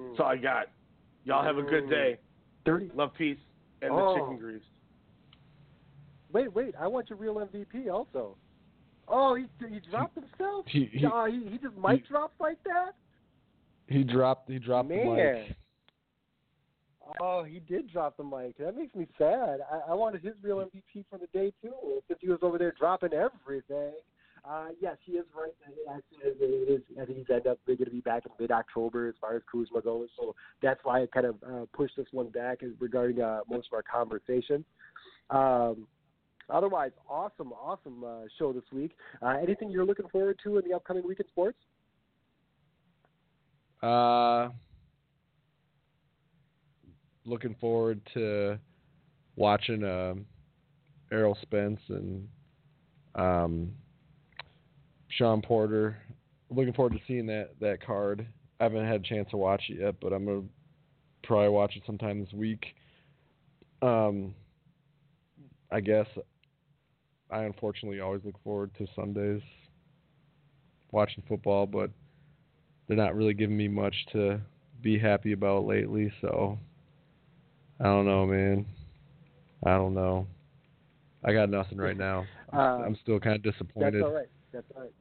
[0.07, 0.65] That's all I got.
[1.25, 2.17] Y'all have a good day.
[2.65, 2.89] Thirty.
[2.95, 3.37] Love, peace,
[3.81, 4.13] and Oh.
[4.13, 4.37] the chicken oh.
[4.37, 4.63] grease.
[6.33, 6.75] Wait, wait!
[6.79, 8.37] I want your real MVP also.
[9.07, 10.65] Oh, he he dropped himself.
[10.67, 12.93] He he, oh, he, he just mic dropped like that.
[13.87, 15.15] he dropped he dropped the Man.
[15.15, 15.55] mic.
[17.19, 18.57] Oh, he did drop the mic.
[18.57, 19.59] That makes me sad.
[19.69, 22.73] I, I wanted his real MVP for the day too, since he was over there
[22.77, 23.91] dropping everything.
[24.43, 25.53] Uh, yes, he is right.
[26.23, 29.35] It is, I think he's end up going to be back in mid-October as far
[29.35, 30.09] as Kuzma goes.
[30.19, 33.73] So that's why I kind of uh, pushed this one back regarding uh, most of
[33.73, 34.65] our conversation.
[35.29, 35.87] Um,
[36.49, 38.93] otherwise, awesome, awesome uh, show this week.
[39.21, 41.59] Uh, anything you're looking forward to in the upcoming week in sports?
[43.83, 44.49] Uh,
[47.25, 48.57] looking forward to
[49.35, 50.25] watching um,
[51.11, 52.27] Errol Spence and
[53.15, 53.71] um,
[55.17, 55.97] Shawn Porter.
[56.49, 58.25] Looking forward to seeing that that card.
[58.59, 60.43] I haven't had a chance to watch it yet, but I'm gonna
[61.23, 62.65] probably watch it sometime this week.
[63.81, 64.35] Um,
[65.71, 66.07] I guess.
[67.29, 69.41] I unfortunately always look forward to Sundays
[70.91, 71.89] watching football, but
[72.87, 74.41] they're not really giving me much to
[74.81, 76.11] be happy about lately.
[76.19, 76.59] So
[77.79, 78.65] I don't know, man.
[79.65, 80.27] I don't know.
[81.23, 82.25] I got nothing right now.
[82.51, 83.93] Uh, I'm still kind of disappointed.
[83.93, 84.27] That's all right.
[84.51, 84.91] That's all right.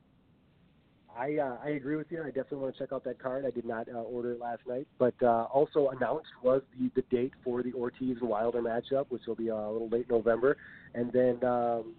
[1.21, 2.23] I uh, I agree with you.
[2.23, 3.45] I definitely want to check out that card.
[3.45, 7.03] I did not uh, order it last night, but uh, also announced was the the
[7.15, 10.57] date for the Ortiz Wilder matchup, which will be uh, a little late November,
[10.95, 11.93] and then um,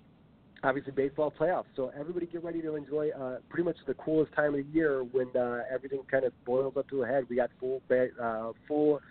[0.63, 1.65] obviously baseball playoffs.
[1.75, 5.03] So everybody get ready to enjoy uh, pretty much the coolest time of the year
[5.03, 7.25] when uh, everything kind of boils up to a head.
[7.29, 9.01] We got full uh, full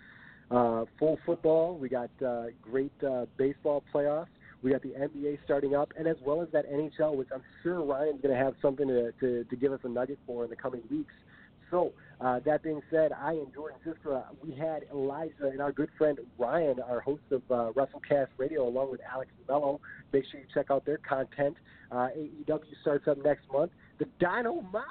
[0.51, 1.77] uh, full football.
[1.77, 4.27] We got uh, great uh, baseball playoffs.
[4.61, 7.83] We got the NBA starting up, and as well as that NHL, which I'm sure
[7.83, 10.55] Ryan's going to have something to, to, to give us a nugget for in the
[10.55, 11.13] coming weeks.
[11.71, 15.89] So, uh, that being said, I and Jordan Siskra, we had Eliza and our good
[15.97, 19.79] friend Ryan, our host of uh, WrestleCast Radio, along with Alex Mello.
[20.11, 21.55] Make sure you check out their content.
[21.91, 23.71] Uh, AEW starts up next month.
[23.99, 24.83] The Dynamite.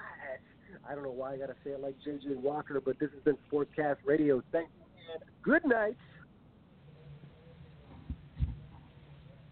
[0.88, 3.22] I don't know why I got to say it like JJ Walker, but this has
[3.22, 4.42] been Sportscast Radio.
[4.51, 4.80] Thank you
[5.12, 5.97] and good night.